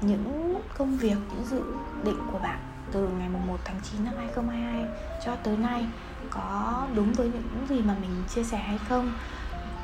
những 0.00 0.54
công 0.78 0.98
việc, 0.98 1.16
những 1.30 1.44
dự 1.50 1.62
định 2.04 2.18
của 2.32 2.38
bạn 2.38 2.58
từ 2.92 3.08
ngày 3.08 3.28
mùng 3.28 3.46
1 3.46 3.56
tháng 3.64 3.80
9 3.92 4.04
năm 4.04 4.14
2022 4.16 4.84
cho 5.24 5.36
tới 5.36 5.56
nay 5.56 5.86
có 6.30 6.86
đúng 6.94 7.12
với 7.12 7.26
những 7.26 7.66
gì 7.68 7.82
mà 7.82 7.96
mình 8.00 8.22
chia 8.34 8.44
sẻ 8.44 8.58
hay 8.58 8.78
không 8.88 9.12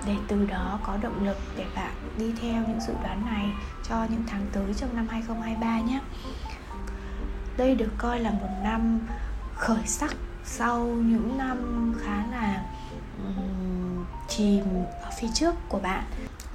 để 0.07 0.17
từ 0.29 0.47
đó 0.47 0.79
có 0.87 0.97
động 1.03 1.27
lực 1.27 1.37
để 1.57 1.67
bạn 1.77 1.93
đi 2.19 2.33
theo 2.41 2.63
những 2.69 2.81
dự 2.81 2.93
đoán 3.03 3.27
này 3.27 3.51
cho 3.89 4.07
những 4.11 4.23
tháng 4.27 4.47
tới 4.53 4.75
trong 4.75 4.97
năm 4.97 5.09
2023 5.11 5.81
nhé. 5.81 6.01
Đây 7.57 7.75
được 7.75 7.91
coi 7.99 8.21
là 8.21 8.31
một 8.31 8.49
năm 8.63 9.01
khởi 9.55 9.87
sắc 9.87 10.15
sau 10.45 10.85
những 10.85 11.39
năm 11.39 11.93
khá 12.05 12.27
là 12.31 12.65
um, 13.25 14.05
chìm 14.29 14.65
ở 15.03 15.11
phía 15.21 15.29
trước 15.35 15.55
của 15.69 15.79
bạn 15.79 16.05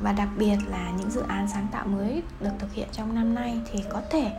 và 0.01 0.11
đặc 0.11 0.29
biệt 0.37 0.57
là 0.67 0.91
những 0.97 1.11
dự 1.11 1.21
án 1.27 1.47
sáng 1.47 1.67
tạo 1.71 1.87
mới 1.87 2.23
được 2.39 2.51
thực 2.59 2.73
hiện 2.73 2.87
trong 2.91 3.15
năm 3.15 3.35
nay 3.35 3.61
thì 3.71 3.83
có 3.89 4.01
thể 4.09 4.31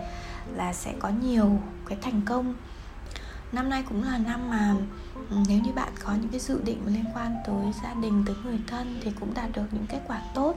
là 0.54 0.72
sẽ 0.72 0.94
có 0.98 1.08
nhiều 1.08 1.60
cái 1.86 1.98
thành 2.02 2.20
công 2.24 2.54
năm 3.52 3.68
nay 3.68 3.84
cũng 3.88 4.02
là 4.02 4.18
năm 4.18 4.50
mà 4.50 4.74
Ừ, 5.30 5.36
nếu 5.48 5.60
như 5.60 5.72
bạn 5.72 5.92
có 6.04 6.12
những 6.12 6.30
cái 6.30 6.40
dự 6.40 6.60
định 6.64 6.82
liên 6.86 7.04
quan 7.14 7.36
tới 7.46 7.72
gia 7.82 7.94
đình 7.94 8.24
tới 8.26 8.36
người 8.44 8.58
thân 8.66 9.00
thì 9.02 9.10
cũng 9.20 9.34
đạt 9.34 9.52
được 9.52 9.66
những 9.72 9.86
kết 9.88 10.00
quả 10.08 10.20
tốt. 10.34 10.54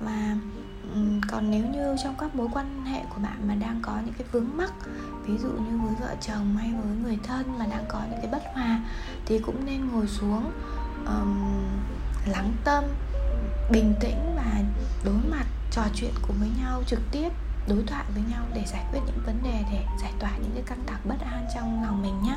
Và 0.00 0.36
ừ, 0.94 1.00
còn 1.30 1.50
nếu 1.50 1.66
như 1.66 1.96
trong 2.04 2.14
các 2.18 2.34
mối 2.34 2.48
quan 2.52 2.84
hệ 2.84 3.00
của 3.14 3.20
bạn 3.22 3.48
mà 3.48 3.54
đang 3.54 3.80
có 3.82 3.92
những 4.04 4.14
cái 4.18 4.26
vướng 4.32 4.56
mắc 4.56 4.72
ví 5.26 5.38
dụ 5.38 5.48
như 5.48 5.78
với 5.78 5.94
vợ 6.00 6.14
chồng 6.20 6.56
hay 6.56 6.72
với 6.82 6.96
người 7.02 7.18
thân 7.22 7.58
mà 7.58 7.66
đang 7.66 7.84
có 7.88 8.00
những 8.10 8.20
cái 8.22 8.30
bất 8.32 8.42
hòa 8.54 8.80
thì 9.26 9.38
cũng 9.38 9.66
nên 9.66 9.88
ngồi 9.88 10.06
xuống 10.06 10.52
um, 11.06 11.64
lắng 12.26 12.52
tâm 12.64 12.84
bình 13.70 13.94
tĩnh 14.00 14.34
và 14.36 14.62
đối 15.04 15.14
mặt 15.30 15.44
trò 15.70 15.82
chuyện 15.94 16.12
cùng 16.22 16.36
với 16.40 16.48
nhau 16.62 16.82
trực 16.86 17.00
tiếp 17.12 17.28
đối 17.68 17.82
thoại 17.86 18.04
với 18.14 18.22
nhau 18.30 18.44
để 18.54 18.64
giải 18.66 18.84
quyết 18.92 19.00
những 19.06 19.18
vấn 19.26 19.42
đề 19.42 19.64
để 19.72 19.84
giải 20.02 20.12
tỏa 20.18 20.30
những 20.36 20.50
cái 20.54 20.62
căng 20.66 20.84
thẳng 20.86 21.00
bất 21.04 21.20
an 21.20 21.46
trong 21.54 21.82
lòng 21.84 22.02
mình 22.02 22.22
nhé 22.22 22.36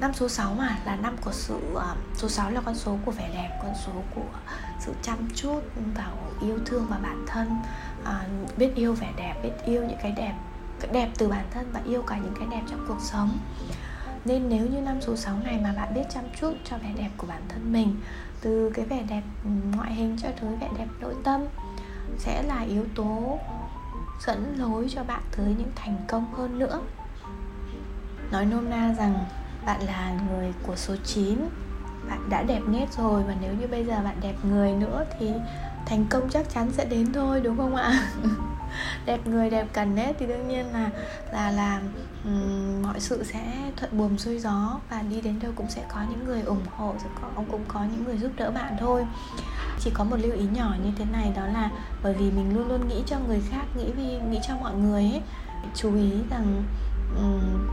năm 0.00 0.14
số 0.14 0.28
6 0.28 0.54
mà 0.54 0.78
là 0.84 0.96
năm 0.96 1.16
của 1.24 1.32
sự 1.32 1.60
à, 1.76 1.94
số 2.14 2.28
6 2.28 2.50
là 2.50 2.60
con 2.60 2.74
số 2.74 2.98
của 3.04 3.12
vẻ 3.12 3.30
đẹp 3.34 3.58
con 3.62 3.74
số 3.86 3.92
của 4.14 4.38
sự 4.80 4.92
chăm 5.02 5.16
chút 5.34 5.60
vào 5.94 6.16
yêu 6.40 6.58
thương 6.66 6.86
và 6.90 6.98
bản 7.02 7.24
thân. 7.28 7.56
À, 8.04 8.26
biết 8.56 8.74
yêu 8.74 8.94
vẻ 8.94 9.12
đẹp 9.16 9.34
biết 9.42 9.52
yêu 9.64 9.84
những 9.84 9.98
cái 10.02 10.12
đẹp 10.12 10.34
cái 10.80 10.90
đẹp 10.92 11.10
từ 11.18 11.28
bản 11.28 11.44
thân 11.50 11.70
và 11.72 11.80
yêu 11.84 12.02
cả 12.02 12.16
những 12.16 12.34
cái 12.38 12.48
đẹp 12.50 12.62
trong 12.70 12.84
cuộc 12.88 13.00
sống. 13.00 13.38
Nên 14.24 14.48
nếu 14.48 14.66
như 14.66 14.80
năm 14.80 15.00
số 15.00 15.16
6 15.16 15.36
này 15.44 15.58
mà 15.62 15.72
bạn 15.76 15.94
biết 15.94 16.04
chăm 16.14 16.24
chút 16.40 16.52
cho 16.64 16.76
vẻ 16.78 16.92
đẹp 16.96 17.10
của 17.16 17.26
bản 17.26 17.42
thân 17.48 17.72
mình 17.72 17.96
từ 18.40 18.70
cái 18.74 18.84
vẻ 18.84 19.02
đẹp 19.08 19.22
ừ, 19.44 19.50
ngoại 19.76 19.94
hình 19.94 20.16
cho 20.22 20.28
tới 20.40 20.56
vẻ 20.60 20.68
đẹp 20.78 20.88
nội 21.00 21.14
tâm 21.24 21.40
sẽ 22.18 22.42
là 22.42 22.60
yếu 22.60 22.84
tố 22.94 23.38
dẫn 24.26 24.54
lối 24.58 24.86
cho 24.90 25.04
bạn 25.04 25.22
tới 25.36 25.54
những 25.58 25.72
thành 25.74 25.96
công 26.08 26.34
hơn 26.34 26.58
nữa. 26.58 26.80
Nói 28.30 28.44
nôm 28.44 28.70
na 28.70 28.94
rằng 28.98 29.24
bạn 29.66 29.80
là 29.86 30.12
người 30.28 30.52
của 30.62 30.76
số 30.76 30.96
9 31.04 31.38
bạn 32.08 32.30
đã 32.30 32.42
đẹp 32.42 32.60
nét 32.68 32.86
rồi 32.96 33.22
và 33.22 33.34
nếu 33.40 33.54
như 33.54 33.66
bây 33.66 33.84
giờ 33.84 34.00
bạn 34.04 34.16
đẹp 34.20 34.34
người 34.42 34.72
nữa 34.72 35.04
thì 35.18 35.30
thành 35.86 36.06
công 36.10 36.30
chắc 36.30 36.46
chắn 36.54 36.72
sẽ 36.72 36.84
đến 36.84 37.12
thôi 37.12 37.40
đúng 37.40 37.56
không 37.56 37.76
ạ? 37.76 38.02
Đẹp 39.06 39.26
người 39.26 39.50
đẹp 39.50 39.66
cần 39.72 39.94
nét 39.94 40.12
thì 40.18 40.26
đương 40.26 40.48
nhiên 40.48 40.72
là 40.72 40.90
là 41.32 41.50
là 41.50 41.80
um, 42.24 42.82
mọi 42.82 43.00
sự 43.00 43.24
sẽ 43.24 43.70
thuận 43.76 43.98
buồm 43.98 44.16
xuôi 44.16 44.38
gió 44.38 44.80
và 44.90 45.02
đi 45.02 45.20
đến 45.20 45.38
đâu 45.42 45.52
cũng 45.56 45.70
sẽ 45.70 45.82
có 45.88 46.00
những 46.10 46.24
người 46.24 46.42
ủng 46.42 46.64
hộ 46.76 46.94
sẽ 46.98 47.08
có 47.20 47.28
ông 47.34 47.44
cũng 47.50 47.64
có 47.68 47.80
những 47.84 48.04
người 48.04 48.18
giúp 48.18 48.30
đỡ 48.36 48.50
bạn 48.50 48.76
thôi. 48.80 49.06
Chỉ 49.80 49.90
có 49.94 50.04
một 50.04 50.16
lưu 50.16 50.32
ý 50.32 50.46
nhỏ 50.52 50.74
như 50.84 50.90
thế 50.96 51.04
này 51.12 51.32
đó 51.36 51.46
là 51.46 51.70
bởi 52.02 52.14
vì 52.14 52.30
mình 52.30 52.56
luôn 52.56 52.68
luôn 52.68 52.88
nghĩ 52.88 53.02
cho 53.06 53.16
người 53.28 53.40
khác 53.50 53.64
nghĩ 53.76 53.92
vì 53.96 54.18
nghĩ 54.30 54.38
cho 54.48 54.56
mọi 54.56 54.74
người 54.74 55.02
ấy 55.02 55.22
chú 55.74 55.96
ý 55.96 56.10
rằng 56.30 56.62
um, 57.16 57.68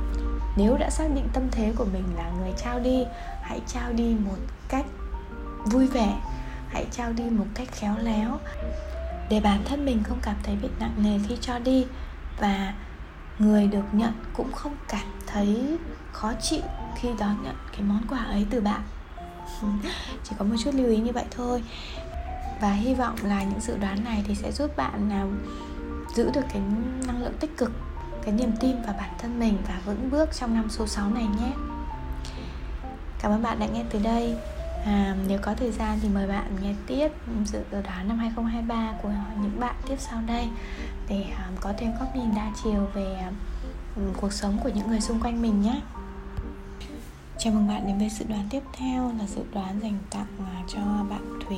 nếu 0.55 0.77
đã 0.77 0.89
xác 0.89 1.05
định 1.15 1.27
tâm 1.33 1.43
thế 1.51 1.73
của 1.75 1.85
mình 1.93 2.03
là 2.17 2.31
người 2.39 2.53
trao 2.57 2.79
đi 2.79 3.05
hãy 3.41 3.61
trao 3.67 3.93
đi 3.93 4.15
một 4.25 4.37
cách 4.69 4.85
vui 5.65 5.87
vẻ 5.87 6.19
hãy 6.69 6.85
trao 6.91 7.13
đi 7.13 7.23
một 7.23 7.45
cách 7.53 7.67
khéo 7.71 7.95
léo. 8.01 8.39
Để 9.29 9.39
bản 9.39 9.63
thân 9.65 9.85
mình 9.85 10.03
không 10.03 10.19
cảm 10.21 10.35
thấy 10.43 10.55
bị 10.61 10.69
nặng 10.79 10.93
nề 10.97 11.19
khi 11.27 11.37
cho 11.41 11.59
đi 11.59 11.85
và 12.39 12.73
người 13.39 13.67
được 13.67 13.85
nhận 13.91 14.13
cũng 14.33 14.51
không 14.51 14.75
cảm 14.87 15.07
thấy 15.27 15.77
khó 16.11 16.33
chịu 16.41 16.61
khi 16.95 17.09
đón 17.19 17.43
nhận 17.43 17.55
cái 17.71 17.81
món 17.81 18.01
quà 18.09 18.23
ấy 18.23 18.45
từ 18.49 18.61
bạn. 18.61 18.81
Chỉ 20.23 20.35
có 20.37 20.45
một 20.45 20.55
chút 20.63 20.73
lưu 20.73 20.87
ý 20.87 20.97
như 20.97 21.11
vậy 21.11 21.25
thôi. 21.31 21.63
Và 22.61 22.71
hy 22.71 22.95
vọng 22.95 23.15
là 23.23 23.43
những 23.43 23.59
dự 23.59 23.77
đoán 23.77 24.03
này 24.03 24.23
thì 24.27 24.35
sẽ 24.35 24.51
giúp 24.51 24.77
bạn 24.77 25.09
nào 25.09 25.29
giữ 26.15 26.31
được 26.33 26.45
cái 26.53 26.61
năng 27.07 27.23
lượng 27.23 27.37
tích 27.39 27.57
cực 27.57 27.71
cái 28.23 28.33
niềm 28.33 28.51
tin 28.59 28.81
vào 28.81 28.95
bản 28.97 29.09
thân 29.17 29.39
mình 29.39 29.57
và 29.67 29.81
vững 29.85 30.09
bước 30.11 30.29
trong 30.39 30.53
năm 30.53 30.69
số 30.69 30.87
6 30.87 31.09
này 31.09 31.27
nhé. 31.39 31.51
Cảm 33.21 33.31
ơn 33.31 33.43
bạn 33.43 33.59
đã 33.59 33.65
nghe 33.65 33.83
từ 33.89 33.99
đây. 33.99 34.35
À, 34.85 35.15
Nếu 35.27 35.39
có 35.41 35.53
thời 35.53 35.71
gian 35.71 35.99
thì 36.01 36.09
mời 36.09 36.27
bạn 36.27 36.55
nghe 36.61 36.73
tiếp 36.87 37.07
dự 37.45 37.59
đoán 37.71 38.07
năm 38.07 38.17
2023 38.17 38.93
của 39.01 39.11
những 39.41 39.59
bạn 39.59 39.75
tiếp 39.87 39.95
sau 39.99 40.21
đây 40.27 40.47
Để 41.09 41.23
um, 41.23 41.55
có 41.61 41.73
thêm 41.77 41.91
góc 41.99 42.15
nhìn 42.15 42.35
đa 42.35 42.51
chiều 42.63 42.87
về 42.93 43.17
um, 43.95 44.13
cuộc 44.21 44.33
sống 44.33 44.59
của 44.63 44.69
những 44.69 44.87
người 44.87 45.01
xung 45.01 45.19
quanh 45.19 45.41
mình 45.41 45.61
nhé. 45.61 45.81
Chào 47.37 47.53
mừng 47.53 47.67
bạn 47.67 47.87
đến 47.87 47.97
với 47.97 48.09
dự 48.09 48.25
đoán 48.29 48.47
tiếp 48.49 48.63
theo 48.73 49.13
là 49.19 49.25
dự 49.27 49.41
đoán 49.53 49.79
dành 49.81 49.97
tặng 50.09 50.27
à, 50.39 50.63
cho 50.67 50.81
bạn 51.09 51.39
Thúy 51.47 51.57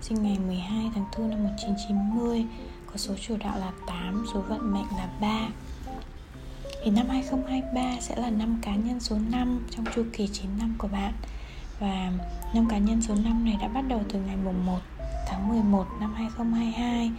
Sinh 0.00 0.22
ngày 0.22 0.38
12 0.46 0.90
tháng 0.94 1.04
4 1.18 1.30
năm 1.30 1.44
1990 1.44 2.46
Có 2.86 2.96
số 2.96 3.14
chủ 3.20 3.36
đạo 3.40 3.58
là 3.58 3.72
8, 3.86 4.24
số 4.34 4.40
vận 4.40 4.72
mệnh 4.72 4.86
là 4.96 5.08
3 5.20 5.48
thì 6.84 6.90
năm 6.90 7.08
2023 7.08 8.00
sẽ 8.00 8.16
là 8.16 8.30
năm 8.30 8.58
cá 8.62 8.74
nhân 8.74 9.00
số 9.00 9.16
5 9.30 9.66
trong 9.70 9.84
chu 9.94 10.04
kỳ 10.12 10.28
9 10.28 10.46
năm 10.58 10.74
của 10.78 10.88
bạn. 10.88 11.12
Và 11.80 12.12
năm 12.54 12.68
cá 12.68 12.78
nhân 12.78 13.02
số 13.02 13.14
5 13.24 13.44
này 13.44 13.58
đã 13.60 13.68
bắt 13.68 13.84
đầu 13.88 14.00
từ 14.08 14.18
ngày 14.20 14.36
mùng 14.44 14.66
1 14.66 14.78
tháng 15.26 15.48
11 15.48 15.86
năm 16.00 16.14
2022 16.14 17.10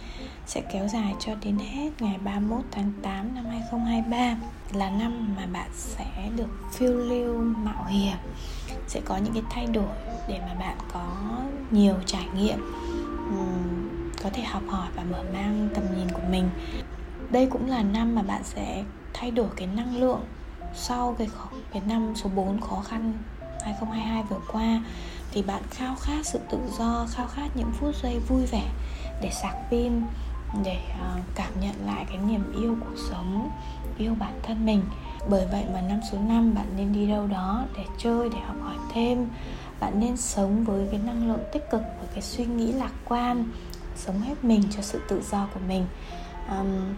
sẽ 0.46 0.62
kéo 0.72 0.88
dài 0.88 1.14
cho 1.20 1.34
đến 1.42 1.58
hết 1.58 1.90
ngày 2.02 2.18
31 2.24 2.60
tháng 2.70 2.92
8 3.02 3.34
năm 3.34 3.44
2023 3.44 4.36
là 4.72 4.90
năm 4.90 5.34
mà 5.36 5.46
bạn 5.46 5.70
sẽ 5.74 6.30
được 6.36 6.48
phiêu 6.72 6.96
lưu 6.96 7.42
mạo 7.42 7.84
hiểm, 7.84 8.16
sẽ 8.88 9.00
có 9.04 9.16
những 9.16 9.34
cái 9.34 9.42
thay 9.50 9.66
đổi 9.66 9.96
để 10.28 10.40
mà 10.40 10.54
bạn 10.54 10.76
có 10.92 11.06
nhiều 11.70 11.94
trải 12.06 12.26
nghiệm 12.36 12.58
có 14.22 14.30
thể 14.32 14.42
học 14.42 14.62
hỏi 14.68 14.88
và 14.96 15.02
mở 15.10 15.24
mang 15.32 15.68
tầm 15.74 15.84
nhìn 15.96 16.08
của 16.12 16.22
mình. 16.30 16.48
Đây 17.30 17.46
cũng 17.46 17.70
là 17.70 17.82
năm 17.82 18.14
mà 18.14 18.22
bạn 18.22 18.42
sẽ 18.44 18.84
thay 19.14 19.30
đổi 19.30 19.48
cái 19.56 19.66
năng 19.66 19.96
lượng 19.96 20.20
sau 20.74 21.14
cái 21.18 21.28
cái 21.72 21.82
năm 21.88 22.12
số 22.16 22.30
4 22.34 22.60
khó 22.60 22.82
khăn 22.88 23.12
2022 23.64 24.22
vừa 24.22 24.40
qua 24.52 24.80
thì 25.32 25.42
bạn 25.42 25.62
khao 25.70 25.94
khát 26.00 26.26
sự 26.26 26.38
tự 26.50 26.58
do, 26.78 27.06
khao 27.10 27.26
khát 27.26 27.48
những 27.54 27.72
phút 27.72 27.94
giây 28.02 28.18
vui 28.28 28.46
vẻ 28.46 28.70
để 29.22 29.30
sạc 29.30 29.54
pin 29.70 29.92
để 30.64 30.78
uh, 30.90 31.22
cảm 31.34 31.52
nhận 31.60 31.74
lại 31.86 32.04
cái 32.08 32.18
niềm 32.18 32.52
yêu 32.60 32.76
cuộc 32.80 32.96
sống, 33.10 33.50
yêu 33.98 34.14
bản 34.18 34.40
thân 34.42 34.66
mình. 34.66 34.82
Bởi 35.30 35.46
vậy 35.52 35.64
mà 35.74 35.80
năm 35.80 36.00
số 36.12 36.18
5 36.28 36.54
bạn 36.54 36.66
nên 36.76 36.92
đi 36.92 37.06
đâu 37.06 37.26
đó 37.26 37.64
để 37.76 37.84
chơi, 37.98 38.28
để 38.28 38.38
học 38.46 38.56
hỏi 38.62 38.76
thêm. 38.92 39.28
Bạn 39.80 40.00
nên 40.00 40.16
sống 40.16 40.64
với 40.64 40.88
cái 40.90 41.00
năng 41.04 41.28
lượng 41.28 41.44
tích 41.52 41.70
cực 41.70 41.80
và 41.80 42.06
cái 42.12 42.22
suy 42.22 42.44
nghĩ 42.44 42.72
lạc 42.72 42.92
quan, 43.04 43.44
sống 43.96 44.20
hết 44.20 44.44
mình 44.44 44.62
cho 44.70 44.82
sự 44.82 45.00
tự 45.08 45.22
do 45.30 45.48
của 45.54 45.60
mình. 45.68 45.86
Um, 46.50 46.94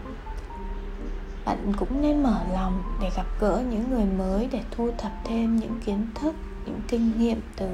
bạn 1.47 1.73
cũng 1.77 2.01
nên 2.01 2.23
mở 2.23 2.39
lòng 2.53 2.83
để 3.01 3.09
gặp 3.15 3.25
gỡ 3.39 3.63
những 3.69 3.91
người 3.91 4.05
mới 4.05 4.47
để 4.51 4.61
thu 4.71 4.89
thập 4.97 5.11
thêm 5.23 5.57
những 5.57 5.79
kiến 5.85 6.07
thức 6.15 6.35
những 6.65 6.79
kinh 6.87 7.19
nghiệm 7.19 7.41
từ 7.55 7.65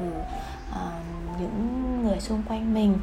uh, 0.69 1.39
những 1.39 1.99
người 2.03 2.19
xung 2.19 2.43
quanh 2.47 2.73
mình 2.73 2.97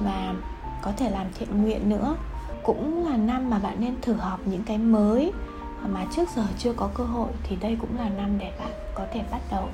và 0.00 0.34
có 0.82 0.92
thể 0.96 1.10
làm 1.10 1.26
thiện 1.38 1.62
nguyện 1.62 1.88
nữa. 1.88 2.16
Cũng 2.62 3.06
là 3.10 3.16
năm 3.16 3.50
mà 3.50 3.58
bạn 3.58 3.76
nên 3.78 3.94
thử 4.02 4.12
học 4.12 4.40
những 4.44 4.62
cái 4.62 4.78
mới 4.78 5.32
mà 5.88 6.06
trước 6.16 6.28
giờ 6.36 6.44
chưa 6.58 6.72
có 6.72 6.88
cơ 6.94 7.04
hội 7.04 7.30
thì 7.42 7.56
đây 7.56 7.76
cũng 7.80 7.98
là 7.98 8.08
năm 8.08 8.38
để 8.38 8.52
bạn 8.58 8.72
có 8.94 9.06
thể 9.12 9.24
bắt 9.30 9.40
đầu 9.50 9.68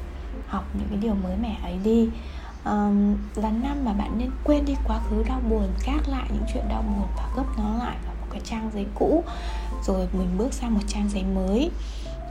học 0.47 0.65
những 0.79 0.89
cái 0.91 0.99
điều 0.99 1.15
mới 1.15 1.37
mẻ 1.43 1.59
ấy 1.63 1.79
đi. 1.85 2.09
Um, 2.65 3.17
là 3.35 3.51
năm 3.51 3.85
mà 3.85 3.93
bạn 3.93 4.13
nên 4.19 4.31
quên 4.45 4.65
đi 4.65 4.75
quá 4.85 5.01
khứ 5.11 5.23
đau 5.29 5.41
buồn 5.51 5.69
gác 5.87 6.09
lại 6.09 6.27
những 6.29 6.45
chuyện 6.53 6.65
đau 6.69 6.83
buồn 6.83 7.09
và 7.17 7.29
gấp 7.37 7.45
nó 7.59 7.79
lại 7.79 7.97
vào 8.05 8.15
một 8.21 8.27
cái 8.31 8.41
trang 8.45 8.71
giấy 8.75 8.87
cũ 8.95 9.25
rồi 9.87 10.09
mình 10.13 10.39
bước 10.39 10.53
sang 10.53 10.75
một 10.75 10.81
trang 10.87 11.09
giấy 11.09 11.25
mới. 11.35 11.71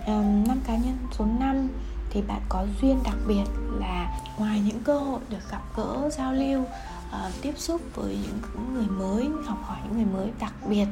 Um, 0.08 0.44
năm 0.48 0.60
cá 0.68 0.76
nhân 0.76 0.98
số 1.12 1.26
5 1.40 1.68
thì 2.10 2.22
bạn 2.22 2.42
có 2.50 2.66
duyên 2.82 3.00
đặc 3.04 3.16
biệt 3.28 3.44
là 3.80 4.20
ngoài 4.38 4.62
những 4.66 4.80
cơ 4.84 5.00
hội 5.00 5.20
được 5.30 5.52
gặp 5.52 5.62
gỡ 5.76 6.10
giao 6.10 6.34
lưu 6.34 6.62
uh, 6.62 7.42
tiếp 7.42 7.54
xúc 7.58 7.82
với 7.96 8.18
những 8.24 8.74
người 8.74 8.88
mới 8.88 9.30
học 9.46 9.58
hỏi 9.64 9.78
những 9.84 9.96
người 9.96 10.14
mới 10.14 10.32
đặc 10.40 10.54
biệt 10.70 10.86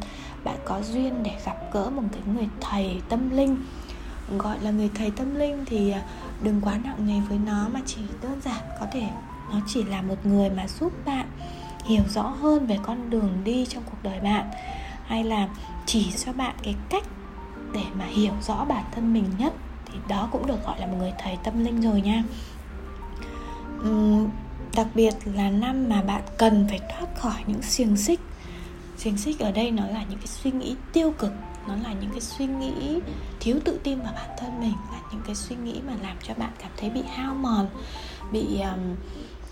bạn 0.45 0.57
có 0.65 0.81
duyên 0.81 1.23
để 1.23 1.31
gặp 1.45 1.55
gỡ 1.73 1.89
một 1.89 2.03
cái 2.11 2.21
người 2.35 2.47
thầy 2.61 3.01
tâm 3.09 3.29
linh. 3.29 3.57
Gọi 4.37 4.59
là 4.61 4.71
người 4.71 4.89
thầy 4.95 5.11
tâm 5.11 5.35
linh 5.35 5.65
thì 5.65 5.91
ờ, 5.91 5.99
đừng 6.43 6.61
quá 6.61 6.79
nặng 6.83 7.07
nề 7.07 7.19
với 7.29 7.37
nó 7.45 7.67
mà 7.73 7.81
chỉ 7.85 8.01
đơn 8.21 8.41
giản 8.45 8.61
có 8.79 8.85
thể 8.91 9.07
nó 9.51 9.59
chỉ 9.67 9.83
là 9.83 10.01
một 10.01 10.25
người 10.25 10.49
mà 10.49 10.67
giúp 10.67 11.05
bạn 11.05 11.27
hiểu 11.85 12.03
rõ 12.13 12.21
hơn 12.21 12.67
về 12.67 12.77
con 12.83 13.09
đường 13.09 13.41
đi 13.43 13.65
trong 13.65 13.83
cuộc 13.85 13.97
đời 14.03 14.19
bạn. 14.19 14.49
Hay 15.05 15.23
là 15.23 15.47
chỉ 15.85 16.11
cho 16.25 16.33
bạn 16.33 16.55
cái 16.63 16.75
cách 16.89 17.03
để 17.73 17.83
mà 17.99 18.05
hiểu 18.05 18.33
rõ 18.41 18.65
bản 18.65 18.83
thân 18.91 19.13
mình 19.13 19.25
nhất 19.37 19.53
thì 19.85 19.99
đó 20.07 20.29
cũng 20.31 20.47
được 20.47 20.65
gọi 20.65 20.79
là 20.79 20.87
một 20.87 20.95
người 20.99 21.13
thầy 21.19 21.37
tâm 21.43 21.65
linh 21.65 21.81
rồi 21.81 22.01
nha. 22.01 22.23
Uhm, 23.89 24.29
đặc 24.75 24.87
biệt 24.95 25.13
là 25.25 25.49
năm 25.49 25.89
mà 25.89 26.01
bạn 26.01 26.21
cần 26.37 26.65
phải 26.69 26.79
thoát 26.79 27.15
khỏi 27.15 27.43
những 27.47 27.61
xiềng 27.61 27.97
xích. 27.97 28.19
Xiềng 28.97 29.17
xích 29.17 29.39
ở 29.39 29.51
đây 29.51 29.71
nó 29.71 29.87
là 29.87 30.03
những 30.09 30.19
cái 30.19 30.27
suy 30.27 30.51
nghĩ 30.51 30.75
tiêu 30.93 31.13
cực 31.17 31.31
nó 31.67 31.75
là 31.75 31.93
những 31.93 32.11
cái 32.11 32.21
suy 32.21 32.47
nghĩ 32.47 32.99
thiếu 33.39 33.59
tự 33.65 33.79
tin 33.83 33.99
vào 33.99 34.13
bản 34.15 34.29
thân 34.39 34.59
mình 34.59 34.73
là 34.91 34.99
những 35.11 35.21
cái 35.25 35.35
suy 35.35 35.55
nghĩ 35.55 35.81
mà 35.87 35.93
làm 36.01 36.17
cho 36.23 36.33
bạn 36.33 36.51
cảm 36.59 36.71
thấy 36.77 36.89
bị 36.89 37.01
hao 37.15 37.35
mòn 37.35 37.67
bị 38.31 38.61
um, 38.61 38.95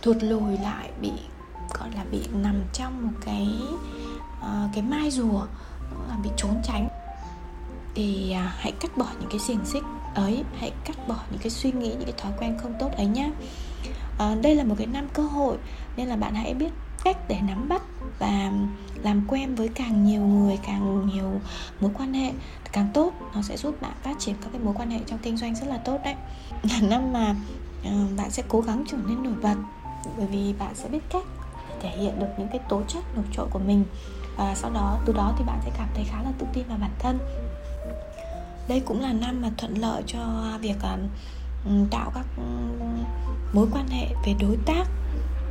thụt 0.02 0.18
lùi 0.24 0.58
lại 0.58 0.90
bị 1.02 1.12
gọi 1.80 1.90
là 1.96 2.04
bị 2.12 2.20
nằm 2.34 2.56
trong 2.74 3.08
một 3.08 3.14
cái 3.26 3.48
uh, 4.40 4.70
cái 4.74 4.84
mai 4.84 5.12
rùa 5.12 5.46
là 6.14 6.20
bị 6.24 6.30
trốn 6.38 6.56
tránh. 6.64 6.88
Thì 7.96 8.32
à, 8.32 8.54
hãy 8.58 8.72
cắt 8.72 8.98
bỏ 8.98 9.08
những 9.20 9.30
cái 9.30 9.40
xiềng 9.40 9.66
xích 9.66 9.84
ấy 10.16 10.44
hãy 10.60 10.72
cắt 10.86 11.08
bỏ 11.08 11.16
những 11.32 11.40
cái 11.40 11.50
suy 11.50 11.72
nghĩ 11.72 11.90
những 11.90 12.04
cái 12.06 12.14
thói 12.18 12.32
quen 12.40 12.58
không 12.62 12.74
tốt 12.80 12.92
ấy 12.98 13.06
nhé 13.06 13.32
à, 13.84 13.92
ờ, 14.18 14.36
đây 14.42 14.56
là 14.56 14.64
một 14.64 14.76
cái 14.78 14.88
năm 14.88 15.08
cơ 15.14 15.24
hội 15.24 15.58
nên 15.98 16.08
là 16.08 16.16
bạn 16.16 16.36
hãy 16.36 16.54
biết 16.54 16.72
cách 17.04 17.18
để 17.28 17.40
nắm 17.48 17.70
bắt 17.70 17.82
và 18.20 18.52
làm 19.04 19.26
quen 19.28 19.56
với 19.56 19.68
càng 19.68 20.06
nhiều 20.06 20.22
người 20.22 20.60
càng 20.68 21.10
nhiều 21.14 21.42
mối 21.80 21.92
quan 21.94 22.14
hệ 22.14 22.32
càng 22.72 22.88
tốt. 22.94 23.14
Nó 23.36 23.42
sẽ 23.42 23.58
giúp 23.58 23.82
bạn 23.82 23.94
phát 24.04 24.20
triển 24.20 24.36
các 24.42 24.50
cái 24.52 24.62
mối 24.62 24.74
quan 24.78 24.90
hệ 24.90 25.00
trong 25.08 25.20
kinh 25.20 25.38
doanh 25.38 25.56
rất 25.56 25.68
là 25.68 25.78
tốt 25.78 26.00
đấy. 26.04 26.16
Là 26.64 26.80
năm 26.82 27.14
mà 27.14 27.36
ờ, 27.84 27.92
bạn 28.18 28.32
sẽ 28.32 28.44
cố 28.48 28.62
gắng 28.62 28.84
trở 28.88 28.98
nên 29.08 29.24
nổi 29.24 29.34
bật 29.42 29.56
bởi 30.18 30.28
vì 30.28 30.54
bạn 30.60 30.76
sẽ 30.76 30.90
biết 30.90 31.04
cách 31.10 31.24
thể 31.82 31.90
hiện 31.90 32.20
được 32.20 32.28
những 32.38 32.48
cái 32.48 32.60
tố 32.70 32.82
chất 32.88 33.04
nổi 33.16 33.26
trội 33.34 33.48
của 33.52 33.60
mình 33.60 33.86
và 34.38 34.56
sau 34.56 34.72
đó 34.72 35.00
từ 35.06 35.14
đó 35.14 35.34
thì 35.38 35.44
bạn 35.44 35.60
sẽ 35.66 35.72
cảm 35.78 35.88
thấy 35.96 36.04
khá 36.04 36.24
là 36.24 36.32
tự 36.40 36.46
tin 36.54 36.68
vào 36.68 36.78
bản 36.82 36.92
thân. 37.00 37.20
Đây 38.68 38.80
cũng 38.80 39.02
là 39.02 39.14
năm 39.14 39.42
mà 39.42 39.50
thuận 39.58 39.78
lợi 39.78 40.04
cho 40.08 40.20
việc 40.62 40.78
uh, 40.78 41.92
tạo 41.92 42.12
các 42.16 42.26
mối 43.54 43.68
quan 43.72 43.88
hệ 43.88 44.08
về 44.26 44.36
đối 44.40 44.58
tác 44.66 44.86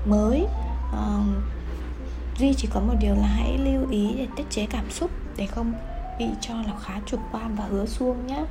mới. 0.07 0.47
Uh, 0.91 1.27
duy 2.39 2.55
chỉ 2.57 2.69
có 2.75 2.81
một 2.81 2.95
điều 3.01 3.15
là 3.15 3.27
hãy 3.27 3.59
lưu 3.59 3.91
ý 3.91 4.15
để 4.17 4.27
tiết 4.37 4.51
chế 4.51 4.67
cảm 4.67 4.91
xúc 4.91 5.11
để 5.37 5.47
không 5.47 5.73
bị 6.19 6.27
cho 6.41 6.55
là 6.55 6.73
khá 6.83 7.01
chủ 7.07 7.17
quan 7.33 7.57
và 7.57 7.65
hứa 7.65 7.87
xuông 7.87 8.27
nhé 8.27 8.45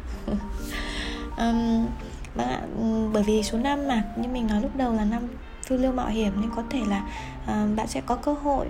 um, 1.37 1.87
bởi 3.13 3.23
vì 3.23 3.43
số 3.43 3.57
năm 3.57 3.87
mà 3.87 4.03
như 4.17 4.29
mình 4.29 4.47
nói 4.47 4.61
lúc 4.61 4.75
đầu 4.75 4.93
là 4.93 5.05
năm 5.05 5.27
phiêu 5.65 5.77
lưu 5.77 5.91
mạo 5.91 6.07
hiểm 6.07 6.41
nên 6.41 6.49
có 6.55 6.63
thể 6.69 6.81
là 6.87 7.03
uh, 7.43 7.75
bạn 7.75 7.87
sẽ 7.87 8.01
có 8.01 8.15
cơ 8.15 8.33
hội 8.33 8.67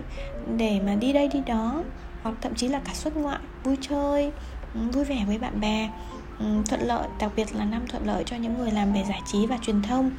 để 0.58 0.80
mà 0.86 0.96
đi 0.96 1.14
đây 1.14 1.28
đi 1.28 1.40
đó 1.46 1.84
hoặc 2.24 2.36
thậm 2.42 2.56
chí 2.56 2.68
là 2.68 2.80
cả 2.86 2.94
xuất 2.94 3.18
ngoại 3.18 3.40
vui 3.64 3.78
chơi 3.82 4.32
ừ, 4.74 4.80
vui 4.94 5.04
vẻ 5.04 5.24
với 5.28 5.38
bạn 5.38 5.62
bè 5.62 5.90
ừ, 6.40 6.46
thuận 6.70 6.82
lợi 6.82 7.08
đặc 7.20 7.32
biệt 7.36 7.56
là 7.56 7.66
năm 7.66 7.82
thuận 7.88 8.08
lợi 8.08 8.24
cho 8.26 8.36
những 8.36 8.58
người 8.58 8.72
làm 8.72 8.94
về 8.94 9.04
giải 9.10 9.22
trí 9.32 9.46
và 9.46 9.58
truyền 9.62 9.82
thông. 9.82 10.12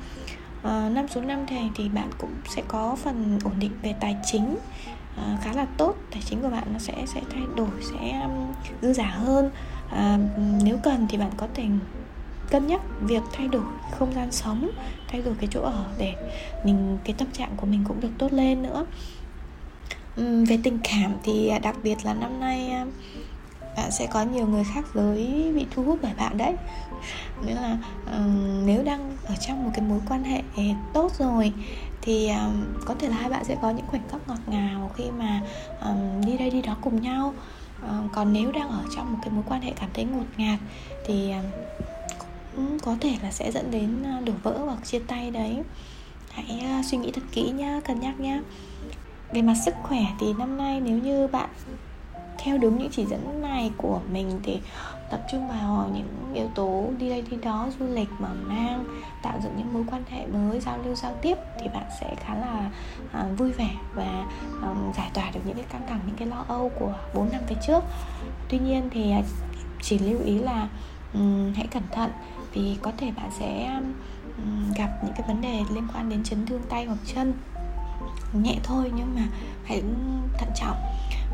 À, 0.62 0.88
năm 0.88 1.08
số 1.08 1.20
năm 1.20 1.38
thì 1.46 1.56
thì 1.74 1.88
bạn 1.88 2.10
cũng 2.18 2.34
sẽ 2.48 2.62
có 2.68 2.96
phần 3.02 3.38
ổn 3.44 3.52
định 3.58 3.72
về 3.82 3.94
tài 4.00 4.16
chính 4.24 4.56
à, 5.16 5.38
khá 5.42 5.52
là 5.52 5.66
tốt 5.76 5.94
tài 6.10 6.22
chính 6.24 6.42
của 6.42 6.48
bạn 6.48 6.64
nó 6.72 6.78
sẽ 6.78 6.94
sẽ 7.06 7.20
thay 7.30 7.42
đổi 7.56 7.68
sẽ 7.80 8.20
um, 8.20 8.52
dư 8.82 8.92
giả 8.92 9.06
hơn. 9.06 9.50
À, 9.90 10.18
nếu 10.64 10.78
cần 10.82 11.06
thì 11.10 11.18
bạn 11.18 11.30
có 11.36 11.48
thể 11.54 11.64
cân 12.52 12.66
nhắc 12.66 12.80
việc 13.00 13.22
thay 13.32 13.48
đổi 13.48 13.62
không 13.90 14.14
gian 14.14 14.32
sống 14.32 14.70
thay 15.08 15.22
đổi 15.22 15.34
cái 15.40 15.48
chỗ 15.52 15.62
ở 15.62 15.84
để 15.98 16.14
mình 16.64 16.98
cái 17.04 17.14
tâm 17.18 17.28
trạng 17.32 17.50
của 17.56 17.66
mình 17.66 17.84
cũng 17.88 18.00
được 18.00 18.10
tốt 18.18 18.32
lên 18.32 18.62
nữa. 18.62 18.86
Uhm, 20.20 20.44
về 20.44 20.58
tình 20.62 20.78
cảm 20.84 21.14
thì 21.22 21.48
à, 21.48 21.58
đặc 21.58 21.76
biệt 21.82 22.04
là 22.04 22.14
năm 22.14 22.40
nay 22.40 22.70
à, 22.70 22.86
bạn 23.76 23.90
sẽ 23.90 24.06
có 24.06 24.22
nhiều 24.22 24.46
người 24.46 24.64
khác 24.74 24.84
giới 24.94 25.52
bị 25.56 25.66
thu 25.74 25.82
hút 25.82 25.98
bởi 26.02 26.12
bạn 26.16 26.38
đấy. 26.38 26.54
Nghĩa 27.46 27.54
là 27.54 27.78
ờ, 28.06 28.20
nếu 28.64 28.82
đang 28.82 29.16
ở 29.24 29.34
trong 29.36 29.64
một 29.64 29.70
cái 29.74 29.84
mối 29.88 30.00
quan 30.08 30.24
hệ 30.24 30.42
tốt 30.92 31.12
rồi 31.18 31.52
thì 32.02 32.28
à, 32.28 32.48
có 32.84 32.94
thể 32.94 33.08
là 33.08 33.16
hai 33.16 33.30
bạn 33.30 33.44
sẽ 33.44 33.56
có 33.62 33.70
những 33.70 33.86
khoảnh 33.86 34.08
khắc 34.10 34.28
ngọt 34.28 34.40
ngào 34.46 34.90
khi 34.96 35.04
mà 35.18 35.40
um, 35.84 36.26
đi 36.26 36.38
đây 36.38 36.50
đi 36.50 36.62
đó 36.62 36.76
cùng 36.80 37.02
nhau. 37.02 37.34
Uh, 37.84 38.12
còn 38.12 38.32
nếu 38.32 38.52
đang 38.52 38.68
ở 38.68 38.82
trong 38.96 39.12
một 39.12 39.18
cái 39.22 39.30
mối 39.30 39.44
quan 39.48 39.60
hệ 39.60 39.72
cảm 39.80 39.88
thấy 39.94 40.04
ngột 40.04 40.24
ngạt 40.36 40.58
thì 41.06 41.32
cũng 42.56 42.78
có 42.78 42.96
thể 43.00 43.16
là 43.22 43.30
sẽ 43.30 43.52
dẫn 43.52 43.70
đến 43.70 44.02
à, 44.04 44.20
đổ 44.24 44.32
vỡ 44.42 44.58
hoặc 44.58 44.78
chia 44.84 44.98
tay 44.98 45.30
đấy. 45.30 45.62
Hãy 46.30 46.60
à, 46.60 46.82
suy 46.90 46.98
nghĩ 46.98 47.10
thật 47.10 47.22
kỹ 47.32 47.50
nhá 47.50 47.80
cân 47.84 48.00
nhắc 48.00 48.20
nhá. 48.20 48.40
Về 49.32 49.42
mặt 49.42 49.54
sức 49.64 49.74
khỏe 49.82 50.00
thì 50.20 50.26
năm 50.38 50.56
nay 50.56 50.80
nếu 50.80 50.98
như 50.98 51.26
bạn 51.26 51.48
theo 52.38 52.58
đúng 52.58 52.78
những 52.78 52.90
chỉ 52.90 53.06
dẫn 53.06 53.42
này 53.42 53.70
của 53.76 54.00
mình 54.12 54.40
thì 54.42 54.60
tập 55.10 55.20
trung 55.30 55.48
vào 55.48 55.90
những 55.94 56.34
yếu 56.34 56.48
tố 56.54 56.84
đi 56.98 57.08
đây 57.08 57.24
đi 57.30 57.36
đó 57.42 57.68
du 57.78 57.86
lịch 57.86 58.08
mở 58.18 58.28
mang 58.46 58.84
tạo 59.22 59.40
dựng 59.42 59.52
những 59.56 59.72
mối 59.72 59.84
quan 59.90 60.02
hệ 60.10 60.26
mới 60.26 60.60
giao 60.60 60.78
lưu 60.84 60.94
giao 60.94 61.14
tiếp 61.22 61.38
thì 61.60 61.68
bạn 61.68 61.84
sẽ 62.00 62.14
khá 62.20 62.34
là 62.34 62.70
uh, 63.20 63.38
vui 63.38 63.52
vẻ 63.52 63.70
và 63.94 64.26
um, 64.62 64.92
giải 64.96 65.10
tỏa 65.14 65.30
được 65.30 65.40
những 65.44 65.56
cái 65.56 65.64
căng 65.72 65.86
thẳng 65.88 66.00
những 66.06 66.16
cái 66.16 66.28
lo 66.28 66.44
âu 66.48 66.70
của 66.78 66.94
4 67.14 67.28
năm 67.32 67.40
về 67.48 67.56
trước. 67.66 67.80
Tuy 68.48 68.58
nhiên 68.58 68.88
thì 68.92 69.12
uh, 69.18 69.24
chỉ 69.82 69.98
lưu 69.98 70.18
ý 70.24 70.38
là 70.38 70.68
um, 71.14 71.52
hãy 71.54 71.66
cẩn 71.66 71.82
thận 71.92 72.10
vì 72.52 72.76
có 72.82 72.92
thể 72.98 73.12
bạn 73.16 73.30
sẽ 73.38 73.80
um, 74.36 74.72
gặp 74.76 74.98
những 75.04 75.12
cái 75.12 75.28
vấn 75.28 75.40
đề 75.40 75.60
liên 75.74 75.88
quan 75.94 76.08
đến 76.08 76.24
chấn 76.24 76.46
thương 76.46 76.62
tay 76.68 76.84
hoặc 76.84 76.98
chân. 77.14 77.34
Nhẹ 78.32 78.58
thôi 78.62 78.92
nhưng 78.96 79.14
mà 79.14 79.22
hãy 79.64 79.82
thận 80.38 80.48
trọng. 80.54 80.76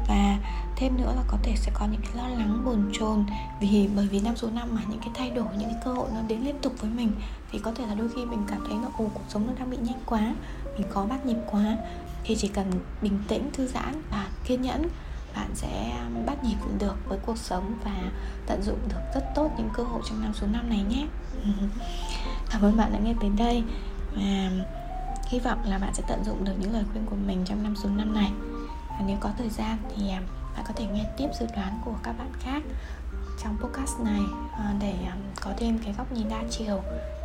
Và 0.08 0.38
thêm 0.76 0.96
nữa 0.96 1.12
là 1.16 1.22
có 1.28 1.38
thể 1.42 1.52
sẽ 1.56 1.72
có 1.74 1.86
những 1.92 2.00
cái 2.00 2.10
lo 2.16 2.28
lắng 2.28 2.62
bồn 2.64 2.90
chồn 2.92 3.24
vì 3.60 3.88
bởi 3.96 4.06
vì 4.06 4.20
năm 4.20 4.36
số 4.36 4.50
năm 4.50 4.68
mà 4.72 4.80
những 4.90 5.00
cái 5.00 5.10
thay 5.14 5.30
đổi 5.30 5.46
những 5.58 5.70
cái 5.70 5.80
cơ 5.84 5.92
hội 5.92 6.08
nó 6.14 6.20
đến 6.28 6.40
liên 6.40 6.58
tục 6.58 6.72
với 6.80 6.90
mình 6.90 7.12
thì 7.52 7.58
có 7.58 7.72
thể 7.74 7.86
là 7.86 7.94
đôi 7.94 8.08
khi 8.08 8.24
mình 8.24 8.42
cảm 8.48 8.58
thấy 8.68 8.78
là 8.82 8.88
ồ 8.98 9.10
cuộc 9.14 9.24
sống 9.28 9.46
nó 9.46 9.52
đang 9.58 9.70
bị 9.70 9.76
nhanh 9.76 10.00
quá 10.06 10.34
mình 10.78 10.86
có 10.90 11.04
bắt 11.04 11.26
nhịp 11.26 11.36
quá. 11.46 11.76
Thì 12.24 12.36
chỉ 12.36 12.48
cần 12.48 12.70
bình 13.02 13.18
tĩnh 13.28 13.50
thư 13.52 13.66
giãn 13.66 14.02
và 14.10 14.28
kiên 14.44 14.62
nhẫn 14.62 14.88
bạn 15.38 15.50
sẽ 15.54 15.94
bắt 16.26 16.44
nhịp 16.44 16.56
được 16.78 16.96
với 17.08 17.18
cuộc 17.26 17.38
sống 17.38 17.74
và 17.84 18.10
tận 18.46 18.62
dụng 18.62 18.78
được 18.88 19.00
rất 19.14 19.24
tốt 19.34 19.50
những 19.58 19.68
cơ 19.72 19.82
hội 19.82 20.02
trong 20.08 20.22
năm 20.22 20.32
số 20.34 20.46
năm 20.46 20.68
này 20.68 20.84
nhé. 20.88 21.06
Cảm 22.50 22.62
ơn 22.62 22.76
bạn 22.76 22.92
đã 22.92 22.98
nghe 22.98 23.14
tới 23.20 23.30
đây 23.38 23.62
và 24.16 24.50
hy 25.28 25.38
vọng 25.38 25.58
là 25.64 25.78
bạn 25.78 25.94
sẽ 25.94 26.02
tận 26.08 26.24
dụng 26.24 26.44
được 26.44 26.52
những 26.58 26.72
lời 26.72 26.84
khuyên 26.92 27.06
của 27.06 27.16
mình 27.26 27.44
trong 27.44 27.62
năm 27.62 27.76
số 27.76 27.88
năm 27.88 28.14
này. 28.14 28.32
Và 28.88 29.04
nếu 29.06 29.16
có 29.20 29.30
thời 29.38 29.48
gian 29.48 29.78
thì 29.96 30.10
à, 30.10 30.22
bạn 30.56 30.64
có 30.68 30.72
thể 30.76 30.86
nghe 30.86 31.04
tiếp 31.16 31.28
dự 31.40 31.46
đoán 31.56 31.80
của 31.84 31.94
các 32.02 32.12
bạn 32.18 32.32
khác 32.40 32.62
trong 33.42 33.56
podcast 33.56 34.00
này 34.00 34.22
à, 34.52 34.74
để 34.80 34.94
à, 35.06 35.16
có 35.40 35.52
thêm 35.56 35.78
cái 35.78 35.94
góc 35.98 36.12
nhìn 36.12 36.28
đa 36.28 36.42
chiều 36.50 36.82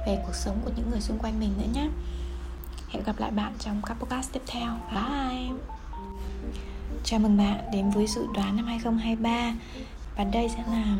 về 0.08 0.24
cuộc 0.26 0.36
sống 0.36 0.62
của 0.66 0.72
những 0.76 0.92
người 0.92 1.02
xung 1.02 1.20
quanh 1.20 1.40
mình 1.40 1.54
nữa 1.58 1.68
nhé. 1.74 1.90
Hẹn 2.90 3.04
gặp 3.04 3.20
lại 3.20 3.32
bạn 3.32 3.54
trong 3.60 3.82
các 3.86 3.94
podcast 3.94 4.32
tiếp 4.34 4.42
theo. 4.48 4.78
Bye! 4.92 5.83
Chào 7.04 7.20
mừng 7.20 7.38
bạn 7.38 7.58
đến 7.74 7.90
với 7.90 8.08
dự 8.08 8.28
đoán 8.34 8.56
năm 8.56 8.66
2023 8.66 9.54
và 10.18 10.24
đây 10.24 10.50
sẽ 10.50 10.64
là 10.68 10.98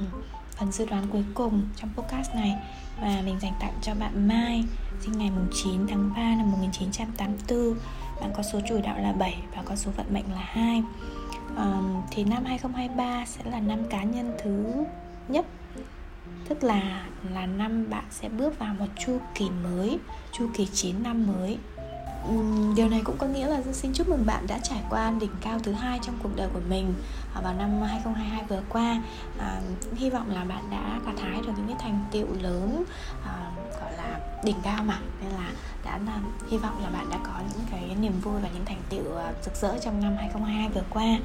phần 0.56 0.72
dự 0.72 0.86
đoán 0.86 1.08
cuối 1.12 1.24
cùng 1.34 1.62
trong 1.76 1.90
podcast 1.96 2.36
này 2.36 2.56
và 3.02 3.22
mình 3.26 3.40
dành 3.42 3.54
tặng 3.60 3.74
cho 3.82 3.94
bạn 4.00 4.28
Mai 4.28 4.64
sinh 5.02 5.18
ngày 5.18 5.32
9 5.64 5.88
tháng 5.88 6.10
3 6.10 6.16
năm 6.16 6.52
1984 6.52 7.76
bạn 8.22 8.32
có 8.38 8.44
số 8.44 8.60
chủ 8.70 8.80
đạo 8.84 8.98
là 9.00 9.12
7 9.12 9.38
và 9.56 9.64
có 9.66 9.76
số 9.76 9.92
vận 9.98 10.14
mệnh 10.14 10.32
là 10.34 10.42
2 10.42 10.84
à, 11.58 11.82
thì 12.12 12.24
năm 12.24 12.46
2023 12.46 13.26
sẽ 13.26 13.42
là 13.52 13.60
năm 13.60 13.80
cá 13.90 14.04
nhân 14.04 14.36
thứ 14.44 14.86
nhất. 15.28 15.46
Tức 16.50 16.64
là 16.64 17.06
là 17.34 17.46
năm 17.46 17.90
bạn 17.90 18.04
sẽ 18.12 18.30
bước 18.30 18.60
vào 18.60 18.74
một 18.74 18.86
chu 19.06 19.20
kỳ 19.36 19.50
mới 19.50 20.00
chu 20.32 20.50
kỳ 20.54 20.68
9 20.74 21.04
năm 21.04 21.28
mới 21.28 21.58
điều 22.76 22.90
này 22.90 23.02
cũng 23.04 23.18
có 23.18 23.28
nghĩa 23.28 23.48
là 23.48 23.62
xin 23.72 23.94
chúc 23.94 24.10
mừng 24.10 24.26
bạn 24.26 24.48
đã 24.48 24.60
trải 24.64 24.80
qua 24.90 25.12
đỉnh 25.20 25.36
cao 25.42 25.60
thứ 25.60 25.72
hai 25.72 26.00
trong 26.02 26.16
cuộc 26.24 26.30
đời 26.36 26.50
của 26.54 26.60
mình 26.70 26.94
à, 27.34 27.42
vào 27.42 27.54
năm 27.54 27.82
2022 27.82 28.44
vừa 28.50 28.62
qua. 28.70 29.02
À, 29.40 29.62
hy 29.96 30.10
vọng 30.10 30.30
là 30.30 30.44
bạn 30.44 30.64
đã 30.72 31.00
gặt 31.06 31.22
hái 31.22 31.42
được 31.42 31.54
những 31.58 31.68
cái 31.68 31.76
thành 31.80 32.06
tựu 32.12 32.28
lớn 32.42 32.84
à, 33.26 33.52
gọi 33.82 33.94
là 33.98 34.20
đỉnh 34.44 34.56
cao 34.64 34.84
mà. 34.84 35.00
Nên 35.22 35.32
là 35.32 35.52
đã 35.86 36.00
là, 36.06 36.20
hy 36.50 36.58
vọng 36.58 36.84
là 36.84 36.90
bạn 36.90 37.10
đã 37.10 37.20
có 37.24 37.40
những 37.54 37.66
cái 37.72 37.96
niềm 38.02 38.20
vui 38.22 38.42
và 38.42 38.50
những 38.54 38.66
thành 38.66 38.82
tựu 38.90 39.18
à, 39.18 39.34
rực 39.46 39.56
rỡ 39.56 39.78
trong 39.80 40.02
năm 40.02 40.16
2022 40.18 40.70
vừa 40.70 40.84
qua. 40.90 41.18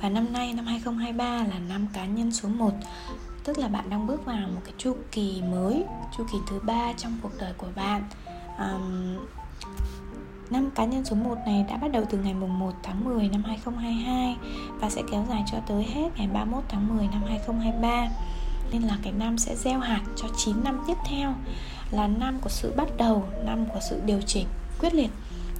Và 0.00 0.08
năm 0.08 0.32
nay 0.32 0.52
năm 0.52 0.66
2023 0.66 1.24
là 1.24 1.58
năm 1.68 1.86
cá 1.92 2.04
nhân 2.04 2.32
số 2.32 2.48
1 2.48 2.70
tức 3.44 3.58
là 3.58 3.68
bạn 3.68 3.90
đang 3.90 4.06
bước 4.06 4.24
vào 4.24 4.48
một 4.54 4.60
cái 4.64 4.74
chu 4.78 4.96
kỳ 5.12 5.42
mới 5.42 5.84
chu 6.16 6.24
kỳ 6.32 6.38
thứ 6.50 6.60
ba 6.62 6.92
trong 6.96 7.18
cuộc 7.22 7.32
đời 7.38 7.52
của 7.58 7.68
bạn. 7.76 8.02
Um, 8.58 9.16
Năm 10.50 10.70
cá 10.70 10.84
nhân 10.84 11.04
số 11.04 11.16
1 11.16 11.38
này 11.46 11.64
đã 11.68 11.76
bắt 11.76 11.92
đầu 11.92 12.04
từ 12.10 12.18
ngày 12.18 12.34
1 12.34 12.72
tháng 12.82 13.04
10 13.04 13.28
năm 13.28 13.42
2022 13.44 14.36
và 14.80 14.90
sẽ 14.90 15.02
kéo 15.10 15.24
dài 15.28 15.44
cho 15.52 15.58
tới 15.66 15.84
hết 15.84 16.08
ngày 16.16 16.28
31 16.32 16.64
tháng 16.68 16.96
10 16.96 17.08
năm 17.12 17.22
2023. 17.28 18.08
Nên 18.72 18.82
là 18.82 18.98
cái 19.02 19.12
năm 19.12 19.38
sẽ 19.38 19.56
gieo 19.56 19.78
hạt 19.78 20.02
cho 20.16 20.28
9 20.36 20.64
năm 20.64 20.80
tiếp 20.86 20.96
theo 21.10 21.34
là 21.90 22.08
năm 22.08 22.38
của 22.40 22.50
sự 22.50 22.72
bắt 22.76 22.88
đầu, 22.96 23.24
năm 23.46 23.66
của 23.66 23.80
sự 23.90 24.00
điều 24.06 24.20
chỉnh 24.26 24.46
quyết 24.80 24.94
liệt. 24.94 25.10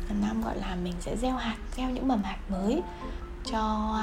Là 0.09 0.14
năm 0.26 0.43
gọi 0.43 0.57
là 0.57 0.76
mình 0.85 0.95
sẽ 1.01 1.16
gieo 1.16 1.37
hạt, 1.37 1.57
gieo 1.76 1.91
những 1.91 2.09
mầm 2.09 2.22
hạt 2.22 2.39
mới 2.49 2.82
cho 3.53 3.95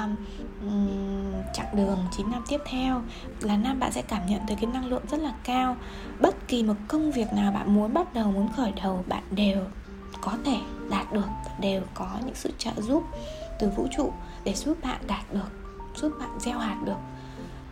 um, 0.62 1.32
chặng 1.54 1.76
đường 1.76 1.98
9 2.16 2.30
năm 2.30 2.42
tiếp 2.48 2.60
theo 2.66 3.02
là 3.40 3.56
năm 3.56 3.80
bạn 3.80 3.92
sẽ 3.92 4.02
cảm 4.02 4.26
nhận 4.26 4.40
tới 4.46 4.56
cái 4.60 4.70
năng 4.72 4.86
lượng 4.86 5.02
rất 5.10 5.20
là 5.20 5.32
cao 5.44 5.76
bất 6.20 6.48
kỳ 6.48 6.62
một 6.62 6.74
công 6.88 7.12
việc 7.12 7.32
nào 7.32 7.52
bạn 7.52 7.74
muốn 7.74 7.94
bắt 7.94 8.14
đầu 8.14 8.32
muốn 8.32 8.48
khởi 8.56 8.72
đầu 8.82 9.04
bạn 9.08 9.22
đều 9.30 9.64
có 10.22 10.32
thể 10.44 10.58
đạt 10.90 11.12
được, 11.12 11.28
đều 11.60 11.82
có 11.94 12.18
những 12.24 12.34
sự 12.34 12.50
trợ 12.58 12.70
giúp 12.76 13.02
từ 13.58 13.68
vũ 13.76 13.86
trụ 13.96 14.12
để 14.44 14.54
giúp 14.54 14.78
bạn 14.82 15.00
đạt 15.06 15.32
được, 15.32 15.48
giúp 15.94 16.12
bạn 16.20 16.30
gieo 16.40 16.58
hạt 16.58 16.76
được. 16.84 16.98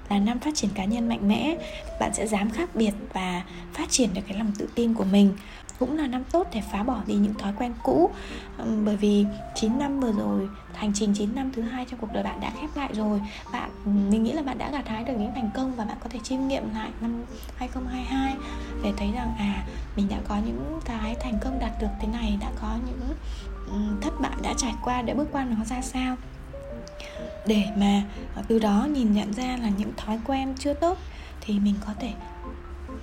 Là 0.09 0.19
năm 0.19 0.39
phát 0.39 0.55
triển 0.55 0.71
cá 0.75 0.85
nhân 0.85 1.09
mạnh 1.09 1.29
mẽ, 1.29 1.57
bạn 2.01 2.11
sẽ 2.15 2.27
dám 2.27 2.51
khác 2.51 2.69
biệt 2.75 2.93
và 3.13 3.45
phát 3.73 3.91
triển 3.91 4.15
được 4.15 4.21
cái 4.29 4.39
lòng 4.39 4.53
tự 4.59 4.69
tin 4.75 4.95
của 4.95 5.05
mình 5.05 5.37
cũng 5.81 5.97
là 5.97 6.07
năm 6.07 6.25
tốt 6.33 6.47
để 6.53 6.63
phá 6.73 6.83
bỏ 6.83 7.01
đi 7.07 7.15
những 7.15 7.35
thói 7.35 7.53
quen 7.59 7.73
cũ. 7.83 8.11
Bởi 8.85 8.97
vì 8.97 9.27
9 9.55 9.79
năm 9.79 10.01
vừa 10.01 10.13
rồi, 10.13 10.49
hành 10.75 10.93
trình 10.95 11.15
9 11.15 11.35
năm 11.35 11.53
thứ 11.53 11.63
hai 11.63 11.85
trong 11.91 12.01
cuộc 12.01 12.13
đời 12.13 12.23
bạn 12.23 12.41
đã 12.41 12.53
khép 12.61 12.71
lại 12.77 12.91
rồi. 12.95 13.21
Bạn 13.53 13.71
mình 14.11 14.23
nghĩ 14.23 14.33
là 14.33 14.43
bạn 14.43 14.59
đã 14.59 14.71
gặt 14.71 14.89
hái 14.89 15.05
được 15.05 15.13
những 15.19 15.33
thành 15.35 15.51
công 15.55 15.75
và 15.77 15.85
bạn 15.85 15.97
có 16.01 16.09
thể 16.09 16.19
chiêm 16.23 16.49
nghiệm 16.49 16.75
lại 16.75 16.91
năm 17.01 17.25
2022 17.57 18.35
để 18.83 18.93
thấy 18.97 19.13
rằng 19.13 19.35
à 19.39 19.67
mình 19.97 20.07
đã 20.11 20.17
có 20.29 20.37
những 20.47 20.81
cái 20.85 21.17
thành 21.21 21.39
công 21.45 21.59
đạt 21.59 21.73
được 21.81 21.89
thế 22.01 22.09
này, 22.09 22.39
đã 22.41 22.51
có 22.61 22.77
những 22.87 23.01
thất 24.01 24.21
bại 24.21 24.33
đã 24.43 24.55
trải 24.57 24.75
qua 24.85 25.03
để 25.03 25.15
bước 25.15 25.29
qua 25.33 25.45
nó 25.45 25.65
ra 25.65 25.83
sao. 25.83 26.17
Để 27.47 27.65
mà 27.77 28.03
ờ, 28.37 28.43
từ 28.49 28.59
đó 28.59 28.89
nhìn 28.91 29.13
nhận 29.13 29.33
ra 29.33 29.57
là 29.63 29.69
những 29.79 29.93
thói 29.97 30.19
quen 30.27 30.55
chưa 30.59 30.75
tốt 30.75 30.99
thì 31.41 31.59
mình 31.59 31.75
có 31.87 31.95
thể 31.99 32.13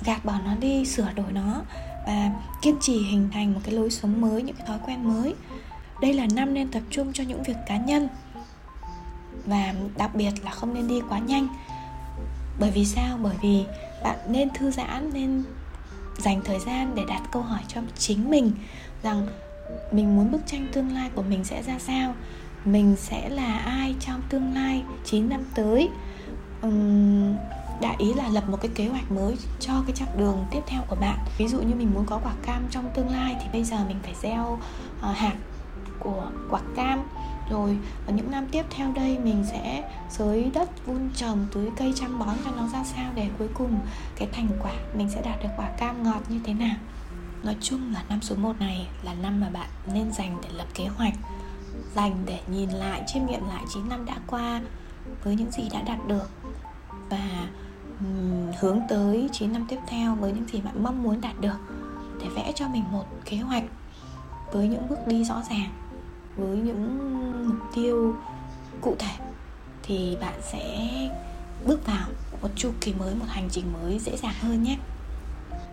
gạt 0.05 0.25
bỏ 0.25 0.33
nó 0.45 0.55
đi, 0.55 0.85
sửa 0.85 1.11
đổi 1.15 1.31
nó 1.31 1.61
và 2.07 2.31
kiên 2.61 2.75
trì 2.81 2.97
hình 3.03 3.29
thành 3.33 3.53
một 3.53 3.59
cái 3.63 3.75
lối 3.75 3.89
sống 3.89 4.21
mới 4.21 4.43
những 4.43 4.55
cái 4.55 4.67
thói 4.67 4.79
quen 4.85 5.03
mới. 5.03 5.35
Đây 6.01 6.13
là 6.13 6.27
năm 6.33 6.53
nên 6.53 6.71
tập 6.71 6.83
trung 6.89 7.13
cho 7.13 7.23
những 7.23 7.43
việc 7.43 7.57
cá 7.67 7.77
nhân 7.77 8.07
và 9.45 9.73
đặc 9.97 10.15
biệt 10.15 10.31
là 10.43 10.51
không 10.51 10.73
nên 10.73 10.87
đi 10.87 11.01
quá 11.09 11.19
nhanh. 11.19 11.47
Bởi 12.59 12.71
vì 12.71 12.85
sao? 12.85 13.17
Bởi 13.21 13.35
vì 13.41 13.65
bạn 14.03 14.17
nên 14.29 14.49
thư 14.49 14.71
giãn 14.71 15.09
nên 15.13 15.43
dành 16.17 16.41
thời 16.45 16.59
gian 16.59 16.95
để 16.95 17.03
đặt 17.07 17.21
câu 17.31 17.41
hỏi 17.41 17.61
cho 17.67 17.81
chính 17.97 18.29
mình 18.29 18.51
rằng 19.03 19.27
mình 19.91 20.15
muốn 20.15 20.31
bức 20.31 20.41
tranh 20.45 20.67
tương 20.73 20.93
lai 20.93 21.09
của 21.15 21.23
mình 21.23 21.43
sẽ 21.43 21.63
ra 21.63 21.79
sao? 21.79 22.13
Mình 22.65 22.95
sẽ 22.95 23.29
là 23.29 23.57
ai 23.57 23.95
trong 23.99 24.21
tương 24.29 24.53
lai 24.53 24.83
9 25.05 25.29
năm 25.29 25.43
tới? 25.55 25.89
Uhm, 26.67 27.35
đại 27.81 27.95
ý 27.97 28.13
là 28.13 28.29
lập 28.29 28.49
một 28.49 28.57
cái 28.61 28.71
kế 28.75 28.87
hoạch 28.87 29.11
mới 29.11 29.37
cho 29.59 29.73
cái 29.87 29.95
chặng 29.95 30.17
đường 30.17 30.45
tiếp 30.51 30.61
theo 30.67 30.81
của 30.87 30.95
bạn. 30.95 31.17
Ví 31.37 31.47
dụ 31.47 31.61
như 31.61 31.75
mình 31.75 31.93
muốn 31.93 32.05
có 32.05 32.19
quả 32.23 32.33
cam 32.41 32.63
trong 32.71 32.89
tương 32.93 33.09
lai 33.09 33.35
thì 33.41 33.47
bây 33.53 33.63
giờ 33.63 33.77
mình 33.87 33.97
phải 34.03 34.13
gieo 34.21 34.59
uh, 35.09 35.17
hạt 35.17 35.35
của 35.99 36.31
quả 36.49 36.61
cam. 36.75 37.03
Rồi 37.49 37.77
ở 38.07 38.13
những 38.13 38.31
năm 38.31 38.47
tiếp 38.51 38.65
theo 38.69 38.91
đây 38.95 39.17
mình 39.19 39.45
sẽ 39.51 39.91
xới 40.09 40.51
đất 40.53 40.85
vun 40.85 41.09
trồng 41.15 41.45
tưới 41.51 41.69
cây 41.77 41.93
chăm 41.95 42.19
bón 42.19 42.35
cho 42.45 42.51
nó 42.57 42.67
ra 42.67 42.83
sao 42.83 43.11
để 43.15 43.29
cuối 43.39 43.47
cùng 43.53 43.79
cái 44.15 44.27
thành 44.31 44.47
quả 44.63 44.73
mình 44.97 45.09
sẽ 45.09 45.21
đạt 45.21 45.43
được 45.43 45.49
quả 45.57 45.69
cam 45.77 46.03
ngọt 46.03 46.21
như 46.29 46.39
thế 46.43 46.53
nào. 46.53 46.75
Nói 47.43 47.55
chung 47.61 47.93
là 47.93 48.03
năm 48.09 48.21
số 48.21 48.35
1 48.35 48.59
này 48.59 48.87
là 49.03 49.13
năm 49.13 49.39
mà 49.39 49.49
bạn 49.49 49.69
nên 49.93 50.11
dành 50.11 50.37
để 50.43 50.49
lập 50.53 50.67
kế 50.73 50.87
hoạch 50.87 51.13
Dành 51.95 52.23
để 52.25 52.39
nhìn 52.47 52.69
lại, 52.69 53.03
chiêm 53.07 53.25
nghiệm 53.25 53.47
lại 53.47 53.63
9 53.73 53.89
năm 53.89 54.05
đã 54.05 54.15
qua 54.27 54.61
với 55.23 55.35
những 55.35 55.51
gì 55.51 55.69
đã 55.73 55.81
đạt 55.81 56.07
được. 56.07 56.29
Và 57.09 57.47
hướng 58.59 58.79
tới 58.89 59.29
9 59.31 59.53
năm 59.53 59.65
tiếp 59.69 59.79
theo 59.87 60.15
với 60.15 60.31
những 60.31 60.47
gì 60.47 60.61
bạn 60.61 60.83
mong 60.83 61.03
muốn 61.03 61.21
đạt 61.21 61.41
được 61.41 61.57
Để 62.19 62.27
vẽ 62.35 62.51
cho 62.55 62.67
mình 62.67 62.83
một 62.91 63.05
kế 63.25 63.37
hoạch 63.37 63.63
với 64.53 64.67
những 64.67 64.87
bước 64.89 65.07
đi 65.07 65.23
rõ 65.23 65.41
ràng 65.49 65.69
Với 66.35 66.57
những 66.57 66.97
mục 67.49 67.57
tiêu 67.75 68.15
cụ 68.81 68.95
thể 68.99 69.25
Thì 69.83 70.17
bạn 70.21 70.39
sẽ 70.41 70.87
bước 71.65 71.87
vào 71.87 72.07
một 72.41 72.49
chu 72.55 72.71
kỳ 72.81 72.93
mới, 72.93 73.15
một 73.15 73.25
hành 73.27 73.47
trình 73.51 73.73
mới 73.73 73.99
dễ 73.99 74.17
dàng 74.17 74.33
hơn 74.41 74.63
nhé. 74.63 74.77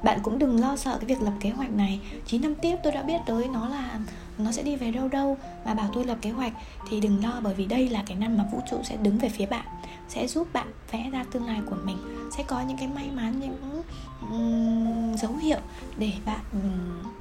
Bạn 0.04 0.18
cũng 0.22 0.38
đừng 0.38 0.60
lo 0.60 0.76
sợ 0.76 0.98
cái 1.00 1.06
việc 1.06 1.22
lập 1.22 1.32
kế 1.40 1.50
hoạch 1.50 1.70
này. 1.70 2.00
9 2.26 2.42
năm 2.42 2.54
tiếp 2.54 2.76
tôi 2.82 2.92
đã 2.92 3.02
biết 3.02 3.18
tới 3.26 3.48
nó 3.48 3.68
là 3.68 3.98
nó 4.38 4.52
sẽ 4.52 4.62
đi 4.62 4.76
về 4.76 4.90
đâu 4.90 5.08
đâu 5.08 5.36
mà 5.64 5.74
bảo 5.74 5.90
tôi 5.92 6.04
lập 6.04 6.18
kế 6.20 6.30
hoạch. 6.30 6.52
Thì 6.90 7.00
đừng 7.00 7.24
lo 7.24 7.40
bởi 7.42 7.54
vì 7.54 7.66
đây 7.66 7.88
là 7.88 8.02
cái 8.06 8.16
năm 8.16 8.36
mà 8.38 8.44
vũ 8.52 8.60
trụ 8.70 8.80
sẽ 8.84 8.96
đứng 8.96 9.18
về 9.18 9.28
phía 9.28 9.46
bạn 9.46 9.66
sẽ 10.08 10.26
giúp 10.26 10.48
bạn 10.52 10.66
vẽ 10.90 11.10
ra 11.12 11.24
tương 11.32 11.46
lai 11.46 11.60
của 11.66 11.76
mình 11.84 11.96
sẽ 12.36 12.42
có 12.42 12.60
những 12.60 12.76
cái 12.76 12.88
may 12.88 13.10
mắn 13.10 13.40
những 13.40 13.82
um, 14.30 15.16
dấu 15.16 15.32
hiệu 15.36 15.58
để 15.98 16.12
bạn 16.26 16.40
um, 16.52 17.12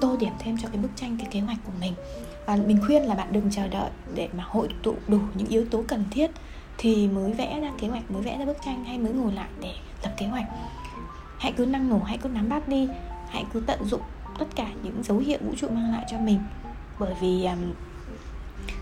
tô 0.00 0.16
điểm 0.20 0.32
thêm 0.38 0.56
cho 0.62 0.68
cái 0.68 0.78
bức 0.78 0.90
tranh 0.96 1.16
cái 1.18 1.28
kế 1.30 1.40
hoạch 1.40 1.58
của 1.64 1.72
mình. 1.80 1.92
Và 2.46 2.56
mình 2.56 2.78
khuyên 2.86 3.02
là 3.02 3.14
bạn 3.14 3.32
đừng 3.32 3.50
chờ 3.50 3.68
đợi 3.68 3.90
để 4.14 4.28
mà 4.36 4.44
hội 4.46 4.68
tụ 4.82 4.94
đủ 5.08 5.18
những 5.34 5.48
yếu 5.48 5.64
tố 5.70 5.84
cần 5.88 6.04
thiết 6.10 6.30
thì 6.78 7.08
mới 7.08 7.32
vẽ 7.32 7.60
ra 7.60 7.72
kế 7.78 7.88
hoạch 7.88 8.10
mới 8.10 8.22
vẽ 8.22 8.38
ra 8.38 8.44
bức 8.44 8.56
tranh 8.64 8.84
hay 8.84 8.98
mới 8.98 9.12
ngồi 9.12 9.32
lại 9.32 9.48
để 9.60 9.74
lập 10.02 10.14
kế 10.18 10.26
hoạch. 10.26 10.46
Hãy 11.38 11.52
cứ 11.52 11.66
năng 11.66 11.88
nổ 11.88 11.98
hãy 11.98 12.18
cứ 12.18 12.28
nắm 12.28 12.48
bắt 12.48 12.68
đi 12.68 12.88
hãy 13.28 13.44
cứ 13.52 13.60
tận 13.66 13.84
dụng 13.84 14.02
tất 14.38 14.46
cả 14.56 14.66
những 14.82 15.02
dấu 15.02 15.18
hiệu 15.18 15.38
vũ 15.40 15.52
trụ 15.56 15.68
mang 15.68 15.92
lại 15.92 16.04
cho 16.10 16.18
mình. 16.18 16.38
Bởi 16.98 17.14
vì 17.20 17.44
um, 17.44 17.72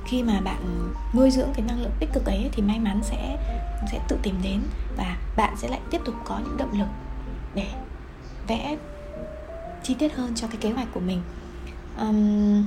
khi 0.05 0.23
mà 0.23 0.41
bạn 0.41 0.91
nuôi 1.15 1.31
dưỡng 1.31 1.49
cái 1.55 1.67
năng 1.69 1.83
lượng 1.83 1.93
tích 2.01 2.09
cực 2.13 2.25
ấy 2.27 2.51
thì 2.53 2.63
may 2.63 2.79
mắn 2.79 3.01
sẽ 3.03 3.39
sẽ 3.93 4.01
tự 4.09 4.17
tìm 4.23 4.35
đến 4.43 4.61
và 4.97 5.17
bạn 5.37 5.55
sẽ 5.57 5.69
lại 5.69 5.81
tiếp 5.91 6.01
tục 6.05 6.15
có 6.25 6.39
những 6.39 6.57
động 6.57 6.79
lực 6.79 6.89
để 7.55 7.67
vẽ 8.49 8.77
chi 9.83 9.95
tiết 9.95 10.15
hơn 10.15 10.35
cho 10.35 10.47
cái 10.47 10.57
kế 10.57 10.71
hoạch 10.71 10.89
của 10.95 11.01
mình. 11.01 11.23
Um, 11.99 12.65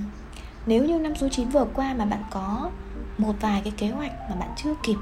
nếu 0.66 0.86
như 0.86 1.00
năm 1.00 1.16
số 1.16 1.30
9 1.30 1.50
vừa 1.50 1.66
qua 1.74 1.94
mà 1.98 2.06
bạn 2.06 2.24
có 2.32 2.70
một 3.18 3.34
vài 3.42 3.62
cái 3.64 3.74
kế 3.78 3.90
hoạch 3.90 4.12
mà 4.30 4.36
bạn 4.36 4.50
chưa 4.64 4.74
kịp 4.84 4.98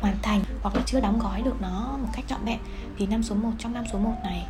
hoàn 0.00 0.16
thành 0.22 0.40
hoặc 0.62 0.74
là 0.74 0.82
chưa 0.86 1.00
đóng 1.00 1.18
gói 1.18 1.42
được 1.42 1.60
nó 1.60 1.98
một 2.02 2.08
cách 2.12 2.24
trọn 2.28 2.44
vẹn 2.44 2.58
thì 2.98 3.06
năm 3.06 3.22
số 3.22 3.34
1 3.34 3.50
trong 3.58 3.72
năm 3.72 3.84
số 3.92 3.98
1 3.98 4.12
này 4.24 4.46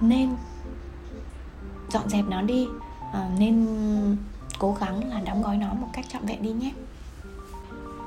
nên 0.00 0.30
dọn 1.92 2.08
dẹp 2.08 2.24
nó 2.28 2.42
đi. 2.42 2.68
À, 3.12 3.30
nên 3.38 3.66
cố 4.58 4.76
gắng 4.80 5.10
là 5.10 5.20
đóng 5.20 5.42
gói 5.42 5.56
nó 5.56 5.74
một 5.74 5.88
cách 5.92 6.04
trọn 6.08 6.26
vẹn 6.26 6.42
đi 6.42 6.52
nhé. 6.52 6.72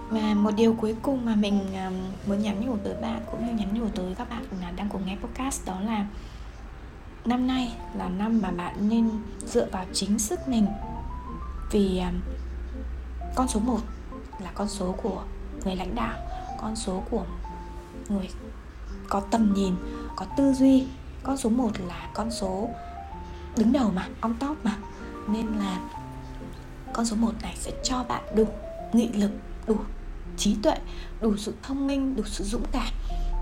Và 0.10 0.34
một 0.34 0.52
điều 0.56 0.74
cuối 0.74 0.96
cùng 1.02 1.26
mà 1.26 1.36
mình 1.36 1.60
ờ, 1.76 1.92
muốn 2.28 2.42
nhắn 2.42 2.66
nhủ 2.66 2.78
tới 2.84 2.96
bạn 3.02 3.22
cũng 3.32 3.48
như 3.48 3.54
nhắn 3.54 3.70
nhủ 3.74 3.88
tới 3.96 4.16
các 4.18 4.30
bạn 4.30 4.44
là 4.62 4.72
đang 4.72 4.90
cùng 4.90 5.06
nghe 5.06 5.18
podcast 5.24 5.66
đó 5.66 5.80
là 5.80 6.06
năm 7.26 7.48
nay 7.48 7.74
là 7.98 8.10
năm 8.10 8.42
mà 8.42 8.52
bạn 8.52 8.90
nên 8.90 9.10
dựa 9.46 9.68
vào 9.72 9.86
chính 9.94 10.20
sức 10.20 10.48
mình. 10.48 10.68
Vì 11.72 12.00
ờ, 12.00 12.10
con 13.36 13.48
số 13.48 13.60
1 13.60 13.80
là 14.40 14.52
con 14.54 14.68
số 14.68 14.92
của 14.92 15.24
người 15.64 15.76
lãnh 15.76 15.96
đạo 15.96 16.18
con 16.62 16.76
số 16.76 17.04
của 17.12 17.26
người 18.10 18.30
có 19.10 19.20
tầm 19.32 19.54
nhìn 19.54 19.76
có 20.16 20.26
tư 20.38 20.54
duy. 20.54 20.88
Con 21.24 21.38
số 21.38 21.50
1 21.50 21.72
là 21.88 22.10
con 22.14 22.32
số 22.32 22.70
đứng 23.58 23.74
đầu 23.74 23.92
mà 23.96 24.08
on 24.22 24.34
top 24.40 24.66
mà. 24.66 24.78
Nên 25.28 25.46
là 25.46 25.80
con 26.94 27.06
số 27.06 27.16
1 27.16 27.32
này 27.42 27.56
sẽ 27.60 27.72
cho 27.84 28.04
bạn 28.04 28.24
đủ 28.36 28.48
nghị 28.94 29.08
lực 29.08 29.32
đủ 29.68 29.78
trí 30.38 30.56
tuệ 30.64 30.78
đủ 31.22 31.38
sự 31.38 31.54
thông 31.64 31.88
minh 31.88 32.16
đủ 32.16 32.24
sự 32.26 32.44
dũng 32.44 32.66
cảm 32.72 32.94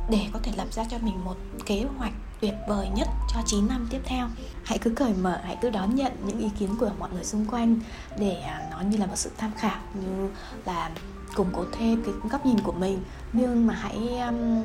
để 0.10 0.28
có 0.34 0.40
thể 0.44 0.52
lập 0.58 0.68
ra 0.72 0.84
cho 0.90 0.98
mình 1.02 1.26
một 1.26 1.36
kế 1.66 1.86
hoạch 1.98 2.14
tuyệt 2.42 2.54
vời 2.68 2.88
nhất 2.96 3.08
cho 3.34 3.40
9 3.46 3.68
năm 3.68 3.88
tiếp 3.90 4.00
theo. 4.06 4.28
Hãy 4.64 4.78
cứ 4.78 4.90
cởi 4.90 5.14
mở 5.14 5.40
hãy 5.44 5.58
cứ 5.62 5.70
đón 5.70 5.96
nhận 5.96 6.12
những 6.26 6.40
ý 6.40 6.50
kiến 6.60 6.76
của 6.80 6.92
mọi 7.00 7.10
người 7.14 7.24
xung 7.24 7.46
quanh 7.46 7.80
để 8.20 8.36
à, 8.36 8.68
nó 8.72 8.82
như 8.82 8.98
là 8.98 9.06
một 9.06 9.16
sự 9.16 9.30
tham 9.38 9.52
khảo 9.58 9.80
như 9.94 10.30
là 10.66 10.92
củng 11.36 11.50
cố 11.54 11.66
thêm 11.72 12.04
cái 12.04 12.14
góc 12.32 12.46
nhìn 12.46 12.60
của 12.60 12.72
mình. 12.72 13.04
Nhưng 13.34 13.68
mà 13.68 13.74
hãy 13.74 14.20
um, 14.20 14.64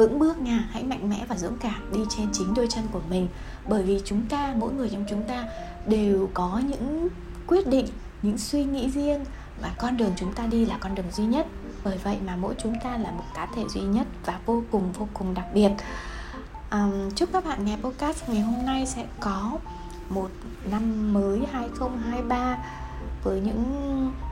vững 0.00 0.18
bước 0.18 0.38
nha 0.38 0.68
hãy 0.70 0.84
mạnh 0.84 1.10
mẽ 1.10 1.24
và 1.28 1.36
dũng 1.36 1.58
cảm 1.58 1.92
đi 1.92 2.00
trên 2.08 2.28
chính 2.32 2.54
đôi 2.54 2.66
chân 2.66 2.84
của 2.92 3.00
mình. 3.10 3.28
Bởi 3.68 3.82
vì 3.82 4.00
chúng 4.04 4.22
ta 4.28 4.54
mỗi 4.56 4.72
người 4.72 4.88
trong 4.88 5.04
chúng 5.10 5.22
ta 5.22 5.44
đều 5.86 6.28
có 6.34 6.62
những 6.68 7.08
quyết 7.46 7.66
định 7.66 7.86
những 8.22 8.38
suy 8.38 8.64
nghĩ 8.64 8.90
riêng 8.90 9.24
và 9.62 9.70
con 9.78 9.96
đường 9.96 10.12
chúng 10.16 10.32
ta 10.32 10.46
đi 10.46 10.66
là 10.66 10.78
con 10.80 10.94
đường 10.94 11.10
duy 11.12 11.24
nhất. 11.24 11.46
Bởi 11.84 11.98
vậy 11.98 12.16
mà 12.26 12.36
mỗi 12.36 12.54
chúng 12.62 12.74
ta 12.84 12.96
là 12.98 13.10
một 13.10 13.24
cá 13.34 13.46
thể 13.56 13.64
duy 13.68 13.80
nhất 13.80 14.06
và 14.26 14.40
vô 14.46 14.62
cùng 14.70 14.92
vô 14.92 15.08
cùng 15.14 15.34
đặc 15.34 15.46
biệt. 15.54 15.70
Um, 16.72 17.10
chúc 17.10 17.28
các 17.32 17.44
bạn 17.44 17.64
nghe 17.64 17.76
podcast 17.76 18.28
ngày 18.28 18.40
hôm 18.40 18.66
nay 18.66 18.86
sẽ 18.86 19.06
có 19.20 19.58
một 20.08 20.30
năm 20.70 21.12
mới 21.12 21.40
2023 21.52 22.58
với 23.24 23.40
những 23.40 23.62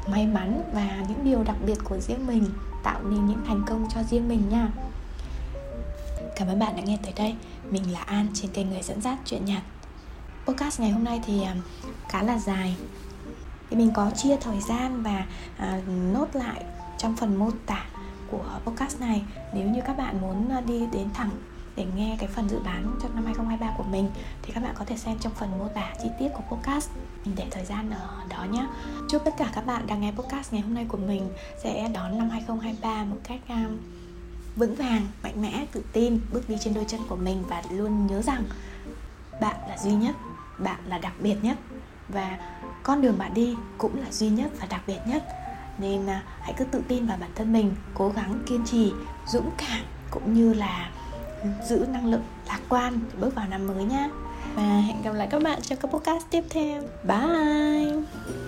may 0.06 0.26
mắn 0.26 0.62
và 0.72 1.04
những 1.08 1.24
điều 1.24 1.42
đặc 1.44 1.56
biệt 1.66 1.78
của 1.84 1.98
riêng 2.00 2.26
mình 2.26 2.44
tạo 2.82 3.00
nên 3.02 3.26
những 3.26 3.42
thành 3.46 3.62
công 3.66 3.86
cho 3.94 4.02
riêng 4.02 4.28
mình 4.28 4.42
nha 4.50 4.68
cảm 6.38 6.48
ơn 6.48 6.58
bạn 6.58 6.76
đã 6.76 6.82
nghe 6.82 6.98
tới 7.02 7.12
đây. 7.16 7.34
Mình 7.70 7.92
là 7.92 8.00
an 8.00 8.26
trên 8.34 8.50
kênh 8.50 8.70
người 8.70 8.82
dẫn 8.82 9.00
dắt 9.00 9.18
chuyện 9.24 9.44
nhạc. 9.44 9.62
Podcast 10.46 10.80
ngày 10.80 10.90
hôm 10.90 11.04
nay 11.04 11.20
thì 11.26 11.42
à, 11.42 11.56
khá 12.08 12.22
là 12.22 12.38
dài. 12.38 12.76
Thì 13.70 13.76
mình 13.76 13.90
có 13.94 14.10
chia 14.10 14.36
thời 14.36 14.60
gian 14.60 15.02
và 15.02 15.26
à, 15.56 15.80
nốt 16.12 16.26
lại 16.32 16.64
trong 16.98 17.16
phần 17.16 17.36
mô 17.36 17.50
tả 17.66 17.86
của 18.30 18.60
podcast 18.64 19.00
này. 19.00 19.22
Nếu 19.54 19.68
như 19.68 19.80
các 19.86 19.98
bạn 19.98 20.20
muốn 20.20 20.48
à, 20.48 20.60
đi 20.60 20.86
đến 20.92 21.08
thẳng 21.14 21.30
để 21.76 21.86
nghe 21.96 22.16
cái 22.18 22.28
phần 22.28 22.48
dự 22.48 22.58
đoán 22.64 22.98
cho 23.02 23.08
năm 23.14 23.24
2023 23.24 23.74
của 23.76 23.84
mình 23.90 24.08
thì 24.42 24.52
các 24.52 24.62
bạn 24.62 24.74
có 24.78 24.84
thể 24.84 24.96
xem 24.96 25.18
trong 25.20 25.32
phần 25.34 25.58
mô 25.58 25.68
tả 25.68 25.94
chi 26.02 26.08
tiết 26.18 26.28
của 26.34 26.56
podcast. 26.56 26.90
Mình 27.24 27.34
để 27.36 27.46
thời 27.50 27.64
gian 27.64 27.90
ở 27.90 28.08
đó 28.28 28.44
nhé 28.44 28.66
chúc 29.10 29.24
tất 29.24 29.34
cả 29.38 29.50
các 29.54 29.66
bạn 29.66 29.86
đang 29.86 30.00
nghe 30.00 30.12
podcast 30.12 30.52
ngày 30.52 30.62
hôm 30.62 30.74
nay 30.74 30.86
của 30.88 30.98
mình 30.98 31.28
sẽ 31.62 31.88
đón 31.94 32.18
năm 32.18 32.30
2023 32.30 33.04
một 33.04 33.16
cách 33.24 33.40
um, 33.48 33.78
vững 34.56 34.74
vàng, 34.74 35.06
mạnh 35.22 35.42
mẽ, 35.42 35.66
tự 35.72 35.82
tin, 35.92 36.20
bước 36.32 36.48
đi 36.48 36.56
trên 36.60 36.74
đôi 36.74 36.84
chân 36.88 37.00
của 37.08 37.16
mình 37.16 37.44
và 37.48 37.62
luôn 37.70 38.06
nhớ 38.06 38.22
rằng 38.22 38.44
bạn 39.40 39.56
là 39.68 39.78
duy 39.78 39.92
nhất, 39.92 40.16
bạn 40.58 40.80
là 40.86 40.98
đặc 40.98 41.12
biệt 41.20 41.36
nhất. 41.42 41.56
Và 42.08 42.38
con 42.82 43.02
đường 43.02 43.18
bạn 43.18 43.34
đi 43.34 43.56
cũng 43.78 44.00
là 44.00 44.12
duy 44.12 44.28
nhất 44.28 44.50
và 44.60 44.66
đặc 44.66 44.80
biệt 44.86 44.98
nhất. 45.06 45.24
Nên 45.78 46.06
à, 46.06 46.22
hãy 46.40 46.54
cứ 46.56 46.64
tự 46.64 46.82
tin 46.88 47.06
vào 47.06 47.16
bản 47.20 47.30
thân 47.34 47.52
mình, 47.52 47.74
cố 47.94 48.08
gắng 48.08 48.42
kiên 48.46 48.64
trì, 48.64 48.92
dũng 49.26 49.50
cảm 49.58 49.84
cũng 50.10 50.34
như 50.34 50.54
là 50.54 50.90
giữ 51.68 51.86
năng 51.92 52.06
lượng 52.06 52.24
lạc 52.46 52.60
quan 52.68 53.00
để 53.12 53.20
bước 53.20 53.34
vào 53.34 53.46
năm 53.48 53.66
mới 53.66 53.84
nhé 53.84 54.10
và 54.54 54.62
hẹn 54.62 55.02
gặp 55.02 55.12
lại 55.12 55.28
các 55.30 55.42
bạn 55.42 55.62
trong 55.62 55.78
các 55.78 55.88
podcast 55.88 56.24
tiếp 56.30 56.44
theo. 56.50 56.82
Bye! 57.04 58.47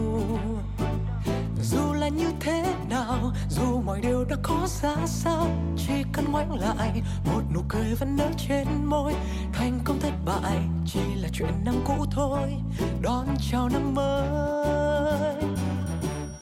dù 1.63 1.93
là 1.93 2.07
như 2.07 2.31
thế 2.39 2.75
nào, 2.89 3.31
dù 3.49 3.81
mọi 3.81 4.01
điều 4.01 4.25
đã 4.25 4.35
có 4.43 4.67
ra 4.81 4.95
sao, 5.05 5.47
chỉ 5.77 5.93
cần 6.13 6.31
ngoảnh 6.31 6.59
lại, 6.59 7.01
một 7.25 7.41
nụ 7.53 7.61
cười 7.69 7.95
vẫn 7.95 8.15
nở 8.15 8.27
trên 8.47 8.67
môi. 8.85 9.13
Thành 9.53 9.79
công 9.83 9.99
thất 9.99 10.13
bại 10.25 10.57
chỉ 10.85 10.99
là 11.15 11.29
chuyện 11.33 11.53
năm 11.65 11.75
cũ 11.85 12.05
thôi, 12.11 12.55
đón 13.01 13.27
chào 13.51 13.69
năm 13.69 13.93
mới. 13.93 15.50